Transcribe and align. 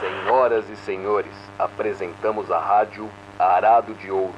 Senhoras 0.00 0.68
e 0.68 0.76
senhores, 0.76 1.32
apresentamos 1.58 2.50
a 2.50 2.58
rádio 2.58 3.08
Arado 3.38 3.94
de 3.94 4.10
Ouro. 4.10 4.34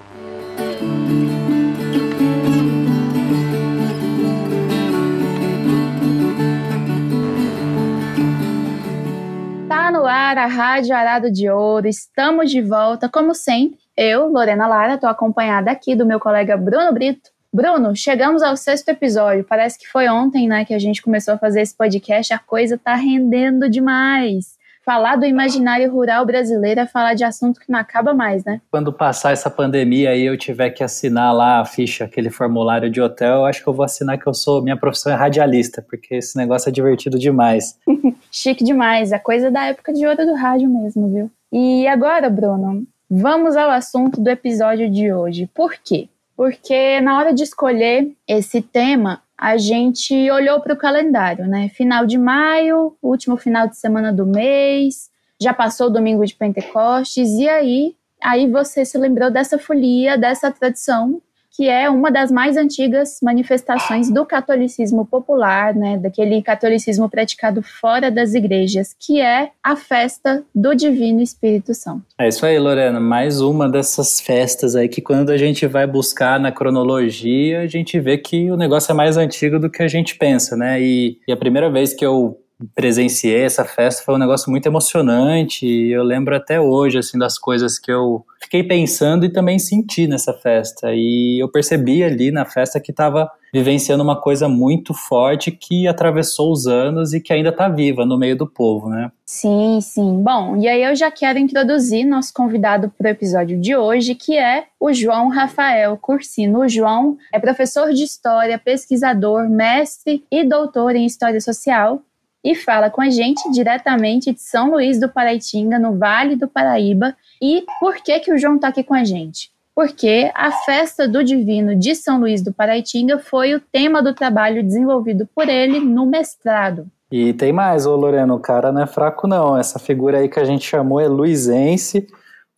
Tá 9.69 9.91
no 9.91 10.07
ar 10.07 10.39
a 10.39 10.47
Rádio 10.47 10.95
Arado 10.95 11.31
de 11.31 11.49
Ouro, 11.51 11.87
estamos 11.87 12.51
de 12.51 12.61
volta, 12.61 13.09
como 13.09 13.35
sempre. 13.35 13.79
Eu, 13.97 14.29
Lorena 14.29 14.67
Lara, 14.67 14.95
estou 14.95 15.09
acompanhada 15.09 15.71
aqui 15.71 15.95
do 15.95 16.05
meu 16.05 16.19
colega 16.19 16.57
Bruno 16.57 16.93
Brito. 16.93 17.34
Bruno, 17.55 17.95
chegamos 17.95 18.43
ao 18.43 18.57
sexto 18.57 18.89
episódio. 18.89 19.45
Parece 19.45 19.79
que 19.79 19.87
foi 19.87 20.09
ontem, 20.09 20.49
né, 20.49 20.65
que 20.65 20.75
a 20.75 20.79
gente 20.81 21.01
começou 21.01 21.35
a 21.35 21.39
fazer 21.39 21.61
esse 21.61 21.73
podcast. 21.73 22.35
A 22.35 22.39
coisa 22.41 22.77
tá 22.77 22.97
rendendo 22.97 23.71
demais. 23.71 24.57
Falar 24.85 25.15
do 25.15 25.25
imaginário 25.25 25.89
rural 25.89 26.27
brasileiro 26.27 26.81
é 26.81 26.87
falar 26.87 27.15
de 27.15 27.23
assunto 27.23 27.61
que 27.61 27.71
não 27.71 27.79
acaba 27.79 28.13
mais, 28.13 28.45
né? 28.45 28.61
Quando 28.73 28.93
passar 28.93 29.31
essa 29.31 29.49
pandemia 29.49 30.17
e 30.17 30.27
eu 30.27 30.37
tiver 30.37 30.71
que 30.71 30.83
assinar 30.83 31.33
lá 31.33 31.61
a 31.61 31.65
ficha, 31.65 32.07
aquele 32.07 32.29
formulário 32.29 32.91
de 32.91 33.01
hotel, 33.01 33.37
eu 33.37 33.45
acho 33.45 33.63
que 33.63 33.69
eu 33.69 33.73
vou 33.73 33.85
assinar 33.85 34.19
que 34.19 34.27
eu 34.27 34.35
sou, 34.35 34.61
minha 34.61 34.77
profissão 34.77 35.13
é 35.13 35.15
radialista, 35.15 35.81
porque 35.81 36.17
esse 36.17 36.37
negócio 36.37 36.69
é 36.69 36.73
divertido 36.73 37.21
demais. 37.21 37.79
Chique 38.33 38.65
demais, 38.65 39.13
a 39.13 39.19
coisa 39.21 39.49
da 39.49 39.67
época 39.67 39.93
de 39.93 40.05
ouro 40.05 40.27
do 40.27 40.35
rádio 40.35 40.69
mesmo, 40.69 41.09
viu? 41.09 41.31
E 41.53 41.87
agora, 41.87 42.29
Bruno, 42.29 42.83
vamos 43.09 43.57
ao 43.57 43.71
assunto 43.71 44.21
do 44.21 44.29
episódio 44.29 44.91
de 44.91 45.13
hoje. 45.13 45.49
Por 45.55 45.75
quê? 45.75 46.09
Porque 46.37 47.01
na 47.01 47.19
hora 47.19 47.33
de 47.33 47.43
escolher 47.43 48.13
esse 48.27 48.61
tema, 48.61 49.23
a 49.37 49.57
gente 49.57 50.31
olhou 50.31 50.61
para 50.61 50.75
o 50.75 50.79
calendário, 50.79 51.47
né? 51.47 51.69
Final 51.71 52.07
de 52.07 52.19
maio, 52.19 52.97
último 53.03 53.37
final 53.37 53.69
de 53.69 53.77
semana 53.77 54.13
do 54.13 54.27
mês, 54.27 55.11
já 55.41 55.53
passou 55.53 55.89
o 55.89 55.91
domingo 55.91 56.25
de 56.25 56.35
Pentecostes, 56.35 57.31
e 57.33 57.49
aí, 57.49 57.97
aí 58.23 58.51
você 58.51 58.85
se 58.85 58.97
lembrou 58.97 59.31
dessa 59.31 59.59
folia, 59.59 60.17
dessa 60.17 60.51
tradição 60.51 61.21
que 61.55 61.69
é 61.69 61.89
uma 61.89 62.11
das 62.11 62.33
mais 62.33 62.57
antigas 62.57 63.19
manifestações 63.23 64.11
do 64.11 64.27
catolicismo 64.27 65.07
popular, 65.07 65.75
né, 65.75 65.97
daquele 65.97 66.43
catolicismo 66.43 67.09
praticado 67.09 67.63
fora 67.63 68.11
das 68.11 68.35
igrejas, 68.35 68.95
que 68.99 69.21
é 69.21 69.51
a 69.63 69.77
festa 69.77 70.43
do 70.55 70.75
Divino 70.75 71.21
Espírito 71.21 71.73
Santo. 71.73 72.03
É 72.19 72.29
isso 72.29 72.45
aí, 72.45 72.59
Lorena, 72.59 72.99
mais 72.99 73.41
uma 73.41 73.69
dessas 73.69 74.21
festas 74.21 74.75
aí 74.75 74.89
que 74.89 75.01
quando 75.01 75.31
a 75.31 75.37
gente 75.37 75.67
vai 75.67 75.87
buscar 75.87 76.41
na 76.41 76.51
cronologia, 76.51 77.61
a 77.61 77.67
gente 77.67 78.01
vê 78.01 78.19
que 78.19 78.51
o 78.51 78.57
negócio 78.57 78.91
é 78.91 78.95
mais 78.95 79.17
antigo 79.17 79.59
do 79.59 79.71
que 79.71 79.83
a 79.83 79.89
gente 79.89 80.17
pensa, 80.17 80.57
né? 80.57 80.83
E, 80.83 81.19
e 81.27 81.33
a 81.33 81.37
primeira 81.37 81.71
vez 81.71 81.95
que 81.95 82.05
eu 82.05 82.39
presenciei 82.75 83.43
essa 83.43 83.65
festa 83.65 84.03
foi 84.05 84.15
um 84.15 84.19
negócio 84.19 84.51
muito 84.51 84.67
emocionante 84.67 85.67
e 85.67 85.93
eu 85.93 86.03
lembro 86.03 86.35
até 86.37 86.61
hoje 86.61 86.99
assim 86.99 87.19
das 87.19 87.39
coisas 87.39 87.79
que 87.79 87.91
eu 87.91 88.25
fiquei 88.41 88.63
pensando 88.63 89.25
e 89.25 89.33
também 89.33 89.59
senti 89.59 90.07
nessa 90.07 90.33
festa 90.33 90.93
e 90.93 91.43
eu 91.43 91.49
percebi 91.49 92.05
ali 92.05 92.31
na 92.31 92.45
festa 92.45 92.79
que 92.81 92.91
estava 92.91 93.31
vivenciando 93.55 94.03
uma 94.03 94.21
coisa 94.21 94.49
muito 94.49 94.93
forte 94.93 95.53
que 95.53 95.87
atravessou 95.87 96.51
os 96.51 96.67
anos 96.67 97.15
e 97.15 97.21
que 97.21 97.33
ainda 97.33 97.51
está 97.51 97.69
viva 97.69 98.05
no 98.05 98.19
meio 98.19 98.37
do 98.37 98.49
povo, 98.49 98.89
né? 98.89 99.13
Sim, 99.25 99.79
sim. 99.81 100.21
Bom, 100.23 100.57
e 100.57 100.67
aí 100.67 100.83
eu 100.83 100.97
já 100.97 101.09
quero 101.09 101.39
introduzir 101.39 102.05
nosso 102.05 102.35
convidado 102.35 102.93
para 102.99 103.07
o 103.07 103.11
episódio 103.11 103.57
de 103.61 103.77
hoje, 103.77 104.17
que 104.17 104.37
é 104.37 104.65
o 104.81 104.93
João 104.93 105.29
Rafael 105.29 105.97
Cursino. 105.97 106.63
O 106.63 106.69
João 106.69 107.17
é 107.33 107.39
professor 107.39 107.93
de 107.93 108.03
história, 108.03 108.59
pesquisador, 108.59 109.49
mestre 109.49 110.25
e 110.31 110.43
doutor 110.43 110.97
em 110.97 111.07
história 111.07 111.41
social 111.41 112.03
e 112.45 112.55
fala 112.55 112.91
com 112.91 113.01
a 113.01 113.09
gente 113.09 113.51
diretamente 113.51 114.33
de 114.33 114.41
São 114.41 114.71
Luís 114.71 115.01
do 115.01 115.09
Paraitinga, 115.09 115.79
no 115.79 115.97
Vale 115.97 116.37
do 116.37 116.47
Paraíba. 116.47 117.17
E 117.41 117.65
por 117.81 117.97
que 117.97 118.21
que 118.21 118.33
o 118.33 118.39
João 118.39 118.57
está 118.57 118.69
aqui 118.69 118.85
com 118.85 118.95
a 118.95 119.03
gente? 119.03 119.51
Porque 119.75 120.31
a 120.35 120.53
festa 120.53 121.09
do 121.09 121.25
Divino 121.25 121.75
de 121.75 121.95
São 121.97 122.21
Luís 122.21 122.43
do 122.43 122.53
Paraitinga 122.53 123.19
foi 123.19 123.55
o 123.55 123.61
tema 123.61 124.03
do 124.03 124.15
trabalho 124.15 124.63
desenvolvido 124.63 125.27
por 125.35 125.49
ele 125.49 125.81
no 125.81 126.07
mestrado. 126.07 126.87
E 127.11 127.33
tem 127.33 127.53
mais, 127.53 127.87
ô 127.87 127.97
Lorena, 127.97 128.35
o 128.35 128.41
cara 128.41 128.71
não 128.71 128.83
é 128.83 128.87
fraco 128.87 129.27
não. 129.27 129.57
Essa 129.57 129.79
figura 129.79 130.19
aí 130.19 130.29
que 130.29 130.39
a 130.39 130.45
gente 130.45 130.65
chamou 130.65 131.01
é 131.01 131.09
luizense, 131.09 132.07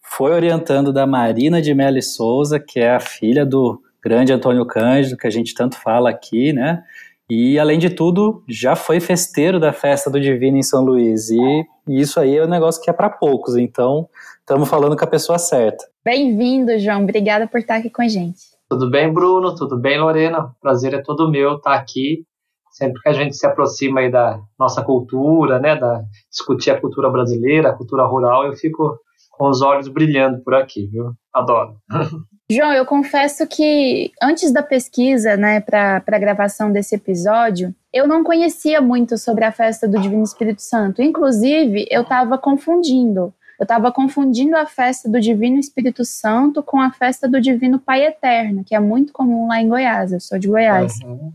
foi 0.03 0.33
orientando 0.33 0.93
da 0.93 1.07
Marina 1.07 1.61
de 1.61 1.75
Melo 1.75 2.03
Souza, 2.03 2.59
que 2.59 2.81
é 2.81 2.95
a 2.95 3.01
filha 3.01 3.47
do 3.47 3.81
grande 4.03 4.33
Antônio 4.33 4.65
Cândido, 4.65 5.17
que 5.17 5.27
a 5.27 5.31
gente 5.31 5.55
tanto 5.55 5.77
fala 5.77 6.11
aqui, 6.11 6.53
né? 6.53 6.83
E, 7.29 7.59
além 7.59 7.79
de 7.79 7.91
tudo, 7.91 8.45
já 8.49 8.77
foi 8.77 9.01
festeiro 9.01 9.59
da 9.59 9.73
festa 9.73 10.09
do 10.09 10.21
Divino 10.21 10.57
em 10.57 10.63
São 10.63 10.85
Luís. 10.85 11.29
E, 11.29 11.67
e 11.89 12.01
isso 12.01 12.21
aí 12.21 12.37
é 12.37 12.45
um 12.45 12.49
negócio 12.49 12.81
que 12.81 12.89
é 12.89 12.93
para 12.93 13.11
poucos. 13.11 13.57
Então, 13.57 14.09
estamos 14.39 14.69
falando 14.69 14.97
com 14.97 15.05
a 15.05 15.09
pessoa 15.09 15.37
certa. 15.37 15.85
Bem-vindo, 16.05 16.79
João. 16.79 17.03
Obrigada 17.03 17.49
por 17.49 17.59
estar 17.59 17.77
aqui 17.77 17.91
com 17.91 18.03
a 18.03 18.09
gente. 18.09 18.39
Tudo 18.69 18.89
bem, 18.89 19.13
Bruno? 19.13 19.57
Tudo 19.57 19.77
bem, 19.77 19.99
Lorena? 19.99 20.55
Prazer 20.61 20.95
é 20.95 21.03
todo 21.03 21.31
meu 21.31 21.57
estar 21.57 21.75
aqui. 21.75 22.25
Sempre 22.71 23.01
que 23.03 23.09
a 23.09 23.13
gente 23.13 23.35
se 23.35 23.47
aproxima 23.47 24.01
aí 24.01 24.11
da 24.11 24.41
nossa 24.59 24.85
cultura, 24.85 25.59
né, 25.59 25.75
da 25.75 26.03
discutir 26.31 26.71
a 26.71 26.81
cultura 26.81 27.11
brasileira, 27.11 27.71
a 27.71 27.75
cultura 27.75 28.05
rural, 28.05 28.45
eu 28.45 28.53
fico 28.53 28.99
com 29.31 29.49
os 29.49 29.63
olhos 29.63 29.89
brilhando 29.89 30.43
por 30.45 30.55
aqui, 30.55 30.87
viu? 30.87 31.13
Adoro. 31.33 31.77
João, 32.49 32.73
eu 32.73 32.87
confesso 32.87 33.45
que 33.47 34.13
antes 34.23 34.53
da 34.53 34.63
pesquisa, 34.63 35.37
né, 35.37 35.61
para 35.61 36.03
a 36.07 36.19
gravação 36.19 36.71
desse 36.71 36.95
episódio, 36.95 37.75
eu 37.93 38.07
não 38.07 38.23
conhecia 38.23 38.81
muito 38.81 39.19
sobre 39.19 39.45
a 39.45 39.51
festa 39.51 39.89
do 39.89 40.01
Divino 40.01 40.23
Espírito 40.23 40.63
Santo. 40.63 41.03
Inclusive, 41.03 41.89
eu 41.91 42.03
estava 42.03 42.39
confundindo. 42.39 43.35
Eu 43.59 43.65
estava 43.65 43.91
confundindo 43.91 44.57
a 44.57 44.67
festa 44.67 45.09
do 45.09 45.19
Divino 45.19 45.59
Espírito 45.59 46.05
Santo 46.05 46.63
com 46.63 46.81
a 46.81 46.93
festa 46.93 47.27
do 47.27 47.41
Divino 47.41 47.81
Pai 47.81 48.05
Eterno, 48.05 48.63
que 48.63 48.77
é 48.77 48.81
muito 48.81 49.13
comum 49.13 49.49
lá 49.49 49.61
em 49.61 49.69
Goiás. 49.69 50.13
Eu 50.13 50.21
sou 50.21 50.39
de 50.39 50.47
Goiás. 50.47 51.01
Uhum. 51.03 51.33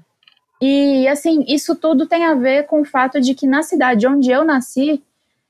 E, 0.61 1.07
assim, 1.07 1.43
isso 1.47 1.75
tudo 1.75 2.05
tem 2.05 2.23
a 2.23 2.35
ver 2.35 2.67
com 2.67 2.81
o 2.81 2.85
fato 2.85 3.19
de 3.19 3.33
que 3.33 3.47
na 3.47 3.63
cidade 3.63 4.07
onde 4.07 4.29
eu 4.29 4.45
nasci, 4.45 5.03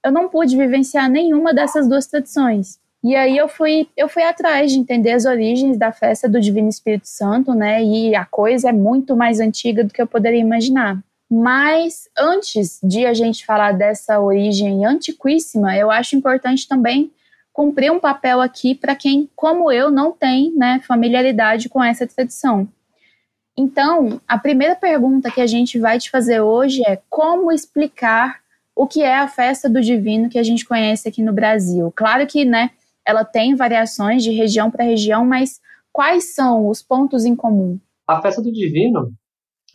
eu 0.03 0.11
não 0.11 0.29
pude 0.29 0.57
vivenciar 0.57 1.09
nenhuma 1.09 1.53
dessas 1.53 1.87
duas 1.87 2.07
tradições. 2.07 2.79
E 3.03 3.15
aí 3.15 3.35
eu 3.35 3.47
fui, 3.47 3.87
eu 3.97 4.07
fui 4.07 4.21
atrás 4.21 4.71
de 4.71 4.77
entender 4.77 5.11
as 5.11 5.25
origens 5.25 5.77
da 5.77 5.91
festa 5.91 6.29
do 6.29 6.39
Divino 6.39 6.69
Espírito 6.69 7.07
Santo, 7.07 7.53
né? 7.53 7.83
E 7.83 8.15
a 8.15 8.25
coisa 8.25 8.69
é 8.69 8.71
muito 8.71 9.15
mais 9.15 9.39
antiga 9.39 9.83
do 9.83 9.91
que 9.91 10.01
eu 10.01 10.07
poderia 10.07 10.39
imaginar. 10.39 10.99
Mas 11.29 12.09
antes 12.17 12.79
de 12.83 13.05
a 13.05 13.13
gente 13.13 13.45
falar 13.45 13.71
dessa 13.71 14.19
origem 14.19 14.85
antiquíssima, 14.85 15.75
eu 15.75 15.89
acho 15.89 16.15
importante 16.15 16.67
também 16.67 17.09
cumprir 17.53 17.91
um 17.91 17.99
papel 17.99 18.39
aqui 18.39 18.75
para 18.75 18.95
quem, 18.95 19.29
como 19.35 19.71
eu, 19.71 19.89
não 19.89 20.11
tem 20.11 20.53
né, 20.55 20.81
familiaridade 20.85 21.69
com 21.69 21.83
essa 21.83 22.05
tradição. 22.05 22.67
Então, 23.57 24.21
a 24.27 24.37
primeira 24.37 24.75
pergunta 24.75 25.31
que 25.31 25.41
a 25.41 25.47
gente 25.47 25.79
vai 25.79 25.99
te 25.99 26.09
fazer 26.09 26.41
hoje 26.41 26.81
é 26.85 26.99
como 27.09 27.51
explicar 27.51 28.39
o 28.75 28.87
que 28.87 29.01
é 29.01 29.17
a 29.17 29.27
festa 29.27 29.69
do 29.69 29.81
divino 29.81 30.29
que 30.29 30.39
a 30.39 30.43
gente 30.43 30.65
conhece 30.65 31.07
aqui 31.07 31.21
no 31.21 31.33
Brasil. 31.33 31.91
Claro 31.95 32.25
que, 32.25 32.45
né, 32.45 32.71
ela 33.05 33.25
tem 33.25 33.55
variações 33.55 34.23
de 34.23 34.31
região 34.31 34.69
para 34.69 34.85
região, 34.85 35.25
mas 35.25 35.59
quais 35.91 36.33
são 36.33 36.67
os 36.67 36.81
pontos 36.81 37.25
em 37.25 37.35
comum? 37.35 37.79
A 38.07 38.21
festa 38.21 38.41
do 38.41 38.51
divino, 38.51 39.11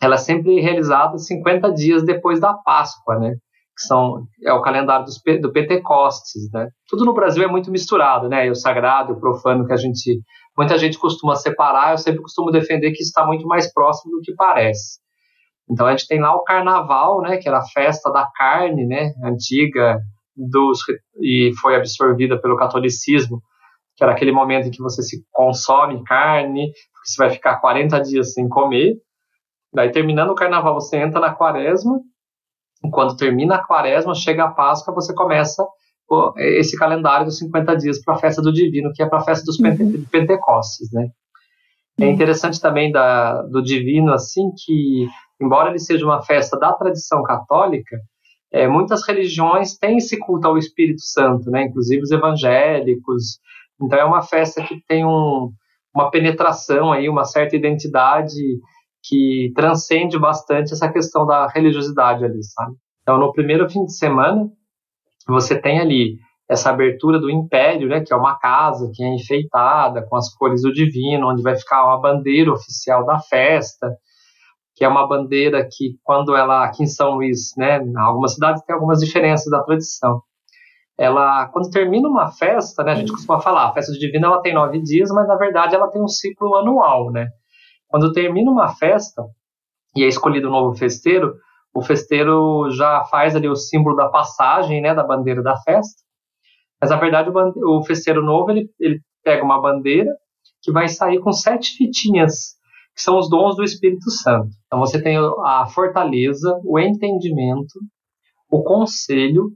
ela 0.01 0.15
é 0.15 0.19
sempre 0.19 0.59
realizada 0.59 1.17
50 1.17 1.71
dias 1.73 2.03
depois 2.03 2.39
da 2.39 2.53
Páscoa, 2.53 3.19
né? 3.19 3.35
Que 3.75 3.83
são, 3.83 4.25
é 4.43 4.51
o 4.51 4.61
calendário 4.61 5.05
dos, 5.05 5.21
do 5.41 5.51
Pentecostes, 5.51 6.49
né? 6.51 6.69
Tudo 6.87 7.05
no 7.05 7.13
Brasil 7.13 7.43
é 7.43 7.47
muito 7.47 7.69
misturado, 7.69 8.27
né? 8.27 8.47
E 8.47 8.49
o 8.49 8.55
sagrado 8.55 9.13
o 9.13 9.19
profano 9.19 9.65
que 9.65 9.73
a 9.73 9.77
gente, 9.77 10.19
muita 10.57 10.77
gente 10.77 10.97
costuma 10.97 11.35
separar, 11.35 11.91
eu 11.91 11.97
sempre 11.97 12.21
costumo 12.21 12.51
defender 12.51 12.91
que 12.91 13.03
está 13.03 13.25
muito 13.25 13.47
mais 13.47 13.71
próximo 13.71 14.11
do 14.11 14.21
que 14.21 14.33
parece. 14.33 14.99
Então 15.69 15.85
a 15.85 15.91
gente 15.91 16.07
tem 16.07 16.19
lá 16.19 16.33
o 16.33 16.43
carnaval, 16.43 17.21
né, 17.21 17.37
que 17.37 17.47
era 17.47 17.57
a 17.57 17.65
festa 17.65 18.09
da 18.11 18.25
carne, 18.35 18.85
né, 18.85 19.11
antiga 19.23 19.99
dos 20.37 20.79
e 21.21 21.51
foi 21.59 21.75
absorvida 21.75 22.39
pelo 22.39 22.57
catolicismo, 22.57 23.41
que 23.95 24.03
era 24.03 24.13
aquele 24.13 24.31
momento 24.31 24.67
em 24.67 24.71
que 24.71 24.81
você 24.81 25.01
se 25.01 25.23
consome 25.31 26.03
carne, 26.03 26.71
porque 26.93 27.09
você 27.09 27.17
vai 27.17 27.29
ficar 27.31 27.57
40 27.57 27.99
dias 28.01 28.33
sem 28.33 28.47
comer. 28.47 28.95
Daí 29.73 29.91
terminando 29.91 30.29
o 30.29 30.35
carnaval 30.35 30.75
você 30.75 30.97
entra 30.97 31.19
na 31.19 31.33
quaresma. 31.33 31.99
E 32.85 32.89
quando 32.91 33.17
termina 33.17 33.55
a 33.55 33.65
quaresma, 33.65 34.13
chega 34.13 34.43
a 34.43 34.51
Páscoa, 34.51 34.93
você 34.93 35.13
começa 35.13 35.65
esse 36.37 36.77
calendário 36.77 37.25
dos 37.25 37.37
50 37.39 37.75
dias 37.75 38.01
para 38.01 38.13
a 38.13 38.17
festa 38.17 38.41
do 38.41 38.53
divino, 38.53 38.91
que 38.93 39.03
é 39.03 39.05
para 39.07 39.19
a 39.19 39.23
festa 39.23 39.43
dos 39.43 39.59
uhum. 39.59 40.05
Pentecostes, 40.09 40.89
né? 40.93 41.07
É 41.99 42.05
uhum. 42.05 42.11
interessante 42.11 42.61
também 42.61 42.91
da, 42.91 43.41
do 43.41 43.61
divino 43.61 44.13
assim 44.13 44.51
que 44.63 45.07
embora 45.41 45.69
ele 45.69 45.79
seja 45.79 46.05
uma 46.05 46.21
festa 46.21 46.57
da 46.57 46.73
tradição 46.73 47.23
católica, 47.23 47.97
é, 48.51 48.67
muitas 48.67 49.05
religiões 49.05 49.77
têm 49.77 49.97
esse 49.97 50.17
culto 50.17 50.47
ao 50.47 50.57
Espírito 50.57 51.01
Santo, 51.01 51.49
né? 51.51 51.63
inclusive 51.63 52.01
os 52.01 52.11
evangélicos. 52.11 53.39
Então 53.81 53.99
é 53.99 54.03
uma 54.03 54.21
festa 54.21 54.63
que 54.63 54.81
tem 54.87 55.05
um, 55.05 55.51
uma 55.93 56.09
penetração 56.09 56.91
aí, 56.91 57.09
uma 57.09 57.25
certa 57.25 57.55
identidade 57.55 58.35
que 59.03 59.51
transcende 59.55 60.17
bastante 60.17 60.73
essa 60.73 60.91
questão 60.91 61.25
da 61.25 61.47
religiosidade 61.47 62.25
ali, 62.25 62.43
sabe? 62.43 62.75
Então 63.01 63.17
no 63.17 63.31
primeiro 63.31 63.69
fim 63.69 63.85
de 63.85 63.95
semana 63.95 64.49
você 65.27 65.59
tem 65.59 65.79
ali 65.79 66.17
essa 66.49 66.69
abertura 66.69 67.19
do 67.19 67.29
império, 67.29 67.89
né, 67.89 67.99
que 68.01 68.13
é 68.13 68.15
uma 68.15 68.39
casa 68.39 68.89
que 68.93 69.03
é 69.03 69.13
enfeitada 69.13 70.05
com 70.07 70.15
as 70.15 70.33
cores 70.33 70.61
do 70.61 70.71
divino, 70.71 71.29
onde 71.29 71.43
vai 71.43 71.57
ficar 71.57 71.85
uma 71.85 71.99
bandeira 71.99 72.51
oficial 72.51 73.05
da 73.05 73.19
festa, 73.19 73.93
que 74.77 74.85
é 74.85 74.87
uma 74.87 75.07
bandeira 75.07 75.67
que 75.67 75.97
quando 76.03 76.35
ela 76.35 76.63
aqui 76.63 76.83
em 76.83 76.87
São 76.87 77.15
Luís, 77.15 77.51
né, 77.57 77.81
em 77.81 77.97
algumas 77.97 78.35
cidades 78.35 78.63
tem 78.63 78.75
algumas 78.75 78.99
diferenças 78.99 79.49
da 79.49 79.63
tradição. 79.63 80.21
Ela, 80.95 81.47
quando 81.47 81.71
termina 81.71 82.07
uma 82.07 82.31
festa, 82.31 82.83
né, 82.83 82.91
a 82.91 82.95
gente 82.95 83.11
costuma 83.11 83.39
falar, 83.39 83.69
a 83.69 83.73
festa 83.73 83.91
do 83.91 83.97
divino 83.97 84.27
ela 84.27 84.41
tem 84.41 84.53
nove 84.53 84.79
dias, 84.83 85.09
mas 85.09 85.27
na 85.27 85.35
verdade 85.35 85.73
ela 85.73 85.89
tem 85.89 85.99
um 86.01 86.07
ciclo 86.07 86.55
anual, 86.55 87.11
né. 87.11 87.27
Quando 87.87 88.11
termina 88.11 88.51
uma 88.51 88.67
festa 88.67 89.23
e 89.95 90.03
é 90.03 90.07
escolhido 90.07 90.47
um 90.47 90.51
novo 90.51 90.77
festeiro, 90.77 91.33
o 91.73 91.81
festeiro 91.81 92.69
já 92.69 93.03
faz 93.05 93.35
ali 93.35 93.49
o 93.49 93.55
símbolo 93.55 93.95
da 93.95 94.09
passagem, 94.09 94.79
né, 94.79 94.93
da 94.93 95.03
bandeira 95.03 95.41
da 95.41 95.57
festa. 95.57 96.03
Mas 96.79 96.91
na 96.91 96.97
verdade 96.97 97.31
o, 97.31 97.79
o 97.79 97.83
festeiro 97.83 98.23
novo 98.23 98.51
ele, 98.51 98.69
ele 98.79 99.01
pega 99.23 99.43
uma 99.43 99.59
bandeira 99.59 100.11
que 100.61 100.71
vai 100.71 100.87
sair 100.87 101.19
com 101.19 101.31
sete 101.31 101.75
fitinhas, 101.75 102.56
que 102.97 103.03
são 103.03 103.19
os 103.19 103.29
dons 103.29 103.55
do 103.55 103.63
Espírito 103.63 104.09
Santo. 104.09 104.49
Então 104.65 104.79
você 104.79 104.99
tem 104.99 105.17
a 105.45 105.67
fortaleza, 105.67 106.59
o 106.65 106.79
entendimento, 106.79 107.79
o 108.49 108.63
conselho, 108.63 109.51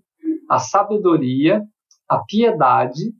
a 0.47 0.59
sabedoria, 0.59 1.59
a 2.07 2.19
piedade, 2.19 3.11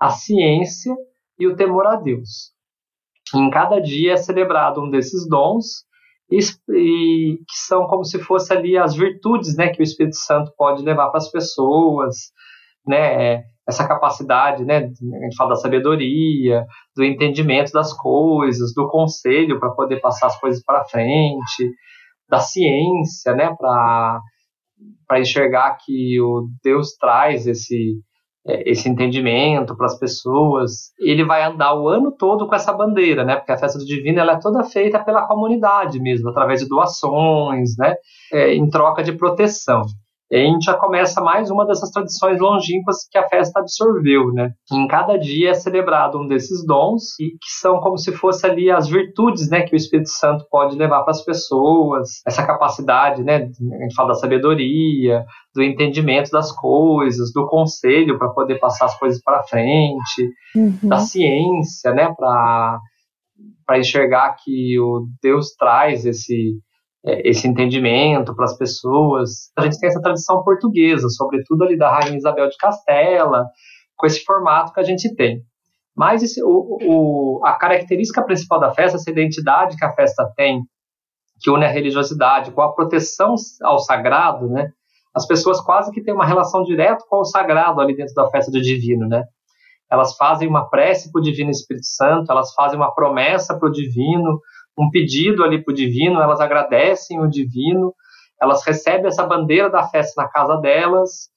a 0.00 0.08
ciência 0.08 0.96
e 1.38 1.46
o 1.46 1.54
temor 1.54 1.86
a 1.86 1.96
Deus. 1.96 2.50
Em 3.34 3.50
cada 3.50 3.78
dia 3.78 4.14
é 4.14 4.16
celebrado 4.16 4.80
um 4.80 4.88
desses 4.88 5.28
dons 5.28 5.84
e, 6.30 6.38
que 7.36 7.58
são 7.66 7.86
como 7.86 8.04
se 8.04 8.18
fosse 8.20 8.54
ali 8.54 8.78
as 8.78 8.94
virtudes, 8.94 9.54
né, 9.54 9.68
que 9.68 9.82
o 9.82 9.84
Espírito 9.84 10.16
Santo 10.16 10.50
pode 10.56 10.82
levar 10.82 11.10
para 11.10 11.18
as 11.18 11.30
pessoas, 11.30 12.32
né, 12.86 13.42
essa 13.68 13.86
capacidade, 13.86 14.64
né, 14.64 14.78
a 14.78 15.24
gente 15.24 15.36
fala 15.36 15.50
da 15.50 15.56
sabedoria, 15.56 16.64
do 16.96 17.04
entendimento 17.04 17.70
das 17.70 17.92
coisas, 17.92 18.72
do 18.74 18.88
conselho 18.88 19.60
para 19.60 19.70
poder 19.70 20.00
passar 20.00 20.28
as 20.28 20.40
coisas 20.40 20.62
para 20.64 20.86
frente, 20.86 21.70
da 22.28 22.40
ciência, 22.40 23.34
né, 23.34 23.54
para 23.58 24.20
para 25.08 25.18
enxergar 25.18 25.76
que 25.84 26.20
o 26.20 26.48
Deus 26.62 26.92
traz 26.92 27.46
esse 27.48 27.96
é, 28.46 28.70
esse 28.70 28.88
entendimento 28.88 29.76
para 29.76 29.86
as 29.86 29.98
pessoas. 29.98 30.92
Ele 30.98 31.24
vai 31.24 31.42
andar 31.42 31.74
o 31.74 31.88
ano 31.88 32.12
todo 32.12 32.46
com 32.46 32.54
essa 32.54 32.72
bandeira, 32.72 33.24
né? 33.24 33.36
Porque 33.36 33.52
a 33.52 33.58
festa 33.58 33.78
do 33.78 33.84
divino 33.84 34.20
ela 34.20 34.32
é 34.34 34.40
toda 34.40 34.62
feita 34.64 35.02
pela 35.02 35.26
comunidade 35.26 36.00
mesmo, 36.00 36.30
através 36.30 36.60
de 36.60 36.68
doações, 36.68 37.76
né? 37.76 37.96
É, 38.32 38.54
em 38.54 38.68
troca 38.70 39.02
de 39.02 39.12
proteção. 39.12 39.82
E 40.30 40.36
a 40.36 40.40
gente 40.40 40.64
já 40.64 40.74
começa 40.74 41.22
mais 41.22 41.50
uma 41.50 41.66
dessas 41.66 41.90
tradições 41.90 42.38
longínquas 42.38 43.08
que 43.10 43.16
a 43.16 43.26
festa 43.28 43.60
absorveu, 43.60 44.30
né? 44.32 44.52
Em 44.70 44.86
cada 44.86 45.18
dia 45.18 45.50
é 45.50 45.54
celebrado 45.54 46.18
um 46.18 46.26
desses 46.26 46.66
dons 46.66 47.18
e 47.18 47.30
que 47.30 47.50
são 47.60 47.80
como 47.80 47.96
se 47.96 48.12
fosse 48.12 48.46
ali 48.46 48.70
as 48.70 48.88
virtudes, 48.88 49.48
né, 49.48 49.62
que 49.62 49.74
o 49.74 49.76
Espírito 49.76 50.10
Santo 50.10 50.44
pode 50.50 50.76
levar 50.76 51.02
para 51.02 51.12
as 51.12 51.24
pessoas, 51.24 52.20
essa 52.26 52.46
capacidade, 52.46 53.22
né, 53.24 53.36
a 53.36 53.82
gente 53.82 53.94
fala 53.94 54.08
da 54.08 54.14
sabedoria, 54.14 55.24
do 55.54 55.62
entendimento 55.62 56.30
das 56.30 56.52
coisas, 56.52 57.32
do 57.32 57.46
conselho 57.46 58.18
para 58.18 58.28
poder 58.28 58.58
passar 58.58 58.84
as 58.84 58.98
coisas 58.98 59.22
para 59.22 59.42
frente, 59.44 60.30
uhum. 60.54 60.78
da 60.82 60.98
ciência, 60.98 61.92
né, 61.92 62.12
para 62.16 62.78
para 63.66 63.78
enxergar 63.78 64.34
que 64.42 64.80
o 64.80 65.06
Deus 65.22 65.54
traz 65.56 66.06
esse 66.06 66.58
é, 67.04 67.28
esse 67.28 67.46
entendimento 67.46 68.34
para 68.34 68.44
as 68.44 68.56
pessoas. 68.56 69.50
A 69.56 69.62
gente 69.62 69.78
tem 69.78 69.88
essa 69.88 70.00
tradição 70.00 70.42
portuguesa, 70.42 71.08
sobretudo 71.08 71.64
ali 71.64 71.76
da 71.76 71.90
Rainha 71.90 72.16
Isabel 72.16 72.48
de 72.48 72.56
Castela, 72.56 73.46
com 73.96 74.06
esse 74.06 74.24
formato 74.24 74.72
que 74.72 74.80
a 74.80 74.84
gente 74.84 75.14
tem. 75.14 75.42
Mas 75.96 76.22
esse, 76.22 76.42
o, 76.42 76.78
o, 76.82 77.40
a 77.44 77.54
característica 77.54 78.22
principal 78.24 78.60
da 78.60 78.72
festa, 78.72 78.96
essa 78.96 79.10
identidade 79.10 79.76
que 79.76 79.84
a 79.84 79.92
festa 79.92 80.30
tem, 80.36 80.62
que 81.40 81.50
une 81.50 81.64
a 81.64 81.68
religiosidade 81.68 82.52
com 82.52 82.62
a 82.62 82.72
proteção 82.72 83.34
ao 83.62 83.78
sagrado, 83.78 84.48
né? 84.48 84.70
As 85.14 85.26
pessoas 85.26 85.60
quase 85.60 85.90
que 85.90 86.02
têm 86.02 86.14
uma 86.14 86.26
relação 86.26 86.62
direta 86.62 87.04
com 87.08 87.18
o 87.18 87.24
sagrado 87.24 87.80
ali 87.80 87.96
dentro 87.96 88.14
da 88.14 88.30
festa 88.30 88.50
do 88.52 88.60
divino, 88.60 89.08
né? 89.08 89.24
Elas 89.90 90.16
fazem 90.16 90.46
uma 90.46 90.68
prece 90.68 91.10
para 91.10 91.20
o 91.20 91.22
Divino 91.22 91.50
Espírito 91.50 91.86
Santo, 91.86 92.30
elas 92.30 92.52
fazem 92.54 92.78
uma 92.78 92.94
promessa 92.94 93.58
para 93.58 93.68
o 93.68 93.72
Divino, 93.72 94.40
um 94.78 94.90
pedido 94.90 95.42
ali 95.42 95.62
para 95.62 95.72
o 95.72 95.74
divino, 95.74 96.20
elas 96.20 96.40
agradecem 96.40 97.20
o 97.20 97.28
divino, 97.28 97.94
elas 98.40 98.64
recebem 98.64 99.06
essa 99.06 99.26
bandeira 99.26 99.68
da 99.68 99.88
festa 99.88 100.22
na 100.22 100.28
casa 100.28 100.56
delas. 100.56 101.28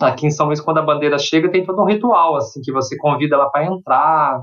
Aqui 0.00 0.26
em 0.26 0.30
São 0.30 0.46
Luís, 0.46 0.60
quando 0.60 0.78
a 0.78 0.82
bandeira 0.82 1.18
chega, 1.18 1.50
tem 1.50 1.64
todo 1.64 1.82
um 1.82 1.86
ritual, 1.86 2.36
assim, 2.36 2.60
que 2.62 2.72
você 2.72 2.96
convida 2.96 3.34
ela 3.34 3.50
para 3.50 3.66
entrar. 3.66 4.40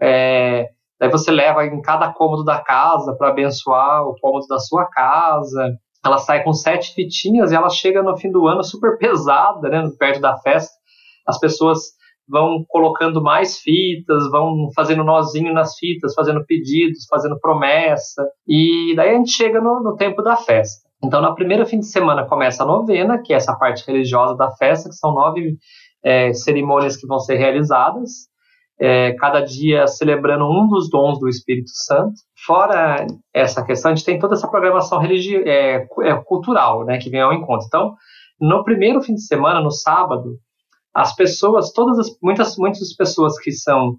É, 0.00 0.68
daí 0.98 1.08
você 1.08 1.30
leva 1.30 1.64
em 1.64 1.80
cada 1.80 2.12
cômodo 2.12 2.44
da 2.44 2.60
casa 2.60 3.14
para 3.16 3.28
abençoar 3.28 4.02
o 4.02 4.16
cômodo 4.20 4.46
da 4.48 4.58
sua 4.58 4.86
casa. 4.86 5.74
Ela 6.04 6.18
sai 6.18 6.42
com 6.42 6.52
sete 6.52 6.92
fitinhas 6.94 7.52
e 7.52 7.54
ela 7.54 7.68
chega 7.68 8.02
no 8.02 8.16
fim 8.16 8.30
do 8.30 8.46
ano 8.46 8.64
super 8.64 8.98
pesada, 8.98 9.68
né, 9.68 9.88
perto 9.98 10.20
da 10.20 10.36
festa. 10.38 10.74
As 11.26 11.38
pessoas 11.38 11.92
vão 12.30 12.64
colocando 12.68 13.20
mais 13.22 13.58
fitas, 13.58 14.30
vão 14.30 14.70
fazendo 14.74 15.02
nozinho 15.02 15.52
nas 15.52 15.76
fitas, 15.76 16.14
fazendo 16.14 16.44
pedidos, 16.46 17.06
fazendo 17.08 17.38
promessa. 17.40 18.26
E 18.46 18.94
daí 18.96 19.10
a 19.10 19.14
gente 19.14 19.32
chega 19.32 19.60
no, 19.60 19.82
no 19.82 19.96
tempo 19.96 20.22
da 20.22 20.36
festa. 20.36 20.88
Então, 21.02 21.20
na 21.20 21.34
primeira 21.34 21.66
fim 21.66 21.80
de 21.80 21.86
semana 21.86 22.26
começa 22.26 22.62
a 22.62 22.66
novena, 22.66 23.20
que 23.22 23.32
é 23.32 23.36
essa 23.36 23.56
parte 23.56 23.86
religiosa 23.86 24.36
da 24.36 24.50
festa, 24.52 24.88
que 24.88 24.94
são 24.94 25.14
nove 25.14 25.56
é, 26.04 26.32
cerimônias 26.32 26.96
que 26.96 27.06
vão 27.06 27.18
ser 27.18 27.36
realizadas, 27.36 28.28
é, 28.78 29.12
cada 29.14 29.40
dia 29.40 29.86
celebrando 29.86 30.44
um 30.44 30.68
dos 30.68 30.88
dons 30.88 31.18
do 31.18 31.28
Espírito 31.28 31.70
Santo. 31.70 32.14
Fora 32.46 33.06
essa 33.34 33.64
questão, 33.64 33.90
a 33.90 33.94
gente 33.94 34.04
tem 34.04 34.18
toda 34.18 34.34
essa 34.34 34.48
programação 34.48 34.98
religi 34.98 35.36
é, 35.36 35.86
é 36.02 36.14
cultural, 36.24 36.84
né, 36.84 36.98
que 36.98 37.10
vem 37.10 37.20
ao 37.20 37.32
encontro. 37.32 37.66
Então, 37.66 37.94
no 38.40 38.62
primeiro 38.64 39.02
fim 39.02 39.14
de 39.14 39.22
semana, 39.22 39.60
no 39.60 39.70
sábado, 39.70 40.38
as 40.94 41.14
pessoas, 41.14 41.72
todas 41.72 41.98
as, 41.98 42.16
muitas, 42.22 42.56
muitas 42.56 42.94
pessoas 42.94 43.38
que 43.38 43.52
são 43.52 43.96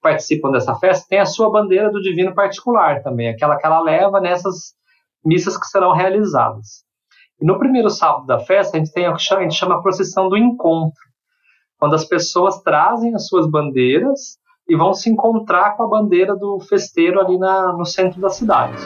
participam 0.00 0.50
dessa 0.50 0.74
festa 0.74 1.06
têm 1.08 1.20
a 1.20 1.26
sua 1.26 1.50
bandeira 1.50 1.90
do 1.90 2.02
divino 2.02 2.34
particular 2.34 3.02
também, 3.02 3.28
aquela 3.28 3.56
que 3.56 3.64
ela 3.64 3.80
leva 3.80 4.20
nessas 4.20 4.74
missas 5.24 5.56
que 5.56 5.66
serão 5.66 5.92
realizadas. 5.92 6.84
E 7.40 7.46
no 7.46 7.58
primeiro 7.58 7.88
sábado 7.88 8.26
da 8.26 8.40
festa, 8.40 8.76
a 8.76 8.80
gente 8.80 8.92
tem 8.92 9.04
que 9.04 9.34
a 9.34 9.40
gente 9.40 9.54
chama 9.54 9.76
a 9.76 9.82
procissão 9.82 10.28
do 10.28 10.36
encontro, 10.36 11.00
quando 11.78 11.94
as 11.94 12.04
pessoas 12.04 12.60
trazem 12.62 13.14
as 13.14 13.28
suas 13.28 13.48
bandeiras 13.48 14.38
e 14.68 14.76
vão 14.76 14.92
se 14.92 15.08
encontrar 15.08 15.76
com 15.76 15.84
a 15.84 15.88
bandeira 15.88 16.34
do 16.36 16.58
festeiro 16.60 17.20
ali 17.20 17.38
na, 17.38 17.72
no 17.72 17.84
centro 17.84 18.20
da 18.20 18.28
cidade. 18.28 18.76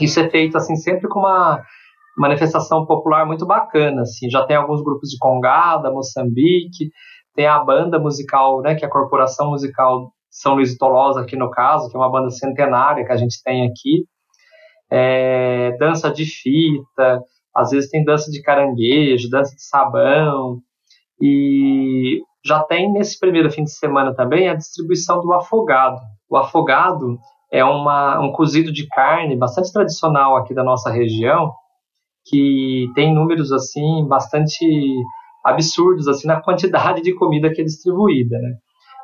Isso 0.00 0.20
é 0.20 0.28
feito 0.28 0.56
assim 0.56 0.76
sempre 0.76 1.08
com 1.08 1.20
uma 1.20 1.62
manifestação 2.16 2.86
popular 2.86 3.26
muito 3.26 3.46
bacana, 3.46 4.02
assim. 4.02 4.30
Já 4.30 4.44
tem 4.44 4.56
alguns 4.56 4.82
grupos 4.82 5.10
de 5.10 5.18
Congada, 5.18 5.90
Moçambique, 5.90 6.90
tem 7.34 7.46
a 7.46 7.58
banda 7.62 7.98
musical, 7.98 8.62
né, 8.62 8.74
que 8.74 8.84
é 8.84 8.88
a 8.88 8.90
Corporação 8.90 9.50
Musical 9.50 10.10
São 10.30 10.54
Luís 10.54 10.76
Tolosa 10.76 11.20
aqui 11.20 11.36
no 11.36 11.50
caso, 11.50 11.90
que 11.90 11.96
é 11.96 12.00
uma 12.00 12.10
banda 12.10 12.30
centenária 12.30 13.04
que 13.04 13.12
a 13.12 13.16
gente 13.16 13.42
tem 13.44 13.66
aqui. 13.66 14.04
É, 14.90 15.76
dança 15.78 16.10
de 16.10 16.24
fita, 16.24 17.20
às 17.54 17.70
vezes 17.70 17.90
tem 17.90 18.04
dança 18.04 18.30
de 18.30 18.40
caranguejo, 18.40 19.28
dança 19.28 19.54
de 19.54 19.62
sabão, 19.62 20.60
e 21.20 22.22
já 22.44 22.62
tem 22.62 22.92
nesse 22.92 23.18
primeiro 23.18 23.50
fim 23.50 23.64
de 23.64 23.72
semana 23.72 24.14
também 24.14 24.48
a 24.48 24.54
distribuição 24.54 25.20
do 25.20 25.32
afogado. 25.32 26.00
O 26.30 26.36
afogado 26.36 27.18
é 27.52 27.64
uma, 27.64 28.20
um 28.20 28.32
cozido 28.32 28.72
de 28.72 28.86
carne 28.88 29.36
bastante 29.36 29.72
tradicional 29.72 30.36
aqui 30.36 30.54
da 30.54 30.64
nossa 30.64 30.90
região, 30.90 31.52
que 32.28 32.86
tem 32.94 33.14
números 33.14 33.52
assim 33.52 34.06
bastante 34.08 34.66
absurdos 35.44 36.08
assim 36.08 36.26
na 36.26 36.40
quantidade 36.40 37.00
de 37.02 37.14
comida 37.14 37.52
que 37.52 37.60
é 37.60 37.64
distribuída, 37.64 38.36
né? 38.38 38.54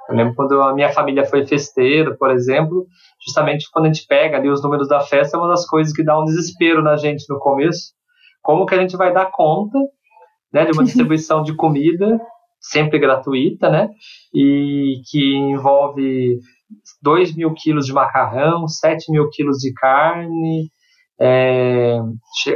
Eu 0.08 0.16
lembro 0.16 0.34
quando 0.34 0.60
a 0.60 0.74
minha 0.74 0.90
família 0.90 1.24
foi 1.24 1.46
festeira, 1.46 2.16
por 2.18 2.30
exemplo, 2.30 2.86
justamente 3.24 3.66
quando 3.72 3.86
a 3.86 3.92
gente 3.92 4.06
pega 4.06 4.36
ali 4.36 4.48
os 4.48 4.62
números 4.62 4.88
da 4.88 5.00
festa, 5.00 5.36
é 5.36 5.40
uma 5.40 5.48
das 5.48 5.64
coisas 5.66 5.92
que 5.94 6.02
dá 6.02 6.18
um 6.20 6.24
desespero 6.24 6.82
na 6.82 6.96
gente 6.96 7.24
no 7.28 7.38
começo. 7.38 7.92
Como 8.42 8.66
que 8.66 8.74
a 8.74 8.78
gente 8.78 8.96
vai 8.96 9.12
dar 9.12 9.30
conta 9.30 9.78
né, 10.52 10.64
de 10.64 10.72
uma 10.72 10.82
distribuição 10.84 11.42
de 11.42 11.54
comida 11.54 12.20
sempre 12.62 12.98
gratuita, 12.98 13.68
né, 13.68 13.90
e 14.32 15.02
que 15.10 15.34
envolve 15.34 16.38
2 17.02 17.34
mil 17.34 17.52
quilos 17.52 17.84
de 17.84 17.92
macarrão, 17.92 18.68
7 18.68 19.10
mil 19.10 19.28
quilos 19.30 19.58
de 19.58 19.72
carne, 19.74 20.70
é, 21.20 21.98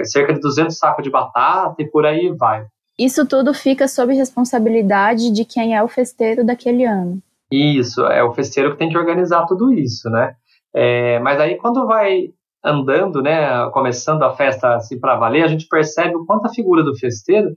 cerca 0.05 0.33
de 0.33 0.41
200 0.41 0.77
sacos 0.77 1.05
de 1.05 1.11
batata 1.11 1.83
e 1.83 1.91
por 1.91 2.07
aí 2.07 2.35
vai. 2.37 2.65
Isso 2.99 3.27
tudo 3.27 3.53
fica 3.53 3.87
sob 3.87 4.15
responsabilidade 4.15 5.31
de 5.31 5.45
quem 5.45 5.77
é 5.77 5.83
o 5.83 5.89
festeiro 5.89 6.45
daquele 6.45 6.85
ano. 6.85 7.21
Isso, 7.51 8.05
é 8.07 8.25
o 8.25 8.33
festeiro 8.33 8.73
que 8.73 8.79
tem 8.79 8.89
que 8.89 8.97
organizar 8.97 9.45
tudo 9.47 9.73
isso, 9.73 10.09
né? 10.09 10.35
É, 10.75 11.19
mas 11.21 11.39
aí 11.39 11.57
quando 11.57 11.87
vai 11.87 12.31
andando, 12.65 13.23
né, 13.23 13.71
começando 13.71 14.23
a 14.23 14.35
festa 14.35 14.75
assim 14.75 14.99
para 14.99 15.17
valer, 15.17 15.45
a 15.45 15.49
gente 15.49 15.69
percebe 15.69 16.17
o 16.17 16.25
quanto 16.27 16.47
a 16.47 16.53
figura 16.53 16.83
do 16.83 16.97
festeiro 16.97 17.51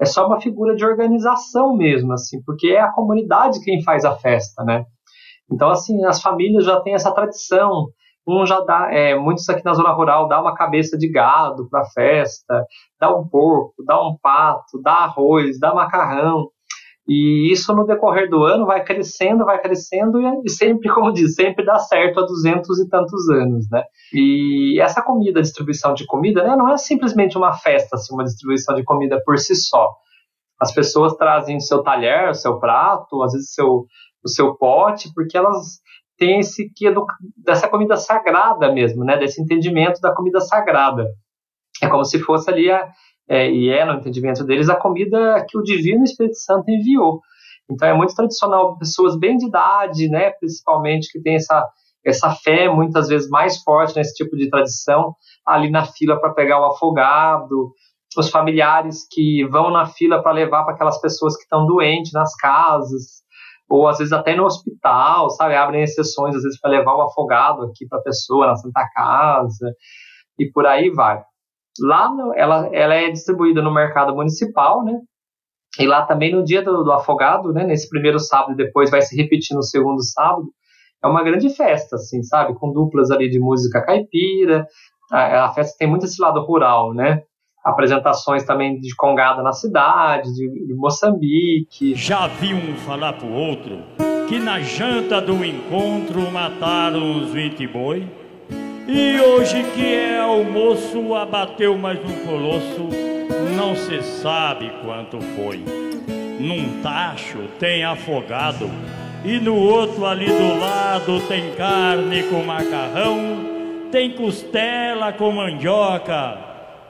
é 0.00 0.06
só 0.06 0.26
uma 0.26 0.40
figura 0.40 0.74
de 0.74 0.84
organização 0.84 1.76
mesmo, 1.76 2.12
assim, 2.12 2.42
porque 2.42 2.68
é 2.68 2.80
a 2.80 2.90
comunidade 2.90 3.60
quem 3.60 3.82
faz 3.82 4.04
a 4.04 4.16
festa, 4.16 4.64
né? 4.64 4.84
Então, 5.52 5.68
assim, 5.70 6.04
as 6.04 6.22
famílias 6.22 6.64
já 6.64 6.80
têm 6.80 6.94
essa 6.94 7.12
tradição. 7.12 7.88
Um 8.26 8.46
já 8.46 8.60
dá, 8.60 8.92
é, 8.92 9.14
muitos 9.14 9.48
aqui 9.48 9.64
na 9.64 9.74
zona 9.74 9.92
rural 9.92 10.28
dá 10.28 10.40
uma 10.40 10.54
cabeça 10.54 10.96
de 10.96 11.10
gado 11.10 11.68
para 11.68 11.80
a 11.80 11.86
festa, 11.86 12.64
dá 12.98 13.14
um 13.14 13.26
porco, 13.26 13.82
dá 13.84 14.00
um 14.00 14.16
pato, 14.22 14.80
dá 14.82 14.92
arroz, 14.92 15.58
dá 15.58 15.74
macarrão. 15.74 16.48
E 17.08 17.50
isso 17.50 17.74
no 17.74 17.84
decorrer 17.84 18.28
do 18.28 18.44
ano 18.44 18.66
vai 18.66 18.84
crescendo, 18.84 19.44
vai 19.44 19.60
crescendo 19.60 20.20
e 20.44 20.50
sempre, 20.50 20.88
como 20.94 21.12
diz, 21.12 21.34
sempre 21.34 21.64
dá 21.64 21.78
certo 21.78 22.20
há 22.20 22.26
duzentos 22.26 22.78
e 22.78 22.88
tantos 22.88 23.28
anos, 23.28 23.68
né? 23.70 23.82
E 24.12 24.80
essa 24.80 25.02
comida, 25.02 25.40
distribuição 25.40 25.94
de 25.94 26.06
comida, 26.06 26.42
né, 26.42 26.54
não 26.56 26.68
é 26.68 26.76
simplesmente 26.76 27.36
uma 27.36 27.52
festa, 27.52 27.96
assim, 27.96 28.14
uma 28.14 28.24
distribuição 28.24 28.74
de 28.74 28.84
comida 28.84 29.20
por 29.24 29.38
si 29.38 29.54
só. 29.56 29.88
As 30.60 30.72
pessoas 30.72 31.14
trazem 31.14 31.56
o 31.56 31.60
seu 31.60 31.82
talher, 31.82 32.30
o 32.30 32.34
seu 32.34 32.58
prato, 32.58 33.22
às 33.22 33.32
vezes 33.32 33.54
seu, 33.54 33.86
o 34.22 34.28
seu 34.28 34.54
pote, 34.56 35.10
porque 35.14 35.36
elas 35.36 35.80
têm 36.18 36.40
esse 36.40 36.70
que 36.76 36.92
dessa 37.38 37.66
comida 37.66 37.96
sagrada 37.96 38.70
mesmo, 38.70 39.04
né? 39.04 39.16
Desse 39.16 39.42
entendimento 39.42 40.00
da 40.00 40.14
comida 40.14 40.38
sagrada. 40.40 41.06
É 41.82 41.88
como 41.88 42.04
se 42.04 42.18
fosse 42.20 42.50
ali 42.50 42.70
a, 42.70 42.86
é, 43.30 43.48
e 43.48 43.70
é, 43.70 43.84
no 43.84 43.92
entendimento 43.92 44.42
deles, 44.42 44.68
a 44.68 44.74
comida 44.74 45.46
que 45.48 45.56
o 45.56 45.62
Divino 45.62 46.02
Espírito 46.02 46.34
Santo 46.34 46.68
enviou. 46.68 47.20
Então 47.70 47.86
é 47.86 47.94
muito 47.94 48.12
tradicional, 48.12 48.76
pessoas 48.76 49.16
bem 49.16 49.36
de 49.36 49.46
idade, 49.46 50.08
né, 50.08 50.30
principalmente, 50.30 51.12
que 51.12 51.22
tem 51.22 51.36
essa, 51.36 51.64
essa 52.04 52.30
fé 52.34 52.68
muitas 52.68 53.06
vezes 53.06 53.30
mais 53.30 53.62
forte 53.62 53.94
nesse 53.94 54.14
tipo 54.14 54.36
de 54.36 54.50
tradição, 54.50 55.14
ali 55.46 55.70
na 55.70 55.86
fila 55.86 56.20
para 56.20 56.34
pegar 56.34 56.60
o 56.60 56.72
afogado, 56.72 57.72
os 58.16 58.28
familiares 58.28 59.06
que 59.08 59.46
vão 59.46 59.70
na 59.70 59.86
fila 59.86 60.20
para 60.20 60.32
levar 60.32 60.64
para 60.64 60.74
aquelas 60.74 61.00
pessoas 61.00 61.36
que 61.36 61.44
estão 61.44 61.64
doentes 61.64 62.10
nas 62.12 62.34
casas, 62.34 63.20
ou 63.68 63.86
às 63.86 63.98
vezes 63.98 64.12
até 64.12 64.34
no 64.34 64.44
hospital, 64.44 65.30
sabe? 65.30 65.54
Abrem 65.54 65.84
exceções, 65.84 66.34
às 66.34 66.42
vezes, 66.42 66.58
para 66.60 66.72
levar 66.72 66.96
o 66.96 67.02
afogado 67.02 67.62
aqui 67.62 67.86
para 67.86 68.00
a 68.00 68.02
pessoa 68.02 68.48
na 68.48 68.56
Santa 68.56 68.84
Casa, 68.92 69.72
e 70.36 70.50
por 70.50 70.66
aí 70.66 70.90
vai. 70.90 71.22
Lá 71.78 72.12
no, 72.12 72.34
ela, 72.34 72.68
ela 72.72 72.94
é 72.94 73.10
distribuída 73.10 73.62
no 73.62 73.72
mercado 73.72 74.14
municipal, 74.14 74.84
né? 74.84 74.98
E 75.78 75.86
lá 75.86 76.04
também 76.04 76.34
no 76.34 76.42
dia 76.42 76.62
do, 76.62 76.82
do 76.82 76.92
afogado, 76.92 77.52
né? 77.52 77.64
Nesse 77.64 77.88
primeiro 77.88 78.18
sábado 78.18 78.56
depois 78.56 78.90
vai 78.90 79.02
se 79.02 79.16
repetir 79.16 79.56
no 79.56 79.62
segundo 79.62 80.02
sábado. 80.02 80.48
É 81.02 81.06
uma 81.06 81.22
grande 81.22 81.48
festa, 81.50 81.96
assim, 81.96 82.22
sabe? 82.22 82.54
Com 82.58 82.72
duplas 82.72 83.10
ali 83.10 83.30
de 83.30 83.38
música 83.38 83.84
caipira. 83.84 84.66
A, 85.10 85.44
a 85.44 85.52
festa 85.54 85.76
tem 85.78 85.88
muito 85.88 86.04
esse 86.04 86.20
lado 86.20 86.40
rural, 86.40 86.92
né? 86.92 87.22
apresentações 87.64 88.44
também 88.44 88.80
de 88.80 88.94
congada 88.96 89.42
na 89.42 89.52
cidade, 89.52 90.32
de, 90.32 90.66
de, 90.66 90.74
Moçambique. 90.74 91.94
Já 91.94 92.26
vi 92.26 92.54
um 92.54 92.74
falar 92.76 93.12
pro 93.14 93.30
outro 93.30 93.78
que 94.28 94.38
na 94.38 94.60
janta 94.60 95.20
do 95.20 95.44
encontro 95.44 96.30
mataram 96.30 97.00
uns 97.00 97.32
20 97.32 97.66
boi 97.66 98.19
e 98.92 99.20
hoje 99.20 99.62
que 99.72 99.94
é 99.94 100.18
almoço, 100.18 101.14
abateu 101.14 101.78
mais 101.78 102.00
um 102.00 102.26
colosso, 102.26 102.88
não 103.56 103.76
se 103.76 104.02
sabe 104.02 104.68
quanto 104.84 105.20
foi. 105.20 105.64
Num 106.40 106.82
tacho 106.82 107.38
tem 107.60 107.84
afogado, 107.84 108.68
e 109.24 109.38
no 109.38 109.54
outro 109.54 110.04
ali 110.04 110.26
do 110.26 110.58
lado 110.58 111.20
tem 111.28 111.54
carne 111.54 112.24
com 112.24 112.42
macarrão, 112.42 113.88
tem 113.92 114.10
costela 114.10 115.12
com 115.12 115.30
mandioca, 115.30 116.38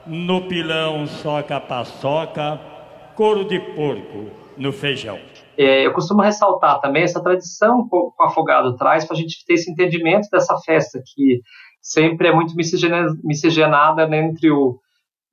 no 0.07 0.41
pilão 0.47 1.05
soca 1.05 1.59
paçoca, 1.59 2.59
couro 3.15 3.45
de 3.45 3.59
porco 3.59 4.31
no 4.57 4.73
feijão. 4.73 5.19
É, 5.55 5.85
eu 5.85 5.93
costumo 5.93 6.23
ressaltar 6.23 6.79
também 6.81 7.03
essa 7.03 7.21
tradição 7.21 7.87
que 7.87 7.95
o 7.95 8.13
afogado 8.19 8.75
traz 8.75 9.05
para 9.05 9.15
a 9.15 9.19
gente 9.19 9.45
ter 9.45 9.53
esse 9.53 9.69
entendimento 9.69 10.27
dessa 10.31 10.57
festa 10.65 10.99
que 11.05 11.41
sempre 11.81 12.27
é 12.27 12.33
muito 12.33 12.53
miscigenada 12.55 14.07
né, 14.07 14.17
entre 14.17 14.51
o, 14.51 14.79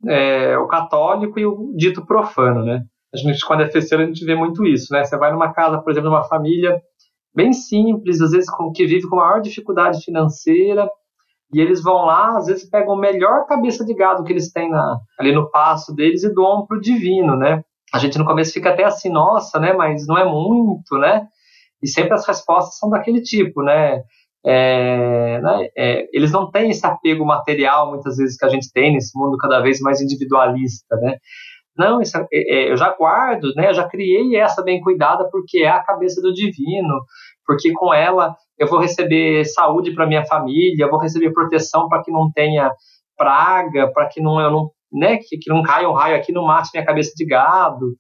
é, 0.07 0.57
o 0.59 0.67
católico 0.67 1.39
e 1.39 1.47
o 1.47 1.73
dito 1.77 2.05
profano, 2.07 2.65
né? 2.65 2.83
A 3.13 3.17
gente, 3.17 3.45
quando 3.45 3.63
é 3.63 3.71
festeiro, 3.71 4.05
a 4.05 4.07
gente 4.07 4.25
vê 4.25 4.35
muito 4.35 4.67
isso, 4.67 4.93
né? 4.93 5.05
Você 5.05 5.17
vai 5.17 5.33
numa 5.33 5.53
casa, 5.53 5.81
por 5.81 5.91
exemplo, 5.91 6.11
numa 6.11 6.25
família 6.25 6.81
bem 7.35 7.53
simples, 7.53 8.21
às 8.21 8.33
vezes 8.33 8.51
com, 8.51 8.73
que 8.73 8.87
vive 8.87 9.09
com 9.09 9.17
maior 9.17 9.41
dificuldade 9.41 10.05
financeira, 10.05 10.89
e 11.53 11.61
eles 11.61 11.83
vão 11.83 12.05
lá, 12.05 12.37
às 12.37 12.47
vezes 12.47 12.69
pegam 12.69 12.95
a 12.95 13.01
melhor 13.01 13.47
cabeça 13.47 13.85
de 13.85 13.95
gado 13.95 14.23
que 14.25 14.33
eles 14.33 14.53
têm 14.53 14.71
na, 14.71 14.99
ali 15.19 15.33
no 15.33 15.51
passo 15.51 15.95
deles 15.95 16.23
e 16.23 16.35
doam 16.35 16.67
pro 16.67 16.81
divino, 16.81 17.37
né? 17.37 17.63
A 17.93 17.99
gente 17.99 18.19
no 18.19 18.27
começo 18.27 18.53
fica 18.53 18.71
até 18.71 18.85
assim, 18.85 19.09
nossa, 19.09 19.59
né? 19.59 19.73
Mas 19.73 20.07
não 20.07 20.19
é 20.19 20.25
muito, 20.25 20.99
né? 20.99 21.27
E 21.83 21.89
sempre 21.89 22.13
as 22.13 22.27
respostas 22.27 22.77
são 22.77 22.91
daquele 22.91 23.23
tipo, 23.23 23.63
né? 23.63 24.03
É, 24.47 25.41
né, 25.41 25.69
é, 25.77 26.09
eles 26.13 26.31
não 26.31 26.51
têm 26.51 26.71
esse 26.71 26.87
apego 26.87 27.25
material, 27.25 27.91
muitas 27.91 28.17
vezes, 28.17 28.37
que 28.37 28.47
a 28.47 28.49
gente 28.49 28.73
tem 28.73 28.93
nesse 28.93 29.19
mundo 29.19 29.37
cada 29.37 29.61
vez 29.61 29.81
mais 29.81 30.01
individualista, 30.01 30.97
né? 30.97 31.17
Não, 31.77 32.01
isso, 32.01 32.17
é, 32.19 32.27
é, 32.33 32.73
eu 32.73 32.77
já 32.77 32.95
guardo, 32.97 33.53
né? 33.55 33.69
Eu 33.69 33.75
já 33.75 33.89
criei 33.89 34.37
essa 34.37 34.63
bem 34.63 34.81
cuidada 34.81 35.29
porque 35.31 35.59
é 35.59 35.69
a 35.69 35.83
cabeça 35.83 36.21
do 36.21 36.33
divino, 36.35 37.01
porque 37.47 37.73
com 37.73 37.95
ela 37.95 38.35
eu 38.59 38.67
vou 38.67 38.81
receber 38.81 39.45
saúde 39.45 39.95
para 39.95 40.07
minha 40.07 40.25
família, 40.25 40.85
eu 40.85 40.91
vou 40.91 40.99
receber 40.99 41.33
proteção 41.33 41.89
para 41.89 42.03
que 42.03 42.11
não 42.11 42.31
tenha 42.33 42.73
praga, 43.17 43.93
para 43.93 44.09
que 44.09 44.21
não 44.21 44.41
eu 44.41 44.51
não, 44.51 44.71
né, 44.93 45.19
que, 45.19 45.39
que 45.39 45.51
não 45.51 45.63
caia 45.63 45.89
um 45.89 45.93
raio 45.93 46.17
aqui 46.17 46.33
no 46.33 46.45
mate 46.45 46.71
minha 46.75 46.85
cabeça 46.85 47.13
de 47.15 47.25
gado. 47.25 47.95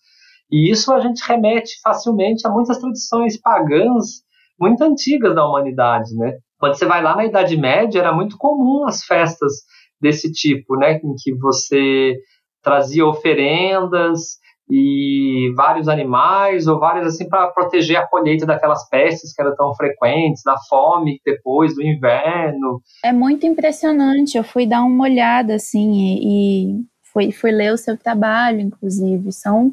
E 0.50 0.70
isso 0.70 0.92
a 0.92 1.00
gente 1.00 1.22
remete 1.26 1.80
facilmente 1.82 2.46
a 2.46 2.50
muitas 2.50 2.78
tradições 2.78 3.40
pagãs 3.40 4.22
muito 4.58 4.82
antigas 4.82 5.34
da 5.34 5.46
humanidade, 5.46 6.14
né? 6.16 6.34
Quando 6.58 6.74
você 6.74 6.86
vai 6.86 7.02
lá 7.02 7.14
na 7.14 7.24
Idade 7.24 7.56
Média, 7.56 8.00
era 8.00 8.12
muito 8.12 8.36
comum 8.36 8.86
as 8.86 9.04
festas 9.04 9.52
desse 10.00 10.32
tipo, 10.32 10.76
né? 10.76 11.00
Em 11.02 11.14
que 11.16 11.34
você 11.34 12.16
trazia 12.62 13.06
oferendas 13.06 14.38
e 14.70 15.52
vários 15.56 15.88
animais 15.88 16.66
ou 16.66 16.78
vários 16.78 17.06
assim 17.06 17.28
para 17.28 17.46
proteger 17.48 17.96
a 17.96 18.06
colheita 18.06 18.44
daquelas 18.44 18.86
pestes 18.88 19.32
que 19.32 19.40
eram 19.40 19.56
tão 19.56 19.74
frequentes, 19.74 20.42
da 20.44 20.56
fome 20.68 21.20
depois 21.24 21.74
do 21.74 21.82
inverno. 21.82 22.80
É 23.02 23.12
muito 23.12 23.46
impressionante. 23.46 24.36
Eu 24.36 24.44
fui 24.44 24.66
dar 24.66 24.82
uma 24.82 25.04
olhada 25.04 25.54
assim 25.54 25.92
e, 25.92 26.72
e 26.72 26.84
fui, 27.12 27.32
fui 27.32 27.50
ler 27.50 27.72
o 27.72 27.78
seu 27.78 27.96
trabalho, 27.96 28.60
inclusive. 28.60 29.32
São 29.32 29.72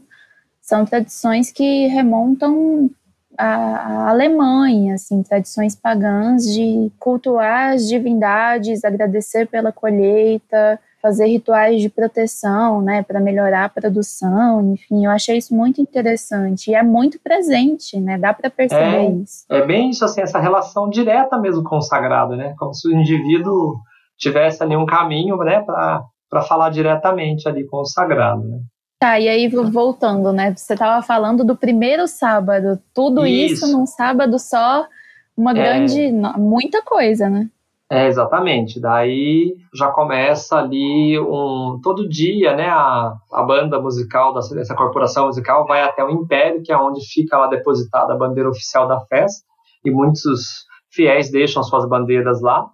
são 0.66 0.84
tradições 0.84 1.52
que 1.52 1.86
remontam 1.88 2.90
a, 3.38 3.56
a 3.56 4.10
Alemanha, 4.10 4.96
assim, 4.96 5.22
tradições 5.24 5.76
pagãs 5.76 6.44
de 6.44 6.92
cultuar 7.00 7.74
as 7.74 7.88
divindades, 7.88 8.84
agradecer 8.84 9.48
pela 9.48 9.72
colheita, 9.72 10.80
fazer 11.06 11.28
rituais 11.28 11.82
de 11.82 11.88
proteção, 11.88 12.82
né, 12.82 13.04
para 13.04 13.20
melhorar 13.20 13.66
a 13.66 13.70
produção, 13.70 14.74
enfim, 14.74 15.06
eu 15.06 15.12
achei 15.12 15.38
isso 15.38 15.56
muito 15.56 15.80
interessante 15.80 16.72
e 16.72 16.74
é 16.74 16.82
muito 16.82 17.20
presente, 17.20 18.00
né, 18.00 18.18
dá 18.18 18.34
para 18.34 18.50
perceber 18.50 18.82
é, 18.82 19.12
isso. 19.12 19.46
É 19.48 19.64
bem 19.64 19.92
isso, 19.92 20.04
assim, 20.04 20.22
essa 20.22 20.40
relação 20.40 20.90
direta 20.90 21.38
mesmo 21.38 21.64
com 21.64 21.78
o 21.78 21.82
sagrado, 21.82 22.36
né, 22.36 22.56
como 22.58 22.74
se 22.74 22.88
o 22.88 22.92
indivíduo 22.92 23.76
tivesse 24.18 24.64
ali 24.64 24.76
um 24.76 24.88
caminho, 24.88 25.38
né, 25.38 25.64
para 25.64 26.42
falar 26.42 26.72
diretamente 26.72 27.48
ali 27.48 27.68
com 27.68 27.82
o 27.82 27.86
sagrado, 27.86 28.44
né. 28.44 28.58
Tá, 28.98 29.20
e 29.20 29.28
aí 29.28 29.48
voltando, 29.50 30.32
né? 30.32 30.54
Você 30.56 30.74
estava 30.74 31.02
falando 31.02 31.44
do 31.44 31.56
primeiro 31.56 32.08
sábado, 32.08 32.80
tudo 32.94 33.26
isso, 33.26 33.66
isso 33.66 33.78
num 33.78 33.86
sábado 33.86 34.40
só, 34.40 34.88
uma 35.36 35.52
é. 35.52 35.54
grande, 35.54 36.12
muita 36.38 36.82
coisa, 36.82 37.30
né? 37.30 37.50
É, 37.92 38.08
exatamente. 38.08 38.80
Daí 38.80 39.56
já 39.74 39.90
começa 39.90 40.58
ali 40.58 41.20
um. 41.20 41.80
Todo 41.84 42.10
dia, 42.10 42.56
né? 42.56 42.68
A, 42.68 43.14
a 43.32 43.44
banda 43.44 43.80
musical 43.80 44.34
dessa, 44.34 44.56
dessa 44.56 44.76
corporação 44.76 45.28
musical 45.28 45.68
vai 45.68 45.84
até 45.84 46.04
o 46.04 46.10
Império, 46.10 46.64
que 46.64 46.72
é 46.72 46.78
onde 46.78 47.06
fica 47.06 47.38
lá 47.38 47.48
depositada 47.48 48.14
a 48.14 48.18
bandeira 48.18 48.50
oficial 48.50 48.88
da 48.88 49.00
festa, 49.02 49.46
e 49.84 49.92
muitos 49.92 50.66
fiéis 50.90 51.30
deixam 51.30 51.62
suas 51.62 51.88
bandeiras 51.88 52.42
lá. 52.42 52.68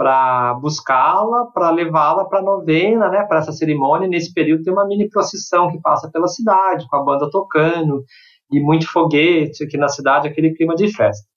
Para 0.00 0.54
buscá-la, 0.54 1.44
para 1.52 1.70
levá-la 1.70 2.24
para 2.24 2.38
a 2.38 2.42
novena, 2.42 3.10
né, 3.10 3.22
para 3.24 3.40
essa 3.40 3.52
cerimônia. 3.52 4.08
Nesse 4.08 4.32
período 4.32 4.62
tem 4.62 4.72
uma 4.72 4.86
mini 4.86 5.10
procissão 5.10 5.70
que 5.70 5.78
passa 5.78 6.10
pela 6.10 6.26
cidade, 6.26 6.86
com 6.88 6.96
a 6.96 7.04
banda 7.04 7.30
tocando, 7.30 8.02
e 8.50 8.58
muito 8.60 8.90
foguete 8.90 9.62
aqui 9.62 9.76
na 9.76 9.88
cidade, 9.88 10.26
aquele 10.26 10.54
clima 10.54 10.74
de 10.74 10.90
festa. 10.90 11.28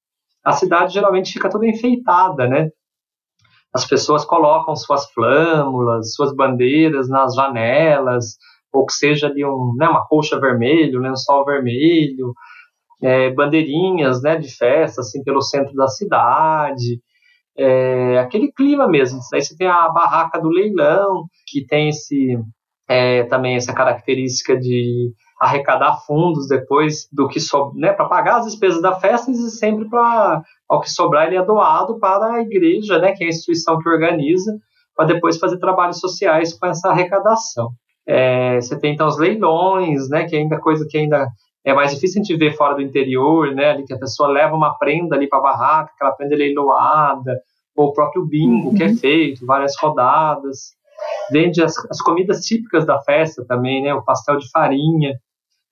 A 0.45 0.53
cidade 0.53 0.93
geralmente 0.93 1.33
fica 1.33 1.49
toda 1.49 1.67
enfeitada, 1.67 2.47
né? 2.47 2.69
As 3.75 3.85
pessoas 3.85 4.23
colocam 4.23 4.77
suas 4.77 5.11
flâmulas, 5.11 6.13
suas 6.13 6.33
bandeiras 6.33 7.09
nas 7.09 7.35
janelas, 7.35 8.37
ou 8.71 8.85
que 8.85 8.93
seja 8.93 9.27
ali 9.27 9.43
um, 9.43 9.73
né, 9.77 9.89
uma 9.89 10.07
colcha 10.07 10.39
vermelha, 10.39 10.97
um 10.97 11.01
lençol 11.01 11.43
vermelho, 11.43 12.33
é, 13.01 13.29
bandeirinhas 13.29 14.21
né, 14.21 14.37
de 14.37 14.47
festa 14.55 15.01
assim, 15.01 15.21
pelo 15.21 15.41
centro 15.41 15.73
da 15.73 15.89
cidade, 15.89 17.01
é, 17.57 18.19
aquele 18.19 18.51
clima 18.51 18.87
mesmo. 18.87 19.19
Aí 19.33 19.41
você 19.41 19.55
tem 19.55 19.67
a 19.67 19.89
barraca 19.89 20.39
do 20.39 20.49
leilão, 20.49 21.25
que 21.47 21.65
tem 21.65 21.89
esse, 21.89 22.37
é, 22.87 23.23
também 23.23 23.55
essa 23.55 23.73
característica 23.73 24.57
de 24.57 25.11
arrecadar 25.39 25.97
fundos 26.05 26.47
depois 26.47 27.07
do 27.11 27.27
que 27.27 27.39
sobra, 27.39 27.73
né, 27.75 27.93
para 27.93 28.07
pagar 28.07 28.37
as 28.37 28.45
despesas 28.45 28.81
da 28.81 28.93
festa 28.93 29.29
e 29.29 29.35
sempre 29.35 29.89
para 29.89 30.41
ao 30.69 30.79
que 30.79 30.89
sobrar 30.89 31.27
ele 31.27 31.35
é 31.35 31.43
doado 31.43 31.99
para 31.99 32.35
a 32.35 32.41
igreja, 32.41 32.97
né, 32.97 33.11
que 33.11 33.23
é 33.23 33.27
a 33.27 33.29
instituição 33.29 33.77
que 33.77 33.89
organiza, 33.89 34.57
para 34.95 35.05
depois 35.05 35.37
fazer 35.37 35.59
trabalhos 35.59 35.99
sociais 35.99 36.53
com 36.53 36.65
essa 36.65 36.89
arrecadação. 36.89 37.71
É, 38.07 38.59
você 38.59 38.79
tem 38.79 38.93
então 38.93 39.07
os 39.07 39.17
leilões, 39.17 40.09
né, 40.09 40.25
que 40.25 40.35
é 40.35 40.39
ainda 40.39 40.59
coisa 40.59 40.85
que 40.89 40.97
ainda 40.97 41.27
é 41.65 41.73
mais 41.73 41.91
difícil 41.93 42.21
a 42.21 42.23
gente 42.23 42.37
ver 42.37 42.55
fora 42.55 42.75
do 42.75 42.81
interior, 42.81 43.53
né, 43.53 43.71
ali 43.71 43.85
que 43.85 43.93
a 43.93 43.99
pessoa 43.99 44.29
leva 44.29 44.55
uma 44.55 44.77
prenda 44.77 45.15
ali 45.15 45.27
para 45.27 45.39
a 45.39 45.41
barraca, 45.41 45.91
aquela 45.95 46.11
prenda 46.11 46.35
leiloada, 46.35 47.39
ou 47.75 47.87
o 47.87 47.93
próprio 47.93 48.25
bingo 48.25 48.69
uhum. 48.69 48.75
que 48.75 48.83
é 48.83 48.87
uhum. 48.87 48.97
feito, 48.97 49.45
várias 49.45 49.73
rodadas. 49.79 50.73
Vende 51.31 51.63
as, 51.63 51.73
as 51.89 52.01
comidas 52.01 52.41
típicas 52.41 52.85
da 52.85 52.99
festa 53.01 53.45
também, 53.47 53.81
né, 53.81 53.93
o 53.93 54.03
pastel 54.03 54.37
de 54.37 54.49
farinha, 54.51 55.13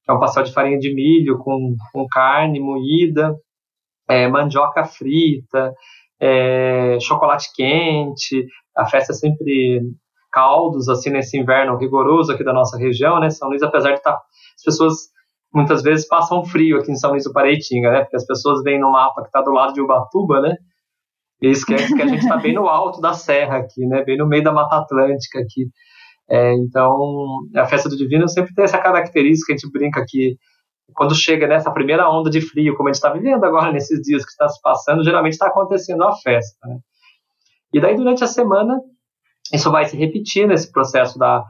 que 0.03 0.11
é 0.11 0.13
um 0.13 0.19
pastel 0.19 0.43
de 0.43 0.53
farinha 0.53 0.79
de 0.79 0.93
milho 0.93 1.37
com, 1.39 1.75
com 1.91 2.07
carne 2.07 2.59
moída, 2.59 3.35
é, 4.09 4.27
mandioca 4.27 4.85
frita, 4.85 5.73
é, 6.19 6.97
chocolate 7.01 7.49
quente, 7.53 8.45
a 8.75 8.85
festa 8.85 9.11
é 9.11 9.15
sempre 9.15 9.81
caldos, 10.31 10.87
assim, 10.87 11.09
nesse 11.09 11.37
inverno 11.37 11.77
rigoroso 11.77 12.31
aqui 12.31 12.43
da 12.43 12.53
nossa 12.53 12.77
região, 12.77 13.19
né, 13.19 13.29
São 13.29 13.49
Luís, 13.49 13.61
apesar 13.61 13.91
de 13.91 13.97
estar, 13.97 14.13
tá, 14.13 14.21
as 14.55 14.63
pessoas 14.63 15.11
muitas 15.53 15.81
vezes 15.81 16.07
passam 16.07 16.45
frio 16.45 16.79
aqui 16.79 16.91
em 16.91 16.95
São 16.95 17.11
Luís 17.11 17.23
do 17.23 17.33
Paraitinga, 17.33 17.91
né, 17.91 18.01
porque 18.01 18.15
as 18.15 18.25
pessoas 18.25 18.63
veem 18.63 18.79
no 18.79 18.91
mapa 18.91 19.21
que 19.21 19.27
está 19.27 19.41
do 19.41 19.51
lado 19.51 19.73
de 19.73 19.81
Ubatuba, 19.81 20.41
né, 20.41 20.55
e 21.41 21.47
esquece 21.47 21.93
que 21.93 22.01
a 22.01 22.07
gente 22.07 22.21
está 22.21 22.37
bem 22.37 22.53
no 22.53 22.67
alto 22.67 23.01
da 23.01 23.13
serra 23.13 23.57
aqui, 23.57 23.85
né, 23.85 24.03
bem 24.03 24.17
no 24.17 24.27
meio 24.27 24.43
da 24.43 24.51
Mata 24.51 24.77
Atlântica 24.77 25.39
aqui, 25.39 25.69
é, 26.31 26.53
então, 26.53 27.41
a 27.57 27.65
festa 27.65 27.89
do 27.89 27.97
Divino 27.97 28.25
sempre 28.29 28.53
tem 28.53 28.63
essa 28.63 28.77
característica, 28.77 29.51
a 29.51 29.57
gente 29.57 29.69
brinca 29.69 30.05
que 30.07 30.37
quando 30.93 31.13
chega 31.13 31.45
nessa 31.45 31.69
primeira 31.71 32.09
onda 32.09 32.29
de 32.29 32.39
frio, 32.39 32.73
como 32.75 32.87
a 32.87 32.91
gente 32.91 33.03
está 33.03 33.11
vivendo 33.11 33.43
agora 33.43 33.71
nesses 33.71 34.01
dias 34.01 34.23
que 34.23 34.31
está 34.31 34.47
se 34.47 34.61
passando, 34.61 35.03
geralmente 35.03 35.33
está 35.33 35.47
acontecendo 35.47 36.03
a 36.05 36.15
festa. 36.15 36.67
Né? 36.67 36.79
E 37.73 37.81
daí, 37.81 37.97
durante 37.97 38.23
a 38.23 38.27
semana, 38.27 38.79
isso 39.53 39.69
vai 39.69 39.83
se 39.83 39.97
repetir 39.97 40.47
nesse 40.47 40.71
processo 40.71 41.19
da, 41.19 41.43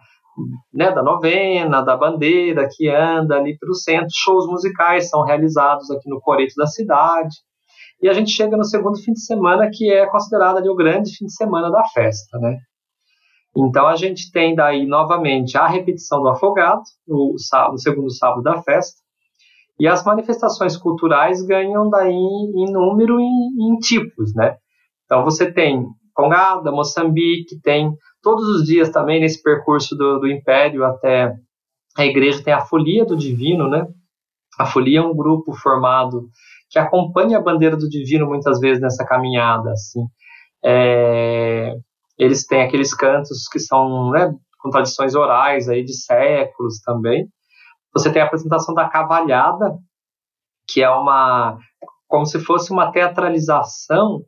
né, 0.74 0.92
da 0.92 1.04
novena, 1.04 1.82
da 1.82 1.96
bandeira 1.96 2.68
que 2.70 2.88
anda 2.90 3.36
ali 3.36 3.58
pelo 3.58 3.74
centro. 3.74 4.10
Shows 4.14 4.48
musicais 4.48 5.10
são 5.10 5.24
realizados 5.24 5.90
aqui 5.92 6.10
no 6.10 6.20
Coreto 6.22 6.54
da 6.56 6.68
cidade. 6.68 7.36
E 8.02 8.10
a 8.10 8.14
gente 8.14 8.32
chega 8.32 8.58
no 8.58 8.64
segundo 8.64 8.98
fim 9.02 9.14
de 9.14 9.24
semana, 9.24 9.70
que 9.72 9.92
é 9.92 10.08
considerado 10.08 10.58
ali 10.58 10.70
o 10.70 10.76
grande 10.76 11.16
fim 11.16 11.26
de 11.26 11.36
semana 11.36 11.70
da 11.70 11.84
festa, 11.90 12.40
né? 12.40 12.58
Então 13.56 13.86
a 13.86 13.96
gente 13.96 14.32
tem 14.32 14.56
daí 14.56 14.86
novamente 14.88 15.58
a 15.58 15.68
repetição 15.68 16.22
do 16.22 16.30
afogado, 16.30 16.82
no, 17.08 17.38
sábado, 17.38 17.74
no 17.74 17.80
segundo 17.80 18.12
sábado 18.12 18.42
da 18.42 18.62
festa, 18.62 19.00
e 19.80 19.88
as 19.88 20.04
manifestações 20.04 20.78
culturais 20.78 21.42
ganham 21.44 21.90
daí 21.90 22.12
em 22.14 22.72
número 22.72 23.20
e 23.20 23.24
em, 23.24 23.74
em 23.74 23.78
tipos, 23.78 24.34
né? 24.34 24.56
Então 25.06 25.24
você 25.24 25.52
tem 25.52 25.86
Congada, 26.14 26.72
Moçambique, 26.72 27.60
tem 27.62 27.92
todos 28.22 28.48
os 28.48 28.66
dias 28.66 28.90
também 28.90 29.20
nesse 29.20 29.42
percurso 29.42 29.96
do, 29.96 30.20
do 30.20 30.28
Império 30.28 30.84
até 30.84 31.34
a 31.98 32.06
igreja 32.06 32.44
tem 32.44 32.54
a 32.54 32.62
Folia 32.62 33.06
do 33.06 33.18
Divino, 33.18 33.70
né? 33.70 33.86
A 34.58 34.66
Folia 34.66 35.00
é 35.00 35.02
um 35.02 35.16
grupo 35.16 35.54
formado 35.54 36.30
que 36.70 36.80
acompanha 36.80 37.38
a 37.38 37.42
bandeira 37.42 37.76
do 37.76 37.90
Divino 37.90 38.28
muitas 38.28 38.60
vezes 38.60 38.82
nessa 38.82 39.06
caminhada, 39.06 39.72
assim. 39.72 40.06
É, 40.64 41.74
eles 42.18 42.46
têm 42.46 42.62
aqueles 42.62 42.94
cantos 42.94 43.48
que 43.50 43.60
são 43.60 44.12
né, 44.12 44.34
com 44.60 44.70
tradições 44.70 45.16
orais 45.16 45.68
aí 45.68 45.84
de 45.84 45.94
séculos 45.94 46.80
também. 46.82 47.28
Você 47.94 48.12
tem 48.12 48.22
a 48.22 48.26
apresentação 48.26 48.74
da 48.74 48.88
cavalhada, 48.88 49.76
que 50.68 50.82
é 50.82 50.90
uma 50.90 51.58
como 52.08 52.26
se 52.26 52.40
fosse 52.40 52.72
uma 52.72 52.92
teatralização 52.92 54.22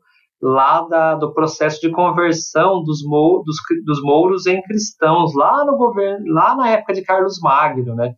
lá 0.45 0.82
da, 0.82 1.15
do 1.15 1.34
processo 1.34 1.79
de 1.79 1.89
conversão 1.89 2.84
dos, 2.84 3.01
mou, 3.01 3.41
dos, 3.45 3.56
dos 3.86 4.01
mouros 4.01 4.45
em 4.45 4.62
cristãos 4.62 5.34
lá 5.34 5.63
no 5.63 5.77
governo 5.77 6.25
lá 6.34 6.53
na 6.53 6.69
época 6.69 6.93
de 6.93 7.01
Carlos 7.01 7.39
Magno, 7.41 7.95
né? 7.95 8.13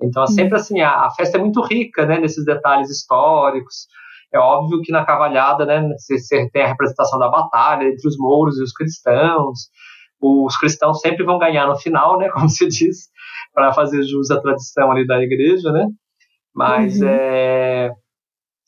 Então, 0.00 0.22
é 0.22 0.26
sempre 0.28 0.56
assim, 0.56 0.80
a, 0.80 1.06
a 1.06 1.10
festa 1.10 1.36
é 1.36 1.40
muito 1.40 1.60
rica, 1.60 2.06
né, 2.06 2.18
nesses 2.18 2.44
detalhes 2.44 2.88
históricos. 2.88 3.86
É 4.32 4.38
óbvio 4.38 4.80
que 4.80 4.92
na 4.92 5.04
cavalhada, 5.04 5.66
né, 5.66 5.86
você 5.98 6.48
tem 6.50 6.62
a 6.62 6.68
representação 6.68 7.18
da 7.18 7.28
batalha 7.28 7.84
entre 7.84 8.08
os 8.08 8.16
mouros 8.16 8.58
e 8.58 8.62
os 8.62 8.72
cristãos. 8.72 9.58
Os 10.20 10.56
cristãos 10.56 11.00
sempre 11.00 11.24
vão 11.24 11.38
ganhar 11.38 11.66
no 11.66 11.76
final, 11.76 12.18
né, 12.18 12.30
como 12.32 12.48
se 12.48 12.66
diz, 12.66 13.08
para 13.52 13.74
fazer 13.74 14.02
jus 14.04 14.30
à 14.30 14.40
tradição 14.40 14.90
ali 14.90 15.06
da 15.06 15.20
igreja, 15.20 15.70
né? 15.70 15.86
Mas 16.54 17.00
uhum. 17.00 17.08
é, 17.08 17.90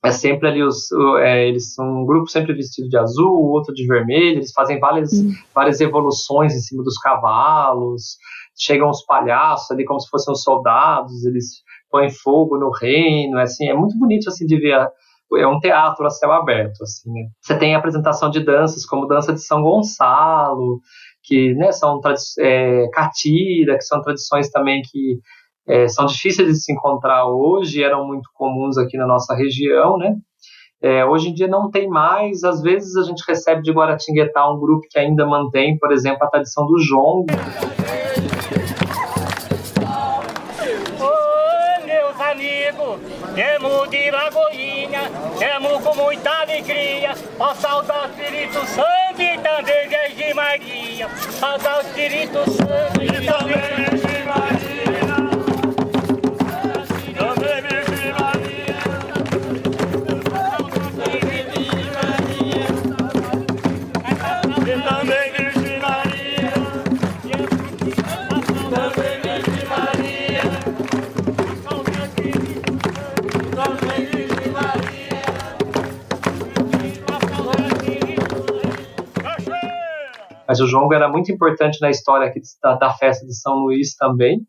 é 0.03 0.11
sempre 0.11 0.49
ali 0.49 0.63
os 0.63 0.91
é, 1.21 1.47
eles 1.47 1.75
são 1.75 2.03
um 2.03 2.07
grupo 2.07 2.29
sempre 2.29 2.55
vestido 2.55 2.89
de 2.89 2.97
azul, 2.97 3.51
outro 3.51 3.75
de 3.75 3.87
vermelho. 3.87 4.39
Eles 4.39 4.53
fazem 4.53 4.79
várias 4.79 5.13
uhum. 5.13 5.33
várias 5.55 5.81
evoluções 5.81 6.55
em 6.55 6.61
cima 6.61 6.83
dos 6.83 6.97
cavalos. 6.99 8.17
Chegam 8.59 8.89
os 8.89 9.05
palhaços 9.05 9.71
ali 9.71 9.85
como 9.85 10.01
se 10.01 10.09
fossem 10.09 10.33
os 10.33 10.43
soldados. 10.43 11.25
Eles 11.27 11.63
põem 11.91 12.11
fogo 12.11 12.57
no 12.59 12.71
reino. 12.71 13.39
É, 13.39 13.43
assim, 13.43 13.69
é 13.69 13.75
muito 13.75 13.99
bonito 13.99 14.29
assim 14.29 14.47
de 14.47 14.57
ver 14.57 14.73
a, 14.73 14.91
é 15.39 15.47
um 15.47 15.61
teatro 15.61 16.07
a 16.07 16.11
céu 16.11 16.33
aberto, 16.33 16.83
assim, 16.83 17.13
né? 17.13 17.29
Você 17.41 17.59
tem 17.59 17.75
a 17.75 17.79
apresentação 17.79 18.31
de 18.31 18.41
danças, 18.41 18.85
como 18.85 19.07
dança 19.07 19.33
de 19.33 19.41
São 19.41 19.63
Gonçalo, 19.63 20.81
que 21.23 21.55
né, 21.55 21.71
são 21.73 22.01
é, 22.39 22.89
catira, 22.93 23.77
que 23.77 23.85
são 23.85 24.03
tradições 24.03 24.51
também 24.51 24.83
que 24.83 25.21
é, 25.71 25.87
são 25.87 26.05
difíceis 26.05 26.49
de 26.49 26.61
se 26.61 26.73
encontrar 26.73 27.27
hoje, 27.27 27.81
eram 27.81 28.05
muito 28.05 28.29
comuns 28.35 28.77
aqui 28.77 28.97
na 28.97 29.07
nossa 29.07 29.37
região, 29.37 29.97
né? 29.97 30.17
É, 30.83 31.05
hoje 31.05 31.29
em 31.29 31.35
dia 31.35 31.47
não 31.47 31.71
tem 31.71 31.89
mais, 31.89 32.43
às 32.43 32.61
vezes 32.61 32.97
a 32.97 33.05
gente 33.05 33.23
recebe 33.29 33.63
de 33.63 33.71
Guaratinguetá 33.71 34.51
um 34.51 34.59
grupo 34.59 34.87
que 34.91 34.99
ainda 34.99 35.25
mantém, 35.25 35.79
por 35.79 35.93
exemplo, 35.93 36.25
a 36.25 36.27
tradição 36.29 36.67
do 36.67 36.77
jongo. 36.79 37.27
Temos 43.35 43.89
de 43.91 44.11
Lagoinha, 44.11 45.03
temos 45.39 45.85
com 45.85 45.95
muita 45.95 46.31
alegria, 46.31 47.15
passar 47.39 47.79
o 47.79 47.83
Espírito 47.83 48.67
Santo 48.67 49.23
e 49.23 49.39
também 49.39 50.17
de 50.17 50.35
Maria, 50.35 51.09
passar 51.41 51.79
o 51.79 51.81
Espírito 51.83 52.51
Santo 52.51 52.90
O 80.61 80.67
jongo 80.67 80.95
era 80.95 81.09
muito 81.09 81.33
importante 81.33 81.81
na 81.81 81.91
história 81.91 82.27
aqui 82.29 82.41
da, 82.63 82.75
da 82.77 82.93
festa 82.93 83.27
de 83.27 83.35
São 83.35 83.55
Luís 83.57 83.95
também. 83.95 84.47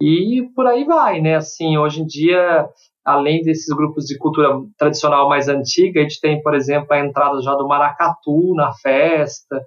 E 0.00 0.48
por 0.54 0.66
aí 0.66 0.84
vai, 0.84 1.20
né? 1.20 1.36
Assim, 1.36 1.78
hoje 1.78 2.02
em 2.02 2.06
dia, 2.06 2.68
além 3.04 3.42
desses 3.42 3.74
grupos 3.74 4.04
de 4.04 4.18
cultura 4.18 4.50
tradicional 4.76 5.28
mais 5.28 5.48
antiga, 5.48 6.00
a 6.00 6.02
gente 6.02 6.20
tem, 6.20 6.42
por 6.42 6.54
exemplo, 6.54 6.92
a 6.92 6.98
entrada 6.98 7.40
já 7.40 7.54
do 7.54 7.66
maracatu 7.66 8.54
na 8.54 8.72
festa. 8.74 9.62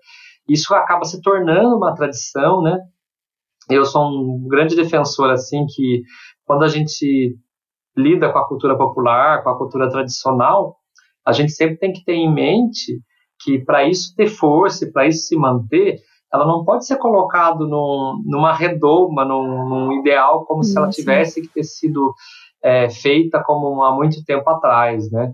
Isso 0.47 0.73
acaba 0.75 1.06
se 1.06 1.21
tornando 1.21 1.75
uma 1.75 1.95
tradição, 1.95 2.62
né? 2.62 2.80
Eu 3.69 3.86
sou 3.86 4.04
um 4.04 4.47
grande 4.47 4.75
defensor, 4.75 5.30
assim, 5.32 5.65
que 5.67 6.02
quando 6.45 6.63
a 6.63 6.67
gente 6.67 7.36
lida 7.95 8.32
com 8.32 8.39
a 8.39 8.47
cultura 8.47 8.78
popular, 8.78 9.43
com 9.43 9.49
a 9.49 9.58
cultura 9.58 9.89
tradicional, 9.89 10.78
a 11.25 11.32
gente 11.32 11.52
sempre 11.52 11.78
tem 11.78 11.91
que 11.91 12.04
ter 12.04 12.13
em 12.13 12.32
mente 12.32 12.99
que 13.41 13.60
para 13.60 13.88
isso 13.88 14.13
ter 14.15 14.28
força 14.28 14.89
para 14.91 15.08
isso 15.08 15.28
se 15.28 15.36
manter, 15.36 15.99
ela 16.34 16.45
não 16.45 16.63
pode 16.63 16.86
ser 16.86 16.97
colocada 16.97 17.65
num, 17.65 18.21
numa 18.25 18.54
redoma, 18.54 19.25
num, 19.25 19.67
num, 19.67 19.93
ideal 19.99 20.45
como 20.45 20.63
se 20.63 20.78
ela 20.78 20.89
tivesse 20.89 21.41
que 21.41 21.47
ter 21.47 21.63
sido 21.63 22.13
é, 22.63 22.89
feita 22.89 23.41
como 23.43 23.84
há 23.84 23.93
muito 23.93 24.23
tempo 24.23 24.47
atrás, 24.49 25.10
né? 25.12 25.34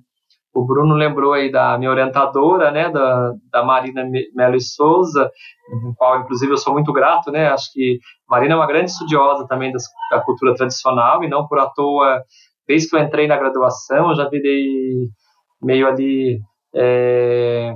O 0.53 0.65
Bruno 0.65 0.95
lembrou 0.95 1.33
aí 1.33 1.51
da 1.51 1.77
minha 1.77 1.91
orientadora, 1.91 2.71
né, 2.71 2.89
da, 2.89 3.33
da 3.51 3.61
Marina 3.61 4.09
Melo 4.33 4.55
e 4.55 4.61
Souza, 4.61 5.29
com 5.83 5.93
qual, 5.95 6.21
inclusive, 6.21 6.53
eu 6.53 6.57
sou 6.57 6.71
muito 6.71 6.93
grato, 6.93 7.29
né, 7.29 7.49
acho 7.49 7.73
que 7.73 7.99
Marina 8.29 8.53
é 8.53 8.55
uma 8.55 8.65
grande 8.65 8.89
estudiosa 8.89 9.45
também 9.49 9.73
das, 9.73 9.83
da 10.09 10.21
cultura 10.21 10.55
tradicional, 10.55 11.21
e 11.25 11.27
não 11.27 11.45
por 11.45 11.59
à 11.59 11.67
toa, 11.67 12.23
desde 12.65 12.89
que 12.89 12.95
eu 12.95 13.01
entrei 13.01 13.27
na 13.27 13.35
graduação, 13.35 14.11
eu 14.11 14.15
já 14.15 14.29
virei 14.29 15.09
meio 15.61 15.89
ali 15.89 16.39
é, 16.73 17.75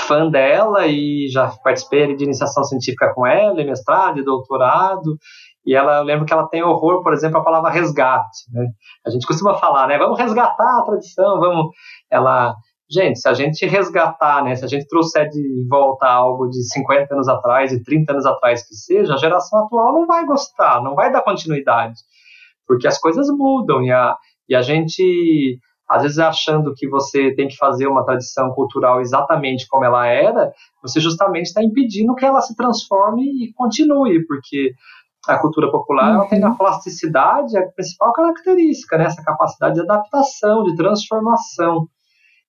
fã 0.00 0.28
dela 0.28 0.86
e 0.86 1.28
já 1.30 1.48
participei 1.62 2.14
de 2.16 2.24
iniciação 2.24 2.64
científica 2.64 3.12
com 3.14 3.26
ela, 3.26 3.62
mestrado 3.64 4.18
e 4.18 4.24
doutorado, 4.24 5.16
e 5.64 5.74
ela, 5.74 5.98
eu 5.98 6.04
lembro 6.04 6.26
que 6.26 6.32
ela 6.32 6.48
tem 6.48 6.62
horror, 6.62 7.02
por 7.02 7.12
exemplo, 7.12 7.38
a 7.38 7.44
palavra 7.44 7.70
resgate, 7.70 8.50
né? 8.52 8.66
A 9.06 9.10
gente 9.10 9.26
costuma 9.26 9.54
falar, 9.54 9.86
né? 9.86 9.96
Vamos 9.96 10.18
resgatar 10.18 10.78
a 10.78 10.82
tradição, 10.82 11.38
vamos. 11.38 11.68
Ela, 12.10 12.54
gente, 12.90 13.20
se 13.20 13.28
a 13.28 13.34
gente 13.34 13.64
resgatar, 13.66 14.42
né? 14.42 14.56
Se 14.56 14.64
a 14.64 14.68
gente 14.68 14.88
trouxer 14.88 15.28
de 15.28 15.66
volta 15.68 16.06
algo 16.06 16.48
de 16.48 16.62
50 16.72 17.14
anos 17.14 17.28
atrás, 17.28 17.70
de 17.70 17.82
30 17.82 18.12
anos 18.12 18.26
atrás 18.26 18.66
que 18.66 18.74
seja, 18.74 19.14
a 19.14 19.18
geração 19.18 19.64
atual 19.64 19.92
não 19.92 20.06
vai 20.06 20.26
gostar, 20.26 20.82
não 20.82 20.96
vai 20.96 21.12
dar 21.12 21.22
continuidade, 21.22 21.94
porque 22.66 22.88
as 22.88 22.98
coisas 22.98 23.28
mudam 23.28 23.82
e 23.82 23.92
a, 23.92 24.16
e 24.48 24.56
a 24.56 24.62
gente 24.62 25.60
às 25.92 26.02
vezes 26.02 26.18
achando 26.18 26.72
que 26.74 26.88
você 26.88 27.34
tem 27.34 27.48
que 27.48 27.56
fazer 27.56 27.86
uma 27.86 28.04
tradição 28.04 28.50
cultural 28.52 29.00
exatamente 29.00 29.66
como 29.68 29.84
ela 29.84 30.06
era, 30.06 30.50
você 30.82 30.98
justamente 30.98 31.46
está 31.46 31.62
impedindo 31.62 32.14
que 32.14 32.24
ela 32.24 32.40
se 32.40 32.56
transforme 32.56 33.22
e 33.22 33.52
continue, 33.52 34.24
porque 34.26 34.72
a 35.28 35.38
cultura 35.38 35.70
popular 35.70 36.14
ela 36.14 36.26
tem 36.26 36.40
na 36.40 36.48
uhum. 36.48 36.56
plasticidade 36.56 37.56
a 37.56 37.66
principal 37.72 38.12
característica, 38.12 38.96
né? 38.96 39.04
essa 39.04 39.22
capacidade 39.22 39.74
de 39.74 39.82
adaptação, 39.82 40.64
de 40.64 40.74
transformação. 40.74 41.86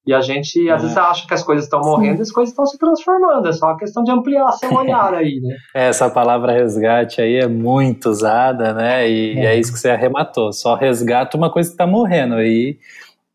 E 0.06 0.13
a 0.13 0.19
gente, 0.19 0.69
às 0.69 0.82
é. 0.82 0.84
vezes, 0.84 0.97
acha 0.97 1.27
que 1.27 1.34
as 1.34 1.43
coisas 1.43 1.63
estão 1.63 1.79
morrendo 1.79 2.19
e 2.19 2.23
as 2.23 2.32
coisas 2.32 2.51
estão 2.51 2.65
se 2.65 2.77
transformando. 2.77 3.47
É 3.47 3.53
só 3.53 3.67
uma 3.67 3.77
questão 3.77 4.03
de 4.03 4.12
ampliar 4.12 4.51
seu 4.53 4.71
olhar 4.75 5.13
aí, 5.13 5.39
né? 5.41 5.56
Essa 5.73 6.10
palavra 6.10 6.51
resgate 6.51 7.21
aí 7.21 7.38
é 7.38 7.47
muito 7.47 8.10
usada, 8.10 8.73
né? 8.73 9.10
E 9.10 9.39
é, 9.39 9.45
é 9.45 9.60
isso 9.60 9.71
que 9.71 9.79
você 9.79 9.89
arrematou. 9.89 10.51
Só 10.51 10.75
resgata 10.75 11.38
uma 11.38 11.49
coisa 11.49 11.69
que 11.69 11.75
está 11.75 11.88
morrendo. 11.88 12.41
E 12.41 12.77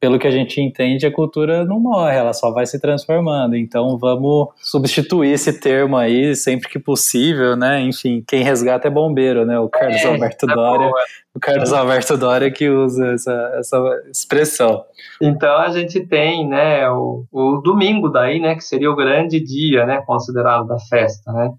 pelo 0.00 0.18
que 0.18 0.26
a 0.26 0.30
gente 0.30 0.60
entende, 0.60 1.06
a 1.06 1.12
cultura 1.12 1.64
não 1.64 1.80
morre, 1.80 2.16
ela 2.16 2.32
só 2.32 2.52
vai 2.52 2.64
se 2.66 2.80
transformando. 2.80 3.56
Então 3.56 3.98
vamos 3.98 4.48
substituir 4.56 5.32
esse 5.32 5.58
termo 5.58 5.96
aí 5.96 6.36
sempre 6.36 6.68
que 6.68 6.78
possível, 6.78 7.56
né? 7.56 7.80
Enfim, 7.80 8.22
quem 8.26 8.42
resgata 8.42 8.86
é 8.86 8.90
bombeiro, 8.90 9.44
né? 9.44 9.58
O 9.58 9.68
Carlos 9.68 10.02
é, 10.02 10.06
Alberto 10.06 10.48
é 10.48 10.54
Dória, 10.54 10.88
boa. 10.88 11.02
o 11.34 11.40
Carlos 11.40 11.72
Alberto 11.72 12.16
Dória 12.16 12.50
que 12.50 12.68
usa 12.68 13.08
essa, 13.08 13.52
essa 13.58 14.02
expressão. 14.10 14.84
Então 15.20 15.58
a 15.58 15.70
gente 15.70 16.06
tem, 16.06 16.48
né, 16.48 16.88
o, 16.90 17.24
o 17.32 17.60
domingo 17.60 18.08
daí, 18.08 18.38
né, 18.38 18.54
que 18.54 18.62
seria 18.62 18.90
o 18.90 18.96
grande 18.96 19.40
dia, 19.40 19.84
né, 19.84 20.00
considerado 20.06 20.66
da 20.66 20.78
festa, 20.78 21.32
né? 21.32 21.50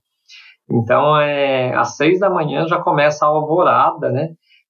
Então 0.71 1.19
é 1.19 1.75
às 1.75 1.97
seis 1.97 2.19
da 2.19 2.29
manhã 2.29 2.67
já 2.67 2.79
começa 2.79 3.25
a 3.25 3.27
alvorada, 3.27 4.09
né? 4.11 4.27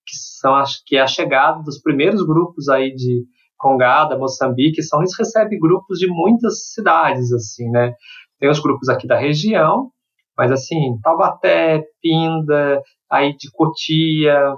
Que 0.07 0.15
são 0.39 0.55
acho 0.55 0.81
que 0.87 0.97
é 0.97 1.01
a 1.01 1.07
chegada 1.07 1.61
dos 1.61 1.79
primeiros 1.79 2.25
grupos 2.25 2.67
aí 2.67 2.95
de 2.95 3.25
Congada, 3.59 4.17
Moçambique, 4.17 4.81
São 4.81 4.99
Luís 4.99 5.11
recebe 5.17 5.59
grupos 5.59 5.99
de 5.99 6.07
muitas 6.07 6.71
cidades, 6.73 7.31
assim, 7.33 7.69
né? 7.69 7.93
Tem 8.39 8.49
os 8.49 8.59
grupos 8.59 8.87
aqui 8.89 9.05
da 9.05 9.17
região, 9.17 9.91
mas 10.37 10.51
assim, 10.51 10.97
Taubaté, 11.03 11.83
Pinda, 12.01 12.81
aí 13.11 13.35
de 13.35 13.51
Cotia, 13.51 14.55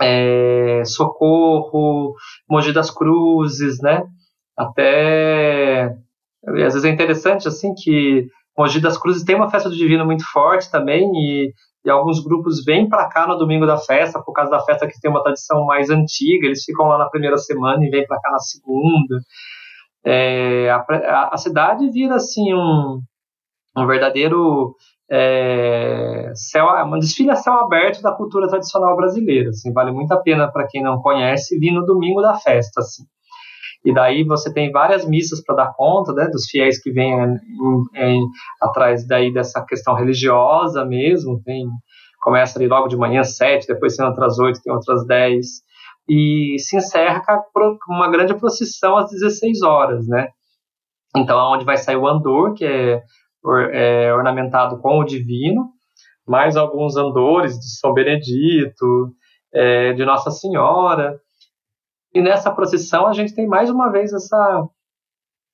é, 0.00 0.84
Socorro, 0.84 2.14
Mogi 2.48 2.72
das 2.72 2.90
Cruzes, 2.90 3.80
né? 3.80 4.04
Até 4.56 5.96
às 6.46 6.74
vezes 6.74 6.84
é 6.84 6.88
interessante 6.88 7.48
assim 7.48 7.74
que 7.74 8.26
Mogi 8.56 8.80
das 8.80 8.98
Cruzes 8.98 9.24
tem 9.24 9.34
uma 9.34 9.50
festa 9.50 9.68
do 9.68 9.76
Divino 9.76 10.04
muito 10.04 10.24
forte 10.30 10.70
também 10.70 11.10
e 11.14 11.52
e 11.84 11.90
alguns 11.90 12.22
grupos 12.22 12.64
vêm 12.64 12.88
para 12.88 13.08
cá 13.08 13.26
no 13.26 13.36
domingo 13.36 13.66
da 13.66 13.76
festa, 13.76 14.22
por 14.22 14.32
causa 14.32 14.50
da 14.50 14.60
festa 14.60 14.86
que 14.86 15.00
tem 15.00 15.10
uma 15.10 15.22
tradição 15.22 15.64
mais 15.64 15.90
antiga, 15.90 16.46
eles 16.46 16.64
ficam 16.64 16.86
lá 16.86 16.98
na 16.98 17.08
primeira 17.08 17.36
semana 17.36 17.84
e 17.84 17.90
vêm 17.90 18.06
para 18.06 18.20
cá 18.20 18.30
na 18.30 18.38
segunda. 18.38 19.20
É, 20.04 20.70
a, 20.70 21.30
a, 21.32 21.36
cidade 21.36 21.88
vira 21.90 22.16
assim 22.16 22.52
um, 22.54 23.00
um 23.76 23.86
verdadeiro 23.86 24.74
é, 25.10 26.32
céu, 26.34 26.66
uma 26.84 26.98
desfile 26.98 27.30
a 27.30 27.36
céu 27.36 27.54
aberto 27.54 28.00
da 28.00 28.12
cultura 28.12 28.48
tradicional 28.48 28.96
brasileira. 28.96 29.50
Assim, 29.50 29.72
vale 29.72 29.92
muito 29.92 30.12
a 30.12 30.20
pena 30.20 30.50
para 30.50 30.66
quem 30.68 30.82
não 30.82 31.00
conhece 31.00 31.58
vir 31.58 31.72
no 31.72 31.84
domingo 31.84 32.22
da 32.22 32.34
festa. 32.34 32.80
Assim. 32.80 33.04
E 33.84 33.92
daí 33.92 34.24
você 34.24 34.52
tem 34.52 34.70
várias 34.70 35.04
missas 35.04 35.42
para 35.44 35.56
dar 35.56 35.72
conta, 35.74 36.12
né, 36.12 36.28
dos 36.28 36.46
fiéis 36.48 36.80
que 36.80 36.92
vêm 36.92 37.12
em, 37.12 37.38
em, 37.96 38.26
atrás 38.60 39.06
daí 39.06 39.32
dessa 39.32 39.64
questão 39.64 39.94
religiosa 39.94 40.84
mesmo. 40.84 41.42
Tem, 41.44 41.66
começa 42.20 42.58
ali 42.58 42.68
logo 42.68 42.88
de 42.88 42.96
manhã 42.96 43.24
sete, 43.24 43.66
depois 43.66 43.96
tem 43.96 44.06
outras 44.06 44.38
oito, 44.38 44.62
tem 44.62 44.72
outras 44.72 45.04
dez 45.06 45.62
e 46.08 46.56
se 46.58 46.76
encerra 46.76 47.22
com 47.52 47.78
uma 47.88 48.10
grande 48.10 48.34
procissão 48.34 48.96
às 48.96 49.10
16 49.10 49.62
horas, 49.62 50.06
né? 50.08 50.28
Então, 51.16 51.38
aonde 51.38 51.64
vai 51.64 51.76
sair 51.76 51.96
o 51.96 52.08
andor, 52.08 52.54
que 52.54 52.64
é, 52.64 53.02
é 53.72 54.14
ornamentado 54.14 54.78
com 54.80 54.98
o 54.98 55.04
divino, 55.04 55.68
mais 56.26 56.56
alguns 56.56 56.96
andores 56.96 57.58
de 57.58 57.78
São 57.78 57.92
Benedito, 57.92 59.12
é, 59.52 59.92
de 59.92 60.04
Nossa 60.04 60.30
Senhora, 60.30 61.18
e 62.14 62.20
nessa 62.20 62.50
procissão 62.50 63.06
a 63.06 63.12
gente 63.12 63.34
tem 63.34 63.46
mais 63.46 63.70
uma 63.70 63.90
vez 63.90 64.12
essa 64.12 64.68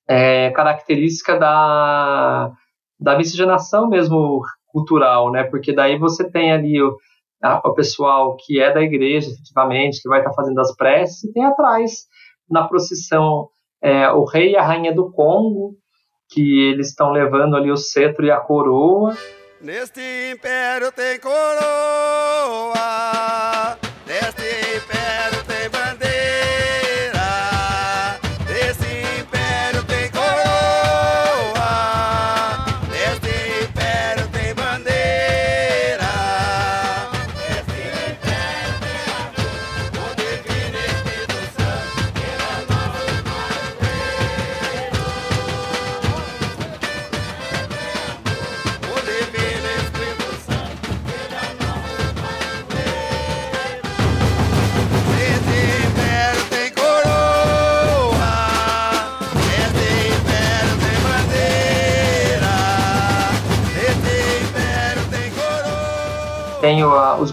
é, 0.07 0.49
característica 0.51 1.37
da, 1.37 2.51
da 2.99 3.17
miscigenação 3.17 3.87
mesmo 3.87 4.41
cultural, 4.67 5.31
né? 5.31 5.43
Porque 5.43 5.73
daí 5.73 5.97
você 5.97 6.29
tem 6.29 6.51
ali 6.51 6.81
o, 6.81 6.97
a, 7.41 7.67
o 7.67 7.73
pessoal 7.73 8.35
que 8.37 8.59
é 8.59 8.73
da 8.73 8.81
igreja, 8.81 9.29
efetivamente, 9.29 10.01
que 10.01 10.09
vai 10.09 10.19
estar 10.19 10.31
tá 10.31 10.35
fazendo 10.35 10.59
as 10.59 10.75
preces, 10.75 11.23
e 11.23 11.31
tem 11.31 11.45
atrás, 11.45 12.07
na 12.49 12.67
procissão, 12.67 13.47
é, 13.81 14.11
o 14.11 14.25
rei 14.25 14.51
e 14.51 14.57
a 14.57 14.63
rainha 14.63 14.93
do 14.93 15.11
Congo, 15.11 15.75
que 16.29 16.69
eles 16.69 16.89
estão 16.89 17.11
levando 17.11 17.55
ali 17.55 17.71
o 17.71 17.77
cetro 17.77 18.25
e 18.25 18.31
a 18.31 18.39
coroa. 18.39 19.15
Neste 19.61 20.01
império 20.31 20.91
tem 20.91 21.19
coroa, 21.19 22.73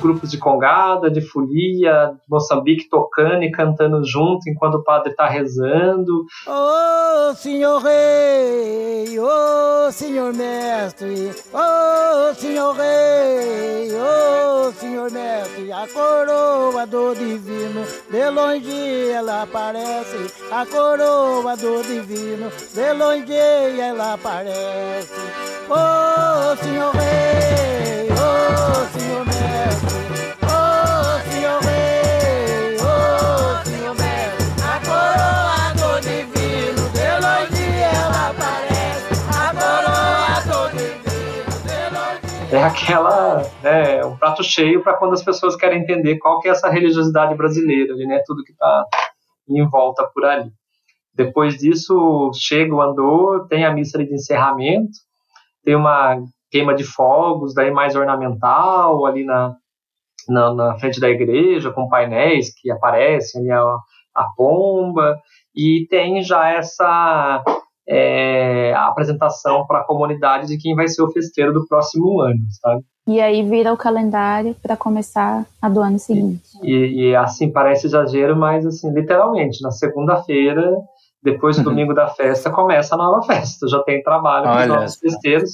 grupos 0.07 0.31
de 0.31 0.39
congada, 0.39 1.11
de 1.11 1.21
folia, 1.21 2.15
Moçambique 2.29 2.89
tocando 2.89 3.43
e 3.43 3.51
cantando 3.51 4.05
junto 4.05 4.49
enquanto 4.49 4.77
o 4.77 4.85
padre 4.85 5.11
está 5.11 5.27
rezando. 5.29 6.25
Oh, 6.47 7.35
senhor 7.35 7.83
rei, 7.83 9.19
oh, 9.19 9.91
senhor 9.91 10.33
mestre, 10.33 11.33
oh, 11.53 12.35
senhor 12.35 12.75
rei, 12.77 13.89
oh, 13.93 14.73
senhor 14.73 15.11
mestre, 15.11 15.73
a 15.73 15.87
coroa 15.89 16.87
do 16.87 17.15
divino, 17.15 17.83
de 18.09 18.31
longe 18.31 19.11
ela 19.11 19.43
aparece, 19.43 20.33
a 20.53 20.65
coroa 20.67 21.57
do 21.57 21.83
divino, 21.83 22.51
de 22.73 22.93
longe 22.93 23.33
ela 23.81 24.15
aparece. 24.15 25.15
Oh, 25.69 26.57
senhor 26.63 26.93
rei, 26.95 28.09
oh, 28.13 28.99
senhor 28.99 29.25
mestre, 29.27 29.96
é 42.57 42.63
aquela, 42.63 43.43
né, 43.63 44.05
um 44.05 44.17
prato 44.17 44.43
cheio 44.43 44.83
para 44.83 44.95
quando 44.95 45.13
as 45.13 45.23
pessoas 45.23 45.55
querem 45.55 45.83
entender 45.83 46.17
qual 46.17 46.41
que 46.41 46.49
é 46.49 46.53
essa 46.53 46.71
religiosidade 46.71 47.35
brasileira, 47.35 47.95
né, 47.95 48.23
tudo 48.27 48.43
que 48.43 48.53
está 48.53 48.85
em 49.49 49.69
volta 49.69 50.09
por 50.15 50.25
ali. 50.25 50.51
Depois 51.15 51.59
disso, 51.59 52.31
chega 52.35 52.75
o 52.75 52.81
andor, 52.81 53.47
tem 53.49 53.65
a 53.65 53.73
missa 53.73 53.99
de 53.99 54.13
encerramento, 54.13 54.93
tem 55.63 55.75
uma 55.75 56.17
queima 56.51 56.75
de 56.75 56.85
fogos, 56.85 57.55
daí 57.55 57.71
mais 57.71 57.95
ornamental 57.95 59.05
ali 59.05 59.25
na, 59.25 59.55
na, 60.29 60.55
na 60.55 60.79
frente 60.79 60.99
da 60.99 61.11
igreja, 61.11 61.71
com 61.71 61.89
painéis 61.89 62.55
que 62.55 62.71
aparecem 62.71 63.43
ali 63.43 63.51
a, 63.51 63.77
a 64.15 64.25
pomba, 64.35 65.19
e 65.55 65.87
tem 65.91 66.23
já 66.23 66.49
essa 66.49 67.43
é, 67.89 68.75
apresentação 68.75 69.67
para 69.67 69.81
a 69.81 69.85
comunidade 69.85 70.49
de 70.49 70.59
quem 70.59 70.75
vai 70.75 70.89
ser 70.89 71.03
o 71.03 71.11
festeiro 71.11 71.53
do 71.53 71.67
próximo 71.67 72.21
ano, 72.21 72.41
sabe? 72.61 72.83
E 73.09 73.21
aí 73.21 73.49
vira 73.49 73.73
o 73.73 73.77
calendário 73.77 74.57
para 74.61 74.77
começar 74.77 75.47
a 75.63 75.69
do 75.69 75.81
ano 75.81 75.99
seguinte. 75.99 76.43
E, 76.63 77.11
e, 77.11 77.17
assim, 77.17 77.53
parece 77.53 77.87
exagero, 77.87 78.35
mas 78.37 78.67
assim, 78.67 78.93
literalmente, 78.93 79.63
na 79.63 79.71
segunda-feira, 79.71 80.75
depois 81.23 81.57
do 81.57 81.63
domingo 81.71 81.95
da 81.95 82.09
festa, 82.09 82.51
começa 82.51 82.97
a 82.97 82.99
nova 82.99 83.23
festa. 83.23 83.69
Já 83.69 83.81
tem 83.85 84.03
trabalho 84.03 84.47
com 84.47 84.59
os 84.59 84.67
nossos 84.67 84.99
festeiros 84.99 85.51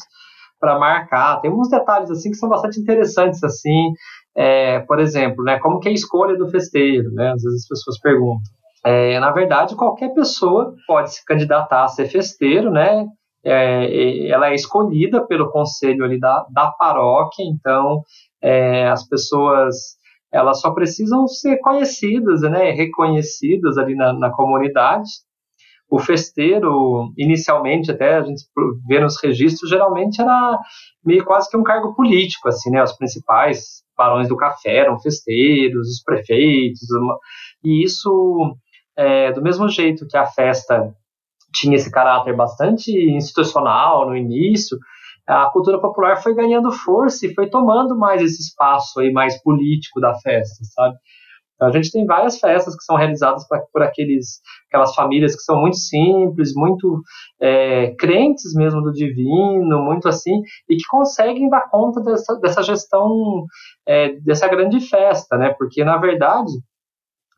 para 0.59 0.79
marcar. 0.79 1.43
Tem 1.43 1.51
uns 1.51 1.69
detalhes 1.69 2.11
assim 2.11 2.31
que 2.31 2.37
são 2.37 2.49
bastante 2.49 2.81
interessantes, 2.81 3.45
assim, 3.45 3.93
é, 4.35 4.79
por 4.81 4.99
exemplo, 4.99 5.45
né, 5.45 5.59
como 5.59 5.79
que 5.79 5.89
é 5.89 5.91
a 5.91 5.95
escolha 5.95 6.39
do 6.39 6.49
festeiro, 6.49 7.13
né? 7.13 7.33
Às 7.33 7.43
vezes 7.43 7.65
as 7.65 7.69
pessoas 7.69 8.01
perguntam. 8.01 8.62
É, 8.85 9.21
na 9.21 9.31
verdade, 9.31 9.77
qualquer 9.77 10.13
pessoa 10.13 10.75
pode 10.87 11.15
se 11.15 11.25
candidatar 11.25 11.85
a 11.85 11.89
ser 11.89 12.09
festeiro, 12.09 12.71
né? 12.71 13.07
É, 13.45 14.29
ela 14.29 14.51
é 14.51 14.55
escolhida 14.55 15.25
pelo 15.27 15.51
conselho 15.51 16.05
ali 16.05 16.19
da, 16.19 16.47
da 16.51 16.71
paróquia, 16.71 17.45
então 17.45 18.03
é, 18.41 18.89
as 18.89 19.07
pessoas 19.07 19.97
elas 20.33 20.61
só 20.61 20.71
precisam 20.73 21.27
ser 21.29 21.59
conhecidas, 21.59 22.41
né, 22.41 22.71
reconhecidas 22.71 23.77
ali 23.77 23.95
na, 23.95 24.15
na 24.15 24.31
comunidade. 24.31 25.11
O 25.91 25.99
festeiro, 25.99 27.13
inicialmente, 27.19 27.91
até 27.91 28.17
a 28.17 28.23
gente 28.23 28.43
vê 28.89 28.99
nos 28.99 29.23
registros, 29.23 29.69
geralmente 29.69 30.23
era 30.23 30.59
meio 31.05 31.23
quase 31.23 31.51
que 31.51 31.57
um 31.57 31.63
cargo 31.63 31.95
político, 31.95 32.49
assim, 32.49 32.71
né? 32.71 32.83
Os 32.83 32.97
principais 32.97 33.83
barões 33.95 34.27
do 34.27 34.37
café 34.37 34.75
eram 34.79 34.99
festeiros, 34.99 35.89
os 35.89 36.03
prefeitos, 36.03 36.81
e 37.63 37.85
isso 37.85 38.57
é, 38.97 39.33
do 39.33 39.43
mesmo 39.43 39.69
jeito 39.69 40.07
que 40.07 40.17
a 40.17 40.27
festa 40.27 40.95
tinha 41.55 41.77
esse 41.77 41.91
caráter 41.91 42.35
bastante 42.35 42.91
institucional 42.93 44.07
no 44.07 44.17
início, 44.17 44.79
a 45.27 45.49
cultura 45.51 45.81
popular 45.81 46.21
foi 46.23 46.35
ganhando 46.35 46.73
força 46.73 47.27
e 47.27 47.35
foi 47.35 47.49
tomando 47.49 47.97
mais 47.97 48.23
esse 48.23 48.43
espaço 48.43 49.01
aí 49.01 49.13
mais 49.13 49.41
político 49.43 50.01
da 50.01 50.15
festa, 50.15 50.65
sabe? 50.75 50.97
Então, 51.55 51.69
a 51.69 51.73
gente 51.73 51.93
tem 51.93 52.05
várias 52.05 52.41
festas 52.41 52.75
que 52.75 52.83
são 52.83 52.97
realizadas 52.97 53.47
pra, 53.47 53.61
por 53.73 53.83
aqueles, 53.83 54.41
aquelas 54.69 54.93
famílias 54.97 55.37
que 55.37 55.43
são 55.43 55.61
muito 55.61 55.77
simples, 55.77 56.53
muito 56.57 57.01
é, 57.41 57.95
crentes 57.95 58.53
mesmo 58.55 58.83
do 58.83 58.91
divino, 58.91 59.81
muito 59.81 60.09
assim, 60.09 60.41
e 60.69 60.75
que 60.75 60.85
conseguem 60.91 61.49
dar 61.49 61.69
conta 61.71 62.01
dessa, 62.01 62.35
dessa 62.41 62.63
gestão 62.65 63.45
é, 63.87 64.15
dessa 64.21 64.49
grande 64.49 64.81
festa, 64.81 65.37
né? 65.37 65.55
Porque, 65.57 65.85
na 65.85 65.99
verdade, 65.99 66.51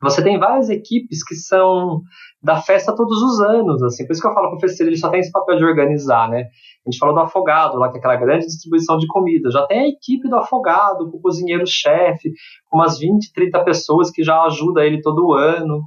você 0.05 0.23
tem 0.23 0.37
várias 0.37 0.69
equipes 0.69 1.23
que 1.23 1.35
são 1.35 2.01
da 2.41 2.61
festa 2.61 2.95
todos 2.95 3.21
os 3.21 3.41
anos, 3.41 3.81
assim, 3.81 4.05
por 4.05 4.13
isso 4.13 4.21
que 4.21 4.27
eu 4.27 4.33
falo 4.33 4.51
que 4.51 4.57
o 4.57 4.59
festeiro 4.59 4.91
ele 4.91 4.97
só 4.97 5.09
tem 5.09 5.19
esse 5.19 5.31
papel 5.31 5.57
de 5.57 5.65
organizar, 5.65 6.29
né? 6.29 6.43
A 6.85 6.91
gente 6.91 6.99
falou 6.99 7.15
do 7.15 7.21
afogado, 7.21 7.77
lá 7.77 7.89
que 7.89 7.97
é 7.97 7.99
aquela 7.99 8.15
grande 8.15 8.45
distribuição 8.45 8.97
de 8.97 9.07
comida. 9.07 9.49
Já 9.49 9.65
tem 9.65 9.79
a 9.79 9.87
equipe 9.87 10.29
do 10.29 10.35
afogado, 10.35 11.09
com 11.09 11.17
o 11.17 11.21
cozinheiro-chefe, 11.21 12.31
com 12.69 12.77
umas 12.77 12.99
20, 12.99 13.33
30 13.33 13.63
pessoas 13.63 14.11
que 14.11 14.23
já 14.23 14.43
ajudam 14.43 14.83
ele 14.83 15.01
todo 15.01 15.33
ano. 15.33 15.81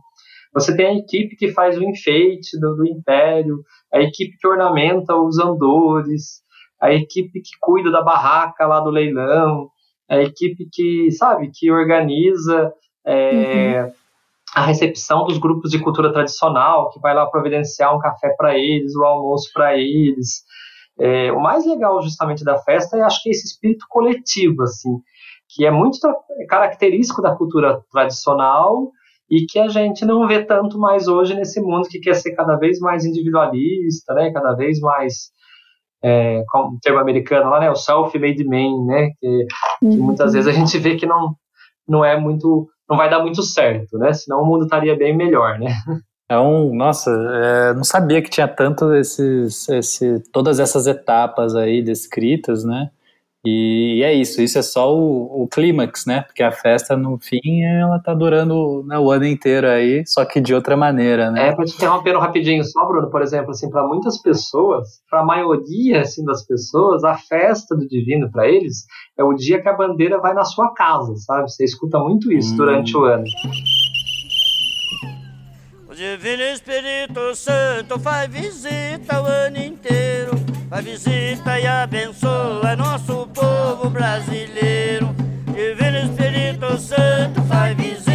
Você 0.53 0.77
tem 0.77 0.87
a 0.87 0.95
equipe 0.95 1.37
que 1.37 1.53
faz 1.53 1.79
o 1.79 1.85
enfeite 1.85 2.59
do, 2.59 2.75
do 2.75 2.87
império, 2.87 3.63
a 3.95 4.01
equipe 4.01 4.37
que 4.37 4.49
ornamenta 4.49 5.15
os 5.15 5.39
andores, 5.39 6.43
a 6.81 6.93
equipe 6.93 7.41
que 7.41 7.51
cuida 7.61 7.93
da 7.93 8.03
barraca 8.03 8.67
lá 8.67 8.81
do 8.81 8.91
leilão, 8.91 9.69
a 10.11 10.19
equipe 10.19 10.67
que, 10.73 11.13
sabe, 11.13 11.51
que 11.55 11.71
organiza 11.71 12.73
é, 13.07 13.85
uhum 13.85 13.98
a 14.55 14.65
recepção 14.65 15.25
dos 15.25 15.39
grupos 15.39 15.71
de 15.71 15.79
cultura 15.79 16.13
tradicional, 16.13 16.91
que 16.91 17.01
vai 17.01 17.15
lá 17.15 17.27
providenciar 17.27 17.95
um 17.95 17.99
café 17.99 18.35
para 18.37 18.57
eles, 18.57 18.95
o 18.97 19.05
almoço 19.05 19.51
para 19.53 19.77
eles. 19.77 20.43
É, 20.99 21.31
o 21.33 21.41
mais 21.41 21.67
legal 21.67 22.03
justamente 22.03 22.45
da 22.45 22.59
festa 22.59 22.97
é 22.97 23.03
acho 23.03 23.23
que 23.23 23.31
esse 23.31 23.47
espírito 23.47 23.87
coletivo, 23.89 24.63
assim, 24.63 25.01
que 25.49 25.65
é 25.65 25.71
muito 25.71 25.99
característico 26.49 27.23
da 27.23 27.35
cultura 27.35 27.81
tradicional 27.91 28.91
e 29.31 29.47
que 29.47 29.59
a 29.59 29.69
gente 29.69 30.05
não 30.05 30.27
vê 30.27 30.43
tanto 30.45 30.79
mais 30.79 31.07
hoje 31.07 31.35
nesse 31.35 31.61
mundo 31.61 31.89
que 31.89 32.01
quer 32.01 32.15
ser 32.15 32.35
cada 32.35 32.57
vez 32.57 32.81
mais 32.81 33.05
individualista, 33.05 34.15
né, 34.15 34.33
cada 34.33 34.55
vez 34.55 34.81
mais 34.81 35.31
é, 36.03 36.43
como 36.49 36.77
o 36.77 36.81
termo 36.81 36.99
americano 36.99 37.51
lá, 37.51 37.61
né, 37.61 37.71
o 37.71 37.77
self-made 37.77 38.45
man, 38.45 38.87
né, 38.87 39.11
que, 39.21 39.47
que 39.81 39.97
muitas 39.97 40.33
vezes 40.33 40.49
a 40.49 40.53
gente 40.53 40.79
vê 40.79 40.97
que 40.97 41.07
não 41.07 41.35
não 41.87 42.05
é 42.05 42.19
muito 42.19 42.69
não 42.89 42.97
vai 42.97 43.11
dar 43.11 43.21
muito 43.21 43.43
certo, 43.43 43.99
né? 43.99 44.13
Senão 44.13 44.43
o 44.43 44.47
mundo 44.47 44.65
estaria 44.65 44.97
bem 44.97 45.17
melhor, 45.17 45.59
né? 45.59 45.75
Um, 46.31 46.75
nossa, 46.75 47.11
é, 47.11 47.75
não 47.75 47.85
sabia 47.85 48.21
que 48.21 48.29
tinha 48.29 48.47
tanto 48.47 48.95
esses, 48.95 49.67
esse, 49.69 50.23
todas 50.31 50.61
essas 50.61 50.87
etapas 50.87 51.55
aí 51.55 51.83
descritas, 51.83 52.65
né? 52.65 52.91
E, 53.45 54.03
é 54.03 54.13
isso, 54.13 54.43
isso 54.43 54.59
é 54.59 54.63
só 54.63 54.95
o, 54.95 55.45
o 55.45 55.49
clímax, 55.49 56.05
né? 56.07 56.23
Porque 56.23 56.43
a 56.43 56.51
festa, 56.51 56.97
no 56.97 57.19
fim, 57.19 57.63
ela 57.63 57.99
tá 57.99 58.13
durando 58.13 58.85
né, 58.85 58.99
o 58.99 59.11
ano 59.11 59.27
inteiro 59.27 59.69
aí, 59.69 60.05
só 60.07 60.25
que 60.25 60.41
de 60.41 60.53
outra 60.53 60.77
maneira, 60.77 61.31
né? 61.31 61.49
É, 61.49 61.55
pra 61.55 61.65
te 61.65 61.75
interromper 61.75 62.17
rapidinho 62.19 62.65
só, 62.65 62.85
Bruno, 62.87 63.11
por 63.11 63.23
exemplo, 63.23 63.51
assim, 63.51 63.71
para 63.71 63.87
muitas 63.87 64.21
pessoas, 64.21 65.01
para 65.09 65.21
a 65.21 65.25
maioria, 65.25 66.01
assim, 66.01 66.25
das 66.25 66.45
pessoas, 66.45 67.05
a 67.05 67.17
festa 67.17 67.77
do 67.77 67.87
divino, 67.87 68.31
para 68.31 68.49
eles, 68.49 68.87
é 69.17 69.23
o 69.23 69.33
dia 69.35 69.63
que 69.63 69.69
a 69.69 69.77
bandeira 69.77 70.19
vai 70.19 70.35
na 70.35 70.45
sua 70.45 70.73
casa, 70.75 71.15
sabe? 71.17 71.51
Você 71.51 71.65
escuta 71.65 71.99
muito 71.99 72.33
isso 72.33 72.55
hum. 72.55 72.57
durante 72.57 72.97
o 72.97 73.05
ano. 73.05 73.25
Divino 75.99 76.45
Espírito 76.45 77.35
Santo 77.35 77.99
faz 77.99 78.31
visita 78.31 79.21
o 79.21 79.27
ano 79.27 79.59
inteiro 79.59 80.31
Faz 80.71 80.85
visita 80.85 81.59
e 81.59 81.67
abençoa 81.67 82.77
nosso 82.77 83.27
povo 83.35 83.91
brasileiro. 83.91 85.13
Divino 85.47 85.99
Espírito 85.99 86.79
Santo 86.79 87.43
faz 87.49 87.77
visita 87.77 88.08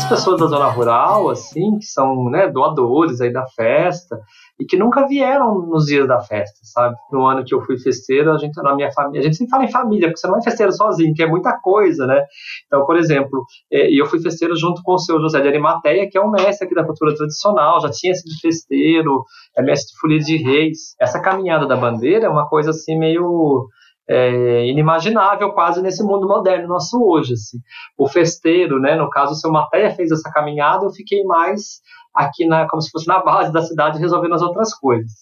muitas 0.00 0.08
pessoas 0.08 0.40
da 0.40 0.46
zona 0.46 0.68
rural, 0.70 1.28
assim, 1.28 1.78
que 1.78 1.84
são 1.84 2.30
né, 2.30 2.48
doadores 2.48 3.20
aí 3.20 3.32
da 3.32 3.46
festa 3.46 4.20
e 4.58 4.64
que 4.64 4.76
nunca 4.76 5.06
vieram 5.06 5.66
nos 5.66 5.86
dias 5.86 6.06
da 6.06 6.20
festa, 6.20 6.58
sabe? 6.62 6.96
No 7.12 7.26
ano 7.26 7.44
que 7.44 7.54
eu 7.54 7.62
fui 7.62 7.78
festeiro, 7.78 8.32
a 8.32 8.38
gente 8.38 8.56
na 8.62 8.74
minha 8.74 8.90
família, 8.92 9.20
a 9.20 9.24
gente 9.24 9.36
sempre 9.36 9.50
fala 9.50 9.64
em 9.64 9.70
família, 9.70 10.08
porque 10.08 10.20
você 10.20 10.26
não 10.26 10.38
é 10.38 10.42
festeiro 10.42 10.72
sozinho, 10.72 11.14
que 11.14 11.22
é 11.22 11.26
muita 11.26 11.58
coisa, 11.58 12.06
né? 12.06 12.22
Então, 12.66 12.84
por 12.86 12.96
exemplo, 12.96 13.44
é, 13.70 13.90
eu 13.90 14.06
fui 14.06 14.20
festeiro 14.20 14.56
junto 14.56 14.82
com 14.82 14.94
o 14.94 14.98
seu 14.98 15.20
José 15.20 15.40
de 15.40 15.48
Arimateia, 15.48 16.08
que 16.08 16.16
é 16.16 16.20
um 16.20 16.30
mestre 16.30 16.66
aqui 16.66 16.74
da 16.74 16.84
cultura 16.84 17.14
tradicional, 17.14 17.80
já 17.80 17.90
tinha 17.90 18.14
sido 18.14 18.32
festeiro, 18.40 19.24
é 19.56 19.62
mestre 19.62 19.92
de 19.92 20.00
folia 20.00 20.18
de 20.18 20.36
reis. 20.36 20.94
Essa 21.00 21.20
caminhada 21.20 21.66
da 21.66 21.76
bandeira 21.76 22.26
é 22.26 22.28
uma 22.28 22.48
coisa 22.48 22.70
assim 22.70 22.98
meio 22.98 23.68
é, 24.10 24.66
inimaginável 24.66 25.52
quase 25.52 25.80
nesse 25.80 26.02
mundo 26.02 26.26
moderno 26.26 26.66
nosso 26.66 27.00
hoje. 27.00 27.34
Assim. 27.34 27.58
O 27.96 28.08
festeiro, 28.08 28.80
né, 28.80 28.96
no 28.96 29.08
caso, 29.08 29.32
o 29.32 29.36
seu 29.36 29.52
Matéia 29.52 29.94
fez 29.94 30.10
essa 30.10 30.28
caminhada, 30.32 30.84
eu 30.84 30.90
fiquei 30.90 31.22
mais 31.22 31.80
aqui 32.12 32.44
na, 32.44 32.68
como 32.68 32.82
se 32.82 32.90
fosse 32.90 33.06
na 33.06 33.22
base 33.22 33.52
da 33.52 33.62
cidade 33.62 34.00
resolvendo 34.00 34.34
as 34.34 34.42
outras 34.42 34.74
coisas. 34.74 35.12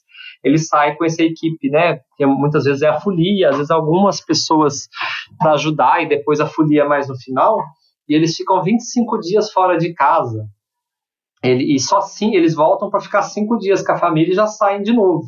Ele 0.43 0.57
sai 0.57 0.97
com 0.97 1.05
essa 1.05 1.23
equipe, 1.23 1.69
né? 1.69 2.01
Que 2.17 2.25
muitas 2.25 2.65
vezes 2.65 2.81
é 2.81 2.89
a 2.89 2.99
folia, 2.99 3.51
às 3.51 3.57
vezes 3.57 3.71
algumas 3.71 4.25
pessoas 4.25 4.89
para 5.39 5.53
ajudar 5.53 6.03
e 6.03 6.09
depois 6.09 6.41
a 6.41 6.47
folia 6.47 6.87
mais 6.87 7.09
no 7.09 7.17
final. 7.19 7.59
E 8.09 8.15
eles 8.15 8.35
ficam 8.37 8.63
25 8.63 9.19
dias 9.19 9.53
fora 9.53 9.77
de 9.77 9.93
casa. 9.93 10.47
Ele, 11.43 11.75
e 11.75 11.79
só 11.79 11.99
assim 11.99 12.35
eles 12.35 12.55
voltam 12.55 12.89
para 12.89 13.01
ficar 13.01 13.23
cinco 13.23 13.59
dias 13.59 13.85
com 13.85 13.93
a 13.93 13.99
família 13.99 14.33
e 14.33 14.37
já 14.37 14.47
saem 14.47 14.83
de 14.83 14.93
novo. 14.93 15.27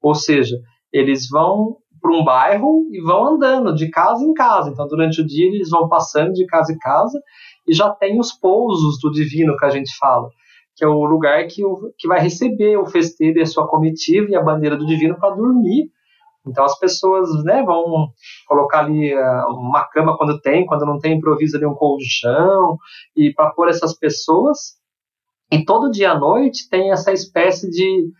Ou 0.00 0.14
seja, 0.14 0.56
eles 0.92 1.28
vão 1.28 1.78
para 2.02 2.12
um 2.12 2.24
bairro 2.24 2.86
e 2.90 3.00
vão 3.00 3.34
andando 3.34 3.74
de 3.74 3.88
casa 3.88 4.24
em 4.24 4.34
casa. 4.34 4.70
Então, 4.70 4.86
durante 4.88 5.22
o 5.22 5.26
dia, 5.26 5.46
eles 5.46 5.70
vão 5.70 5.88
passando 5.88 6.32
de 6.32 6.44
casa 6.44 6.72
em 6.72 6.78
casa 6.78 7.18
e 7.66 7.72
já 7.72 7.88
tem 7.90 8.18
os 8.18 8.32
pousos 8.32 8.98
do 9.00 9.10
divino 9.10 9.56
que 9.56 9.64
a 9.64 9.70
gente 9.70 9.96
fala 9.96 10.28
que 10.74 10.84
é 10.84 10.88
o 10.88 11.04
lugar 11.04 11.46
que, 11.46 11.64
o, 11.64 11.92
que 11.98 12.08
vai 12.08 12.20
receber 12.20 12.76
o 12.76 12.86
festeiro 12.86 13.38
e 13.38 13.42
a 13.42 13.46
sua 13.46 13.68
comitiva 13.68 14.28
e 14.30 14.34
a 14.34 14.42
bandeira 14.42 14.76
do 14.76 14.86
divino 14.86 15.18
para 15.18 15.34
dormir 15.34 15.90
Então 16.46 16.64
as 16.64 16.78
pessoas 16.78 17.28
né, 17.44 17.62
vão 17.62 18.08
colocar 18.48 18.80
ali 18.80 19.14
uh, 19.14 19.46
uma 19.50 19.84
cama 19.84 20.16
quando 20.16 20.40
tem, 20.40 20.66
quando 20.66 20.86
não 20.86 20.98
tem, 20.98 21.16
improvisa 21.16 21.56
ali 21.56 21.66
um 21.66 21.74
colchão, 21.74 22.78
e 23.16 23.32
para 23.32 23.50
pôr 23.50 23.68
essas 23.68 23.96
pessoas. 23.96 24.80
E 25.52 25.64
todo 25.64 25.90
dia 25.90 26.12
à 26.12 26.18
noite 26.18 26.68
tem 26.68 26.90
essa 26.90 27.12
espécie 27.12 27.68
de, 27.68 28.10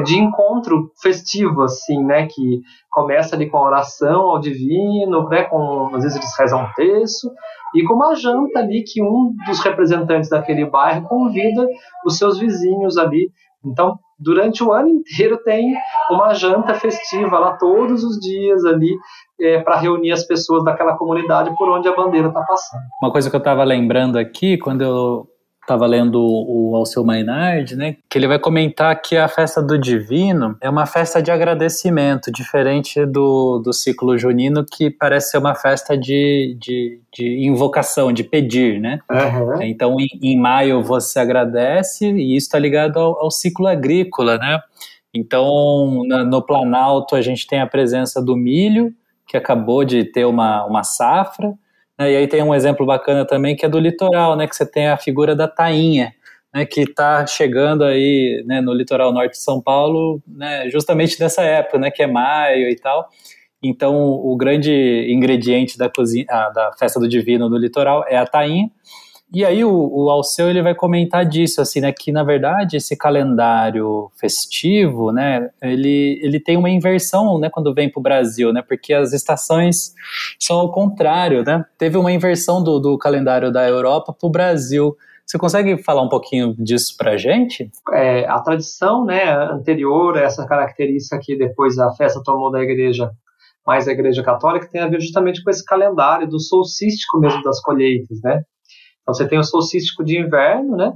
de 0.00 0.18
encontro 0.18 0.90
festivo, 1.02 1.62
assim, 1.62 2.02
né? 2.02 2.26
Que 2.26 2.60
começa 2.90 3.36
ali 3.36 3.50
com 3.50 3.58
a 3.58 3.66
oração 3.66 4.22
ao 4.30 4.38
divino, 4.38 5.28
né? 5.28 5.44
Com, 5.44 5.94
às 5.94 6.02
vezes 6.02 6.16
eles 6.16 6.38
rezam 6.38 6.62
um 6.62 6.72
texto, 6.74 7.30
e 7.74 7.84
com 7.84 7.94
uma 7.94 8.14
janta 8.14 8.60
ali 8.60 8.82
que 8.86 9.02
um 9.02 9.34
dos 9.46 9.60
representantes 9.60 10.30
daquele 10.30 10.64
bairro 10.66 11.08
convida 11.08 11.66
os 12.06 12.16
seus 12.16 12.38
vizinhos 12.38 12.96
ali. 12.96 13.30
Então, 13.64 13.98
durante 14.18 14.62
o 14.62 14.72
ano 14.72 14.88
inteiro 14.88 15.38
tem 15.44 15.74
uma 16.10 16.34
janta 16.34 16.74
festiva 16.74 17.38
lá 17.38 17.56
todos 17.56 18.02
os 18.04 18.18
dias 18.18 18.64
ali 18.64 18.94
é, 19.40 19.60
para 19.60 19.76
reunir 19.76 20.12
as 20.12 20.24
pessoas 20.24 20.64
daquela 20.64 20.96
comunidade 20.96 21.54
por 21.56 21.68
onde 21.68 21.88
a 21.88 21.94
bandeira 21.94 22.28
está 22.28 22.40
passando. 22.42 22.82
Uma 23.02 23.12
coisa 23.12 23.30
que 23.30 23.36
eu 23.36 23.38
estava 23.38 23.64
lembrando 23.64 24.18
aqui 24.18 24.58
quando 24.58 24.82
eu 24.82 25.26
estava 25.62 25.86
lendo 25.86 26.20
o 26.20 26.74
Alceu 26.74 27.04
Maynard, 27.04 27.76
né, 27.76 27.96
que 28.10 28.18
ele 28.18 28.26
vai 28.26 28.38
comentar 28.38 29.00
que 29.00 29.16
a 29.16 29.28
festa 29.28 29.62
do 29.62 29.78
divino 29.78 30.56
é 30.60 30.68
uma 30.68 30.86
festa 30.86 31.22
de 31.22 31.30
agradecimento, 31.30 32.32
diferente 32.32 33.06
do, 33.06 33.60
do 33.60 33.72
ciclo 33.72 34.18
junino, 34.18 34.64
que 34.64 34.90
parece 34.90 35.30
ser 35.30 35.38
uma 35.38 35.54
festa 35.54 35.96
de, 35.96 36.56
de, 36.60 37.00
de 37.12 37.46
invocação, 37.46 38.12
de 38.12 38.24
pedir, 38.24 38.80
né? 38.80 38.98
Uhum. 39.08 39.62
Então, 39.62 39.96
em, 40.00 40.08
em, 40.20 40.38
maio 40.38 40.82
você 40.82 41.20
agradece, 41.20 42.10
e 42.10 42.36
isso 42.36 42.46
está 42.46 42.58
ligado 42.58 42.98
ao, 42.98 43.20
ao, 43.20 43.30
ciclo 43.30 43.68
agrícola, 43.68 44.38
né? 44.38 44.60
Então, 45.14 46.02
na, 46.06 46.24
no 46.24 46.42
Planalto, 46.42 47.14
a 47.14 47.22
gente 47.22 47.46
tem 47.46 47.60
a 47.60 47.66
presença 47.66 48.20
do 48.20 48.36
milho, 48.36 48.92
que 49.28 49.36
acabou 49.36 49.84
de 49.84 50.04
ter 50.04 50.24
uma, 50.24 50.64
uma 50.64 50.82
safra? 50.82 51.54
E 52.00 52.16
aí 52.16 52.26
tem 52.26 52.42
um 52.42 52.54
exemplo 52.54 52.86
bacana 52.86 53.24
também 53.24 53.54
que 53.54 53.64
é 53.64 53.68
do 53.68 53.78
litoral, 53.78 54.36
né? 54.36 54.46
Que 54.46 54.56
você 54.56 54.66
tem 54.66 54.88
a 54.88 54.96
figura 54.96 55.36
da 55.36 55.46
tainha, 55.46 56.12
né? 56.52 56.64
Que 56.66 56.82
está 56.82 57.26
chegando 57.26 57.84
aí 57.84 58.42
né, 58.46 58.60
no 58.60 58.72
litoral 58.72 59.12
norte 59.12 59.32
de 59.32 59.38
São 59.38 59.60
Paulo, 59.60 60.20
né? 60.26 60.68
Justamente 60.70 61.20
nessa 61.20 61.42
época, 61.42 61.78
né? 61.78 61.90
Que 61.90 62.02
é 62.02 62.06
maio 62.06 62.68
e 62.68 62.76
tal. 62.76 63.08
Então, 63.62 63.94
o 63.94 64.36
grande 64.36 64.72
ingrediente 65.08 65.78
da 65.78 65.88
cozinha, 65.88 66.26
ah, 66.28 66.50
da 66.50 66.72
festa 66.72 66.98
do 66.98 67.08
divino 67.08 67.48
no 67.48 67.56
litoral 67.56 68.04
é 68.08 68.16
a 68.16 68.26
tainha. 68.26 68.68
E 69.34 69.46
aí 69.46 69.64
o, 69.64 69.70
o 69.72 70.10
Alceu 70.10 70.50
ele 70.50 70.60
vai 70.60 70.74
comentar 70.74 71.24
disso, 71.24 71.62
assim, 71.62 71.80
né, 71.80 71.90
que 71.90 72.12
na 72.12 72.22
verdade 72.22 72.76
esse 72.76 72.94
calendário 72.94 74.10
festivo, 74.20 75.10
né, 75.10 75.48
ele, 75.62 76.20
ele 76.22 76.38
tem 76.38 76.58
uma 76.58 76.68
inversão, 76.68 77.38
né, 77.38 77.48
quando 77.48 77.72
vem 77.72 77.90
para 77.90 77.98
o 77.98 78.02
Brasil, 78.02 78.52
né, 78.52 78.60
porque 78.60 78.92
as 78.92 79.14
estações 79.14 79.94
são 80.38 80.58
ao 80.58 80.70
contrário, 80.70 81.42
né. 81.44 81.64
Teve 81.78 81.96
uma 81.96 82.12
inversão 82.12 82.62
do, 82.62 82.78
do 82.78 82.98
calendário 82.98 83.50
da 83.50 83.66
Europa 83.66 84.12
para 84.12 84.26
o 84.26 84.30
Brasil. 84.30 84.94
Você 85.24 85.38
consegue 85.38 85.82
falar 85.82 86.02
um 86.02 86.10
pouquinho 86.10 86.54
disso 86.58 86.94
para 86.98 87.12
a 87.12 87.16
gente? 87.16 87.70
É, 87.90 88.26
a 88.28 88.38
tradição, 88.40 89.02
né, 89.02 89.32
anterior, 89.50 90.18
essa 90.18 90.46
característica 90.46 91.18
que 91.18 91.38
depois 91.38 91.78
a 91.78 91.90
festa 91.94 92.20
tomou 92.22 92.50
da 92.50 92.60
igreja, 92.60 93.10
mais 93.66 93.88
a 93.88 93.92
igreja 93.92 94.22
católica, 94.22 94.68
tem 94.70 94.82
a 94.82 94.88
ver 94.88 95.00
justamente 95.00 95.42
com 95.42 95.48
esse 95.48 95.64
calendário 95.64 96.28
do 96.28 96.38
solstístico 96.38 97.18
mesmo 97.18 97.42
das 97.42 97.62
colheitas, 97.62 98.20
né. 98.22 98.42
Então 99.02 99.14
você 99.14 99.28
tem 99.28 99.38
o 99.38 99.44
solstístico 99.44 100.04
de 100.04 100.18
inverno, 100.18 100.76
né? 100.76 100.92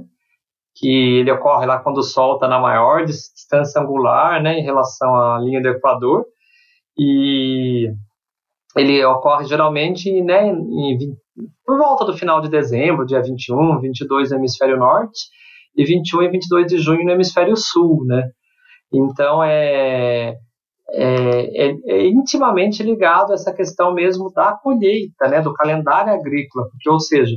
Que 0.75 1.19
ele 1.19 1.31
ocorre 1.31 1.65
lá 1.65 1.79
quando 1.79 1.97
o 1.97 2.03
Sol 2.03 2.35
está 2.35 2.47
na 2.47 2.59
maior 2.59 3.05
distância 3.05 3.81
angular, 3.81 4.41
né? 4.41 4.59
Em 4.59 4.63
relação 4.63 5.15
à 5.15 5.39
linha 5.39 5.61
do 5.61 5.67
Equador. 5.67 6.25
E 6.97 7.91
ele 8.75 9.03
ocorre 9.05 9.45
geralmente, 9.45 10.21
né? 10.21 10.47
Em, 10.47 10.97
por 11.65 11.77
volta 11.77 12.05
do 12.05 12.17
final 12.17 12.41
de 12.41 12.49
dezembro, 12.49 13.05
dia 13.05 13.21
21, 13.21 13.79
22 13.79 14.31
no 14.31 14.37
hemisfério 14.37 14.77
norte 14.77 15.27
e 15.75 15.83
21 15.85 16.23
e 16.23 16.29
22 16.29 16.67
de 16.67 16.77
junho 16.79 17.05
no 17.05 17.11
hemisfério 17.11 17.55
sul, 17.55 18.05
né? 18.05 18.29
Então 18.91 19.43
é, 19.43 20.37
é, 20.89 21.67
é, 21.67 21.75
é, 21.85 22.07
intimamente 22.07 22.81
ligado 22.81 23.31
a 23.31 23.35
essa 23.35 23.53
questão 23.53 23.93
mesmo 23.93 24.31
da 24.31 24.53
colheita, 24.53 25.27
né, 25.27 25.41
do 25.41 25.53
calendário 25.53 26.13
agrícola, 26.13 26.67
porque, 26.69 26.89
ou 26.89 26.99
seja, 26.99 27.35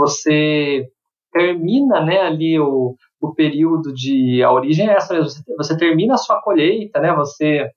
você 0.00 0.88
termina 1.32 2.00
né, 2.00 2.20
ali 2.22 2.58
o, 2.58 2.96
o 3.20 3.34
período 3.34 3.92
de. 3.92 4.42
A 4.42 4.50
origem 4.50 4.88
é 4.88 4.94
essa, 4.94 5.16
você, 5.22 5.42
você 5.56 5.76
termina 5.76 6.14
a 6.14 6.18
sua 6.18 6.40
colheita, 6.40 7.00
né? 7.00 7.14
Você 7.14 7.70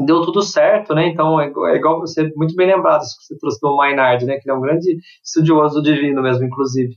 deu 0.00 0.22
tudo 0.22 0.42
certo, 0.42 0.94
né? 0.94 1.08
Então 1.08 1.40
é, 1.40 1.46
é 1.46 1.76
igual 1.76 2.00
você 2.00 2.32
muito 2.34 2.56
bem 2.56 2.66
lembrado 2.68 3.02
isso 3.02 3.18
que 3.18 3.26
você 3.26 3.38
trouxe 3.38 3.60
do 3.60 3.76
Maynard, 3.76 4.24
né? 4.24 4.38
Que 4.38 4.48
ele 4.48 4.56
é 4.56 4.58
um 4.58 4.62
grande 4.62 4.96
estudioso 5.24 5.82
divino 5.82 6.22
mesmo, 6.22 6.44
inclusive. 6.44 6.96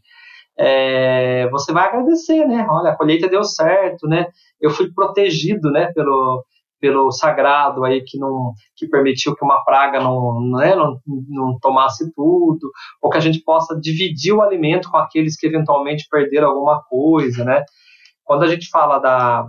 É, 0.57 1.49
você 1.49 1.73
vai 1.73 1.89
agradecer, 1.89 2.45
né? 2.47 2.65
Olha, 2.69 2.91
a 2.91 2.95
colheita 2.95 3.27
deu 3.27 3.43
certo, 3.43 4.07
né? 4.07 4.27
Eu 4.61 4.69
fui 4.69 4.91
protegido, 4.93 5.69
né? 5.69 5.91
Pelo 5.93 6.45
pelo 6.85 7.11
sagrado 7.11 7.83
aí 7.83 8.03
que 8.03 8.15
não 8.19 8.53
que 8.75 8.87
permitiu 8.87 9.35
que 9.35 9.43
uma 9.43 9.63
praga 9.63 9.99
não, 9.99 10.39
né, 10.51 10.75
não, 10.75 10.99
não 11.27 11.59
tomasse 11.59 12.13
tudo, 12.13 12.69
ou 13.01 13.09
que 13.09 13.17
a 13.17 13.21
gente 13.21 13.39
possa 13.39 13.75
dividir 13.79 14.33
o 14.33 14.41
alimento 14.43 14.91
com 14.91 14.97
aqueles 14.97 15.35
que 15.35 15.47
eventualmente 15.47 16.05
perderam 16.07 16.49
alguma 16.49 16.83
coisa, 16.83 17.43
né? 17.43 17.63
Quando 18.23 18.43
a 18.43 18.47
gente 18.47 18.69
fala 18.69 18.99
da, 18.99 19.47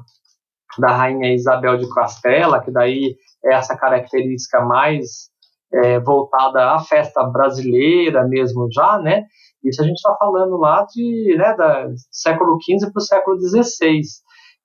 da 0.79 0.89
rainha 0.97 1.35
Isabel 1.35 1.77
de 1.77 1.87
Castela, 1.93 2.63
que 2.63 2.71
daí 2.71 3.15
é 3.45 3.53
essa 3.53 3.77
característica 3.77 4.65
mais 4.65 5.29
é, 5.75 6.01
voltada 6.01 6.71
à 6.71 6.79
festa 6.79 7.23
brasileira 7.25 8.27
mesmo 8.27 8.67
já, 8.73 8.99
né? 8.99 9.25
Isso 9.63 9.83
a 9.83 9.85
gente 9.85 9.97
está 9.97 10.17
falando 10.17 10.57
lá 10.57 10.87
de 10.91 11.37
né, 11.37 11.55
da 11.55 11.87
século 12.11 12.57
XV 12.63 12.91
para 12.91 13.01
o 13.01 13.05
século 13.05 13.39
XVI. 13.39 14.01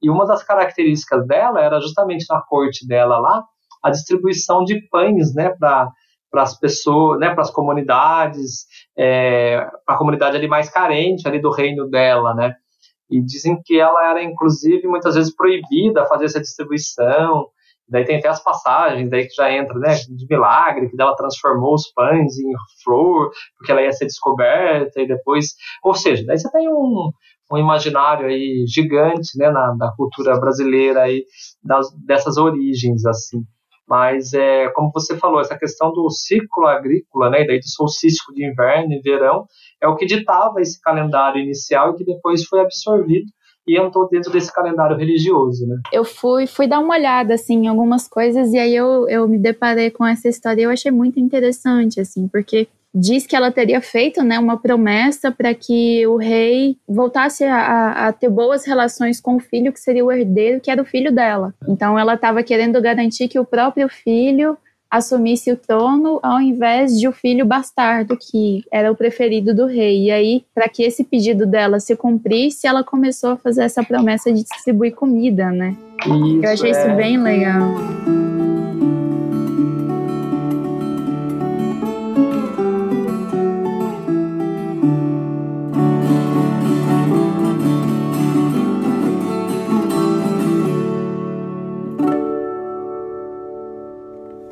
E 0.02 0.10
uma 0.10 0.26
das 0.26 0.44
características 0.44 1.26
dela 1.28 1.62
era 1.62 1.80
justamente 1.80 2.26
na 2.30 2.42
corte 2.42 2.88
dela 2.88 3.20
lá 3.20 3.44
a 3.84 3.90
distribuição 3.90 4.64
de 4.64 4.80
pães, 4.90 5.34
né, 5.34 5.50
para 5.58 5.90
para 6.32 6.44
as 6.44 6.58
pessoas, 6.58 7.20
né, 7.20 7.34
para 7.34 7.42
as 7.42 7.52
comunidades, 7.52 8.66
é, 8.98 9.70
a 9.86 9.98
comunidade 9.98 10.38
ali 10.38 10.48
mais 10.48 10.70
carente 10.70 11.28
ali 11.28 11.42
do 11.42 11.52
reino 11.52 11.90
dela, 11.90 12.34
né? 12.34 12.56
E 13.10 13.22
dizem 13.22 13.62
que 13.62 13.78
ela 13.78 14.10
era 14.10 14.24
inclusive 14.24 14.88
muitas 14.88 15.16
vezes 15.16 15.36
proibida 15.36 16.04
a 16.04 16.06
fazer 16.06 16.26
essa 16.26 16.40
distribuição. 16.40 17.50
Daí 17.86 18.06
tem 18.06 18.20
até 18.20 18.30
as 18.30 18.42
passagens, 18.42 19.10
daí 19.10 19.28
que 19.28 19.36
já 19.36 19.52
entra, 19.52 19.78
né, 19.78 19.94
de 19.96 20.26
milagre, 20.30 20.88
que 20.90 21.02
ela 21.02 21.14
transformou 21.18 21.74
os 21.74 21.92
pães 21.92 22.40
em 22.40 22.54
flor, 22.82 23.30
porque 23.58 23.70
ela 23.70 23.82
ia 23.82 23.92
ser 23.92 24.06
descoberta 24.06 25.02
e 25.02 25.08
depois, 25.08 25.48
ou 25.84 25.94
seja, 25.94 26.24
daí 26.26 26.40
você 26.40 26.50
tem 26.50 26.70
um, 26.70 27.12
um 27.52 27.58
imaginário 27.58 28.28
aí 28.28 28.66
gigante, 28.68 29.38
né, 29.38 29.50
na, 29.50 29.76
na 29.76 29.92
cultura 29.96 30.40
brasileira 30.40 31.04
aí 31.04 31.24
das, 31.64 31.88
dessas 32.06 32.38
origens 32.38 33.06
assim. 33.06 33.44
Mas 33.88 34.34
é 34.34 34.70
como 34.70 34.92
você 34.94 35.18
falou, 35.18 35.42
essa 35.42 35.58
questão 35.58 35.92
do 35.92 36.10
ciclo 36.10 36.66
agrícola, 36.66 37.30
né, 37.30 37.42
e 37.42 37.48
daí 37.48 37.60
do 37.60 37.68
solstício 37.68 38.34
de 38.34 38.50
inverno 38.50 38.94
e 38.94 39.02
verão, 39.02 39.46
é 39.82 39.88
o 39.88 39.96
que 39.96 40.06
ditava 40.06 40.62
esse 40.62 40.80
calendário 40.82 41.42
inicial 41.42 41.92
e 41.92 41.96
que 41.96 42.06
depois 42.06 42.46
foi 42.46 42.62
absorvido 42.62 43.26
e 43.68 43.80
entrou 43.80 44.08
dentro 44.10 44.32
desse 44.32 44.52
calendário 44.52 44.98
religioso, 44.98 45.68
né? 45.68 45.76
Eu 45.92 46.04
fui, 46.04 46.48
fui 46.48 46.68
dar 46.68 46.80
uma 46.80 46.96
olhada, 46.96 47.36
assim, 47.36 47.66
em 47.66 47.68
algumas 47.68 48.08
coisas 48.08 48.54
e 48.54 48.58
aí 48.58 48.76
eu, 48.76 49.08
eu 49.08 49.28
me 49.28 49.38
deparei 49.38 49.92
com 49.92 50.06
essa 50.06 50.28
história 50.28 50.62
e 50.62 50.64
eu 50.64 50.72
achei 50.72 50.92
muito 50.92 51.20
interessante, 51.20 52.00
assim, 52.00 52.28
porque 52.28 52.68
diz 52.94 53.26
que 53.26 53.36
ela 53.36 53.52
teria 53.52 53.82
feito 53.82 54.24
né, 54.24 54.38
uma 54.38 54.58
promessa 54.58 55.32
para 55.32 55.54
que 55.54 56.06
o 56.08 56.18
rei 56.18 56.78
voltasse 56.88 57.44
a, 57.44 58.08
a, 58.08 58.14
ter 58.14 58.30
boas 58.30 58.66
relações 58.66 59.22
com 59.22 59.36
o 59.36 59.40
filho, 59.40 59.72
que 59.72 59.80
seria 59.80 60.04
o 60.04 60.12
herdeiro, 60.12 60.60
que 60.60 60.70
era 60.70 60.82
o 60.82 60.86
filho 60.86 61.12
dela. 61.12 61.54
Então 61.68 61.98
ela 61.98 62.16
estava 62.16 62.44
querendo 62.44 62.82
garantir 62.82 63.28
que 63.28 63.40
o 63.40 63.46
próprio 63.46 63.88
filho 63.88 64.58
assumisse 64.92 65.50
o 65.50 65.56
trono 65.56 66.20
ao 66.22 66.42
invés 66.42 67.00
de 67.00 67.08
o 67.08 67.14
filho 67.14 67.46
bastardo, 67.46 68.18
que 68.20 68.66
era 68.70 68.92
o 68.92 68.96
preferido 68.96 69.56
do 69.56 69.66
rei. 69.66 70.08
E 70.08 70.12
aí, 70.12 70.44
para 70.54 70.68
que 70.68 70.84
esse 70.84 71.06
pedido 71.06 71.46
dela 71.46 71.80
se 71.80 71.96
cumprisse, 71.96 72.68
ela 72.68 72.84
começou 72.84 73.32
a 73.32 73.38
fazer 73.38 73.64
essa 73.64 73.82
promessa 73.82 74.34
de 74.34 74.44
distribuir 74.44 74.94
comida, 74.94 75.50
né? 75.50 75.78
Isso, 76.06 76.44
Eu 76.44 76.52
achei 76.52 76.72
é. 76.72 76.72
isso 76.72 76.96
bem 76.98 77.18
legal. 77.18 78.31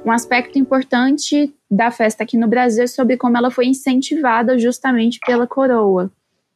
Um 0.10 0.12
aspecto 0.12 0.58
importante 0.58 1.54
da 1.70 1.92
festa 1.92 2.24
aqui 2.24 2.36
no 2.36 2.48
Brasil 2.48 2.86
é 2.86 2.88
sobre 2.88 3.16
como 3.16 3.38
ela 3.38 3.52
foi 3.52 3.68
incentivada 3.68 4.58
justamente 4.58 5.20
pela 5.24 5.46
coroa. 5.46 6.10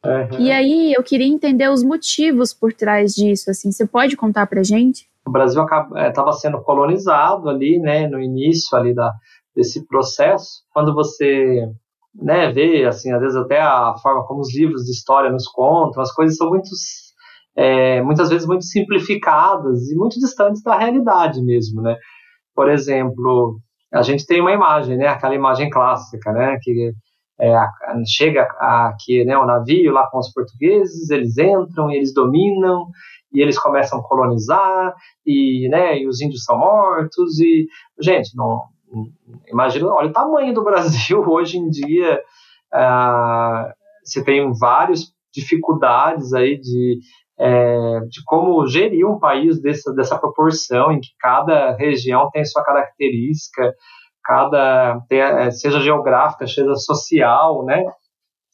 Uhum. 0.04 0.40
E 0.40 0.50
aí 0.50 0.92
eu 0.92 1.04
queria 1.04 1.28
entender 1.28 1.70
os 1.70 1.84
motivos 1.84 2.52
por 2.52 2.72
trás 2.72 3.14
disso. 3.14 3.52
Assim, 3.52 3.70
você 3.70 3.86
pode 3.86 4.16
contar 4.16 4.48
pra 4.48 4.64
gente? 4.64 5.08
o 5.24 5.30
Brasil 5.30 5.64
estava 5.64 6.30
é, 6.30 6.32
sendo 6.32 6.60
colonizado 6.62 7.48
ali, 7.48 7.78
né, 7.78 8.08
no 8.08 8.20
início 8.20 8.76
ali 8.76 8.92
da, 8.92 9.12
desse 9.54 9.86
processo. 9.86 10.64
Quando 10.72 10.92
você 10.92 11.64
né, 12.12 12.50
vê, 12.50 12.84
assim, 12.84 13.12
às 13.12 13.20
vezes 13.20 13.36
até 13.36 13.60
a 13.60 13.94
forma 14.02 14.26
como 14.26 14.40
os 14.40 14.52
livros 14.52 14.82
de 14.82 14.90
história 14.90 15.30
nos 15.30 15.46
contam, 15.46 16.02
as 16.02 16.12
coisas 16.12 16.36
são 16.36 16.48
muito, 16.48 16.68
é, 17.56 18.02
muitas 18.02 18.30
vezes 18.30 18.48
muito 18.48 18.64
simplificadas 18.64 19.88
e 19.92 19.94
muito 19.94 20.18
distantes 20.18 20.60
da 20.60 20.76
realidade 20.76 21.40
mesmo, 21.40 21.80
né. 21.80 21.96
Por 22.54 22.70
exemplo, 22.70 23.58
a 23.92 24.02
gente 24.02 24.26
tem 24.26 24.40
uma 24.40 24.52
imagem, 24.52 24.96
né, 24.96 25.08
aquela 25.08 25.34
imagem 25.34 25.70
clássica, 25.70 26.32
né, 26.32 26.58
que 26.62 26.92
é, 27.40 27.54
chega 28.06 28.42
aqui 28.60 29.24
né, 29.24 29.36
o 29.36 29.46
navio 29.46 29.92
lá 29.92 30.08
com 30.10 30.18
os 30.18 30.32
portugueses, 30.32 31.10
eles 31.10 31.36
entram 31.36 31.90
eles 31.90 32.14
dominam 32.14 32.86
e 33.32 33.40
eles 33.40 33.58
começam 33.58 33.98
a 33.98 34.02
colonizar 34.02 34.94
e, 35.26 35.68
né, 35.68 35.98
e 35.98 36.06
os 36.06 36.20
índios 36.20 36.44
são 36.44 36.58
mortos 36.58 37.40
e 37.40 37.66
gente 38.00 38.36
não 38.36 38.62
imagina 39.48 39.88
olha 39.88 40.08
o 40.08 40.12
tamanho 40.12 40.54
do 40.54 40.62
Brasil 40.64 41.20
hoje 41.28 41.58
em 41.58 41.68
dia. 41.68 42.20
Ah, 42.72 43.72
você 44.04 44.22
tem 44.22 44.52
várias 44.58 45.12
dificuldades 45.32 46.32
aí 46.32 46.58
de 46.58 46.98
é, 47.38 48.00
de 48.08 48.22
como 48.24 48.66
gerir 48.66 49.06
um 49.06 49.18
país 49.18 49.60
dessa, 49.60 49.92
dessa 49.92 50.18
proporção, 50.18 50.92
em 50.92 51.00
que 51.00 51.10
cada 51.18 51.74
região 51.76 52.30
tem 52.30 52.44
sua 52.44 52.64
característica, 52.64 53.72
cada 54.22 55.00
é, 55.10 55.50
seja 55.50 55.80
geográfica, 55.80 56.46
seja 56.46 56.74
social, 56.76 57.64
né? 57.64 57.84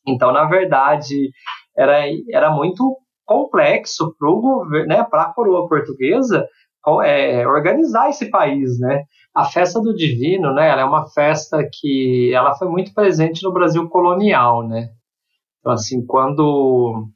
Então, 0.07 0.33
na 0.33 0.45
verdade, 0.45 1.31
era, 1.77 2.05
era 2.33 2.51
muito 2.51 2.97
complexo 3.25 4.15
para 4.19 4.29
o 4.29 4.41
governo, 4.41 4.89
né, 4.89 5.05
para 5.05 5.23
a 5.23 5.33
coroa 5.33 5.69
portuguesa 5.69 6.49
é, 7.05 7.47
organizar 7.47 8.09
esse 8.09 8.31
país, 8.31 8.79
né? 8.81 9.05
A 9.35 9.45
festa 9.45 9.81
do 9.81 9.95
Divino, 9.95 10.53
né? 10.53 10.69
Ela 10.69 10.81
é 10.81 10.85
uma 10.85 11.09
festa 11.11 11.59
que 11.73 12.33
ela 12.35 12.55
foi 12.57 12.69
muito 12.69 12.93
presente 12.93 13.45
no 13.45 13.53
Brasil 13.53 13.89
colonial, 13.89 14.67
né? 14.67 14.89
Então, 15.61 15.73
assim, 15.73 16.05
quando 16.05 17.07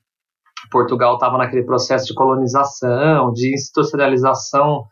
Portugal 0.70 1.14
estava 1.14 1.38
naquele 1.38 1.64
processo 1.64 2.06
de 2.06 2.14
colonização, 2.14 3.32
de 3.32 3.54
institucionalização 3.54 4.84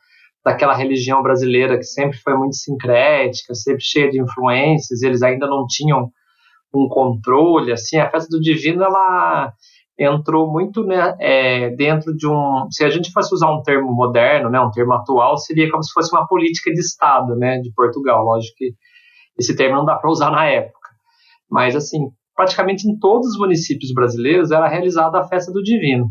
daquela 0.45 0.75
religião 0.75 1.23
brasileira 1.23 1.77
que 1.77 1.85
sempre 1.85 2.19
foi 2.19 2.35
muito 2.35 2.57
sincrética, 2.57 3.55
sempre 3.55 3.83
cheia 3.83 4.11
de 4.11 4.21
influências, 4.21 5.03
eles 5.03 5.23
ainda 5.23 5.47
não 5.47 5.67
tinham 5.67 6.11
um 6.75 6.89
controle, 6.89 7.73
assim, 7.73 7.99
a 7.99 8.11
festa 8.11 8.29
do 8.31 8.41
divino, 8.41 8.83
ela 8.83 9.53
entrou 9.99 10.51
muito 10.51 10.83
né, 10.85 11.15
é, 11.21 11.71
dentro 11.71 12.17
de 12.17 12.27
um, 12.27 12.67
se 12.71 12.85
a 12.85 12.91
gente 12.91 13.13
fosse 13.13 13.33
usar 13.35 13.51
um 13.51 13.63
termo 13.63 13.93
moderno, 13.93 14.49
né, 14.49 14.59
um 14.59 14.71
termo 14.71 14.95
atual, 14.95 15.37
seria 15.37 15.71
como 15.71 15.83
se 15.85 15.93
fosse 15.93 16.13
uma 16.15 16.27
política 16.27 16.73
de 16.73 16.81
Estado, 16.81 17.37
né, 17.37 17.59
de 17.59 17.71
Portugal, 17.75 18.25
lógico 18.25 18.57
que 18.57 18.75
esse 19.39 19.55
termo 19.55 19.77
não 19.77 19.85
dá 19.85 19.97
para 19.97 20.11
usar 20.11 20.31
na 20.31 20.47
época, 20.47 20.89
mas 21.51 21.77
assim, 21.77 22.11
praticamente 22.35 22.89
em 22.89 22.99
todos 22.99 23.29
os 23.29 23.39
municípios 23.39 23.93
brasileiros 23.93 24.51
era 24.51 24.69
realizada 24.69 25.19
a 25.19 25.29
festa 25.29 25.53
do 25.53 25.63
divino, 25.63 26.11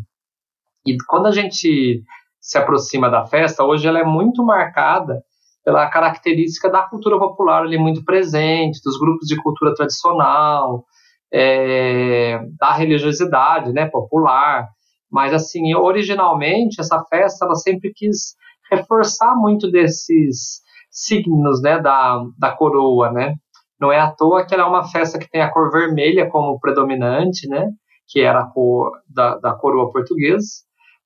e 0.85 0.97
quando 1.07 1.27
a 1.27 1.31
gente 1.31 2.03
se 2.39 2.57
aproxima 2.57 3.09
da 3.09 3.25
festa, 3.25 3.63
hoje 3.63 3.87
ela 3.87 3.99
é 3.99 4.03
muito 4.03 4.43
marcada 4.43 5.21
pela 5.63 5.87
característica 5.89 6.69
da 6.69 6.81
cultura 6.81 7.19
popular 7.19 7.61
ali 7.61 7.77
muito 7.77 8.03
presente, 8.03 8.81
dos 8.83 8.97
grupos 8.97 9.27
de 9.27 9.39
cultura 9.41 9.75
tradicional, 9.75 10.83
é, 11.31 12.39
da 12.59 12.73
religiosidade 12.73 13.71
né, 13.71 13.85
popular. 13.87 14.67
Mas, 15.11 15.33
assim, 15.33 15.75
originalmente, 15.75 16.81
essa 16.81 17.03
festa 17.03 17.45
ela 17.45 17.55
sempre 17.55 17.91
quis 17.93 18.35
reforçar 18.71 19.35
muito 19.35 19.69
desses 19.69 20.61
signos 20.89 21.61
né, 21.61 21.79
da, 21.79 22.23
da 22.39 22.51
coroa, 22.51 23.11
né? 23.11 23.35
Não 23.81 23.91
é 23.91 23.99
à 23.99 24.11
toa 24.11 24.45
que 24.45 24.53
ela 24.53 24.63
é 24.63 24.67
uma 24.67 24.87
festa 24.87 25.17
que 25.17 25.29
tem 25.29 25.41
a 25.41 25.51
cor 25.51 25.71
vermelha 25.71 26.29
como 26.29 26.59
predominante, 26.59 27.47
né? 27.47 27.67
Que 28.07 28.21
era 28.21 28.41
a 28.41 28.45
cor 28.45 28.91
da, 29.09 29.37
da 29.37 29.53
coroa 29.53 29.91
portuguesa 29.91 30.61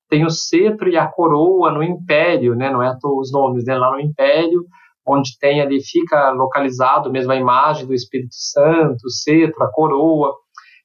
tem 0.08 0.24
o 0.24 0.30
cetro 0.30 0.88
e 0.88 0.96
a 0.96 1.06
coroa 1.06 1.70
no 1.72 1.82
império, 1.82 2.54
né? 2.54 2.70
Não 2.70 2.82
é 2.82 2.88
à 2.88 2.96
toa 2.96 3.20
os 3.20 3.32
nomes, 3.32 3.64
né? 3.64 3.76
Lá 3.76 3.90
no 3.90 4.00
império, 4.00 4.64
onde 5.06 5.38
tem 5.38 5.60
ali 5.60 5.82
fica 5.82 6.30
localizado 6.30 7.10
mesmo 7.10 7.32
a 7.32 7.36
imagem 7.36 7.86
do 7.86 7.94
Espírito 7.94 8.34
Santo, 8.34 9.04
o 9.04 9.10
cetro, 9.10 9.62
a 9.62 9.70
coroa. 9.70 10.34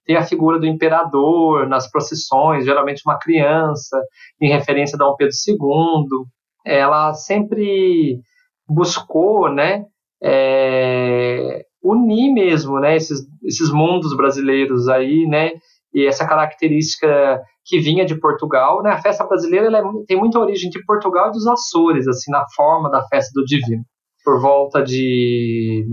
Tem 0.06 0.16
a 0.16 0.24
figura 0.24 0.60
do 0.60 0.66
imperador 0.66 1.68
nas 1.68 1.89
procissões, 1.89 2.66
geralmente 2.66 3.04
uma 3.06 3.20
criança, 3.20 4.02
em 4.42 4.50
referência 4.50 4.96
a 4.96 5.00
Dom 5.00 5.16
Pedro 5.16 5.34
II. 5.48 6.26
Ela 6.66 7.14
sempre 7.14 8.20
buscou, 8.68 9.52
né? 9.52 9.86
É, 10.24 11.66
unir 11.84 12.32
mesmo, 12.34 12.80
né? 12.80 12.96
Esses, 12.96 13.26
esses 13.44 13.72
mundos 13.72 14.16
brasileiros 14.16 14.88
aí, 14.88 15.26
né? 15.28 15.52
E 15.94 16.06
essa 16.06 16.28
característica 16.28 17.42
que 17.66 17.80
vinha 17.80 18.06
de 18.06 18.20
Portugal, 18.20 18.82
né? 18.82 18.92
A 18.92 19.02
festa 19.02 19.26
brasileira 19.26 19.68
é, 19.78 19.82
tem 20.08 20.18
muita 20.18 20.40
origem 20.40 20.70
de 20.70 20.84
Portugal 20.86 21.30
e 21.30 21.32
dos 21.32 21.48
Açores, 21.48 22.08
assim, 22.08 22.32
na 22.32 22.46
forma 22.56 22.90
da 22.90 23.04
festa 23.08 23.32
do 23.34 23.46
Divino. 23.46 23.84
Por 24.24 24.40
volta 24.40 24.84
de 24.84 25.86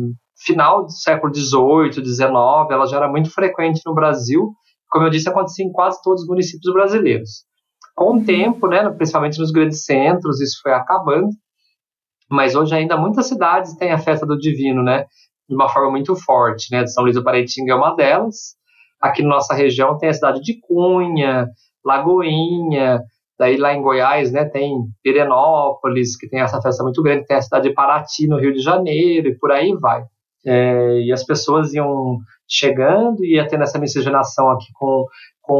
final 0.44 0.84
do 0.84 0.92
século 0.92 1.34
XVIII, 1.34 2.04
XIX, 2.04 2.30
ela 2.70 2.86
já 2.86 2.98
era 2.98 3.08
muito 3.08 3.30
frequente 3.30 3.80
no 3.84 3.94
Brasil. 3.94 4.52
Como 4.88 5.04
eu 5.04 5.10
disse, 5.10 5.28
acontecia 5.28 5.64
em 5.64 5.72
quase 5.72 6.00
todos 6.02 6.22
os 6.22 6.28
municípios 6.28 6.72
brasileiros. 6.72 7.44
Com 7.94 8.18
o 8.18 8.24
tempo, 8.24 8.68
né, 8.68 8.88
principalmente 8.90 9.38
nos 9.38 9.50
grandes 9.50 9.84
centros, 9.84 10.40
isso 10.40 10.60
foi 10.62 10.72
acabando. 10.72 11.28
Mas 12.30 12.54
hoje 12.54 12.74
ainda 12.74 12.96
muitas 12.96 13.26
cidades 13.26 13.74
têm 13.76 13.90
a 13.90 13.98
festa 13.98 14.26
do 14.26 14.38
Divino, 14.38 14.82
né? 14.82 15.06
De 15.48 15.54
uma 15.54 15.68
forma 15.68 15.90
muito 15.90 16.14
forte, 16.14 16.70
né? 16.70 16.86
São 16.86 17.04
Luís 17.04 17.14
do 17.14 17.24
Paraitinga 17.24 17.72
é 17.72 17.76
uma 17.76 17.94
delas. 17.94 18.56
Aqui 19.00 19.22
na 19.22 19.30
nossa 19.30 19.54
região 19.54 19.96
tem 19.96 20.08
a 20.08 20.12
cidade 20.12 20.40
de 20.40 20.60
Cunha, 20.60 21.48
Lagoinha, 21.84 23.00
daí 23.38 23.56
lá 23.56 23.72
em 23.72 23.80
Goiás, 23.80 24.32
né, 24.32 24.44
tem 24.44 24.74
Pirenópolis, 25.02 26.16
que 26.16 26.28
tem 26.28 26.40
essa 26.40 26.60
festa 26.60 26.82
muito 26.82 27.02
grande, 27.02 27.24
tem 27.24 27.36
a 27.36 27.42
cidade 27.42 27.68
de 27.68 27.74
Paraty, 27.74 28.26
no 28.26 28.38
Rio 28.38 28.52
de 28.52 28.60
Janeiro, 28.60 29.28
e 29.28 29.38
por 29.38 29.52
aí 29.52 29.72
vai. 29.80 30.02
É, 30.44 31.00
e 31.02 31.12
as 31.12 31.24
pessoas 31.24 31.72
iam 31.74 32.18
chegando 32.48 33.24
ia 33.24 33.46
tendo 33.46 33.62
essa 33.64 33.78
miscigenação 33.78 34.48
aqui 34.50 34.66
com, 34.74 35.04
com 35.42 35.54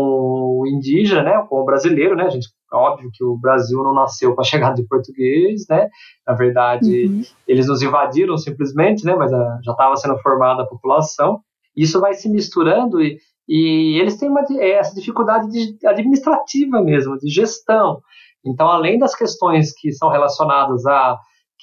o 0.61 0.67
indígena, 0.67 1.23
né, 1.23 1.47
com 1.49 1.61
o 1.61 1.65
brasileiro, 1.65 2.17
né, 2.17 2.29
gente, 2.31 2.49
óbvio 2.73 3.11
que 3.13 3.25
o 3.25 3.37
Brasil 3.37 3.83
não 3.83 3.95
nasceu 3.95 4.35
com 4.35 4.41
a 4.41 4.45
chegada 4.45 4.75
de 4.75 4.87
português, 4.87 5.67
né, 5.69 5.89
na 6.27 6.35
verdade, 6.35 7.07
uhum. 7.07 7.23
eles 7.47 7.67
nos 7.67 7.83
invadiram 7.83 8.37
simplesmente, 8.37 9.05
né, 9.05 9.15
mas 9.15 9.33
a, 9.33 9.39
ah, 9.39 9.61
já 9.63 9.73
estava 9.73 9.97
sendo 9.97 10.19
formada 10.19 10.63
a 10.63 10.67
população, 10.67 11.41
isso 11.77 12.01
vai 12.01 12.15
se 12.15 12.29
misturando 12.29 13.01
e, 13.01 13.19
e 13.49 13.99
eles 14.01 14.17
têm 14.17 14.29
uma, 14.29 14.45
é, 14.59 14.73
essa 14.73 14.95
dificuldade 14.95 15.49
de, 15.51 15.87
administrativa 15.87 16.83
mesmo, 16.83 17.17
de 17.19 17.29
gestão. 17.29 18.01
Então, 18.45 18.69
além 18.69 18.99
das 18.99 19.15
questões 19.15 19.73
que 19.73 19.93
são 19.93 20.09
relacionadas 20.09 20.85
a, 20.87 21.19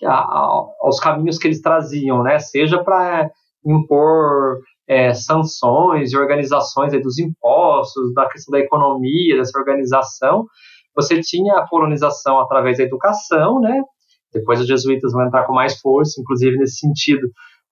a, 0.06 0.66
aos 0.82 1.00
caminhos 1.00 1.38
que 1.38 1.48
eles 1.48 1.62
traziam, 1.62 2.24
né, 2.24 2.40
seja 2.40 2.84
para 2.84 3.30
impor 3.66 4.60
é, 4.88 5.14
sanções 5.14 6.12
e 6.12 6.18
organizações 6.18 6.94
dos 7.02 7.18
impostos, 7.18 8.14
da 8.14 8.28
questão 8.30 8.52
da 8.52 8.60
economia, 8.60 9.38
dessa 9.38 9.58
organização, 9.58 10.46
você 10.96 11.20
tinha 11.22 11.58
a 11.58 11.68
colonização 11.68 12.40
através 12.40 12.78
da 12.78 12.84
educação, 12.84 13.60
né? 13.60 13.82
Depois 14.34 14.60
os 14.60 14.68
jesuítas 14.68 15.12
vão 15.12 15.26
entrar 15.26 15.46
com 15.46 15.54
mais 15.54 15.80
força, 15.80 16.20
inclusive 16.20 16.58
nesse 16.58 16.78
sentido, 16.78 17.28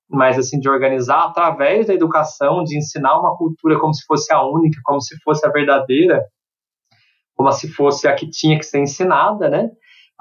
mas 0.10 0.38
assim 0.38 0.60
de 0.60 0.70
organizar 0.70 1.26
através 1.26 1.88
da 1.88 1.94
educação, 1.94 2.64
de 2.64 2.78
ensinar 2.78 3.20
uma 3.20 3.36
cultura 3.36 3.80
como 3.80 3.94
se 3.94 4.06
fosse 4.06 4.32
a 4.32 4.42
única, 4.44 4.80
como 4.84 5.02
se 5.02 5.18
fosse 5.24 5.46
a 5.46 5.52
verdadeira, 5.52 6.22
como 7.36 7.52
se 7.52 7.68
fosse 7.68 8.08
a 8.08 8.16
que 8.16 8.30
tinha 8.30 8.58
que 8.58 8.66
ser 8.66 8.80
ensinada, 8.80 9.50
né? 9.50 9.70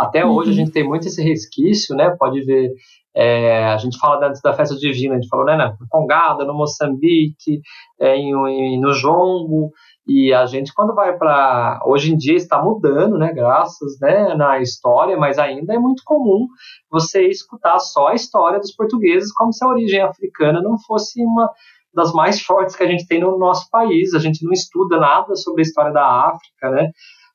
Até 0.03 0.25
uhum. 0.25 0.33
hoje 0.33 0.51
a 0.51 0.55
gente 0.55 0.73
tem 0.73 0.87
muito 0.87 1.07
esse 1.07 1.23
resquício, 1.23 1.95
né? 1.97 2.15
Pode 2.19 2.43
ver, 2.43 2.73
é, 3.15 3.67
a 3.67 3.77
gente 3.77 3.99
fala 3.99 4.17
da, 4.17 4.33
da 4.43 4.53
festa 4.53 4.75
divina, 4.77 5.15
a 5.15 5.21
gente 5.21 5.29
falou, 5.29 5.47
né, 5.47 5.57
na 5.57 5.75
Congada, 5.89 6.45
no 6.45 6.55
Moçambique, 6.55 7.61
é, 8.01 8.17
em, 8.17 8.33
em, 8.35 8.81
no 8.81 8.93
Jongo, 8.93 9.71
e 10.07 10.33
a 10.33 10.47
gente, 10.47 10.75
quando 10.75 10.95
vai 10.95 11.17
para. 11.17 11.81
Hoje 11.87 12.13
em 12.13 12.17
dia 12.17 12.35
está 12.35 12.61
mudando, 12.61 13.17
né? 13.17 13.33
Graças 13.33 14.01
né, 14.01 14.35
na 14.35 14.61
história, 14.61 15.17
mas 15.17 15.39
ainda 15.39 15.75
é 15.75 15.79
muito 15.79 16.03
comum 16.05 16.49
você 16.91 17.29
escutar 17.29 17.79
só 17.79 18.09
a 18.09 18.15
história 18.15 18.59
dos 18.59 18.75
portugueses 18.75 19.33
como 19.33 19.53
se 19.53 19.65
a 19.65 19.69
origem 19.69 20.01
africana 20.01 20.61
não 20.61 20.77
fosse 20.77 21.23
uma 21.25 21.49
das 21.95 22.13
mais 22.13 22.43
fortes 22.43 22.75
que 22.75 22.83
a 22.83 22.87
gente 22.87 23.07
tem 23.07 23.21
no 23.21 23.39
nosso 23.39 23.71
país. 23.71 24.13
A 24.13 24.19
gente 24.19 24.45
não 24.45 24.53
estuda 24.53 24.99
nada 24.99 25.37
sobre 25.37 25.63
a 25.63 25.67
história 25.67 25.93
da 25.93 26.05
África, 26.05 26.71
né? 26.71 26.91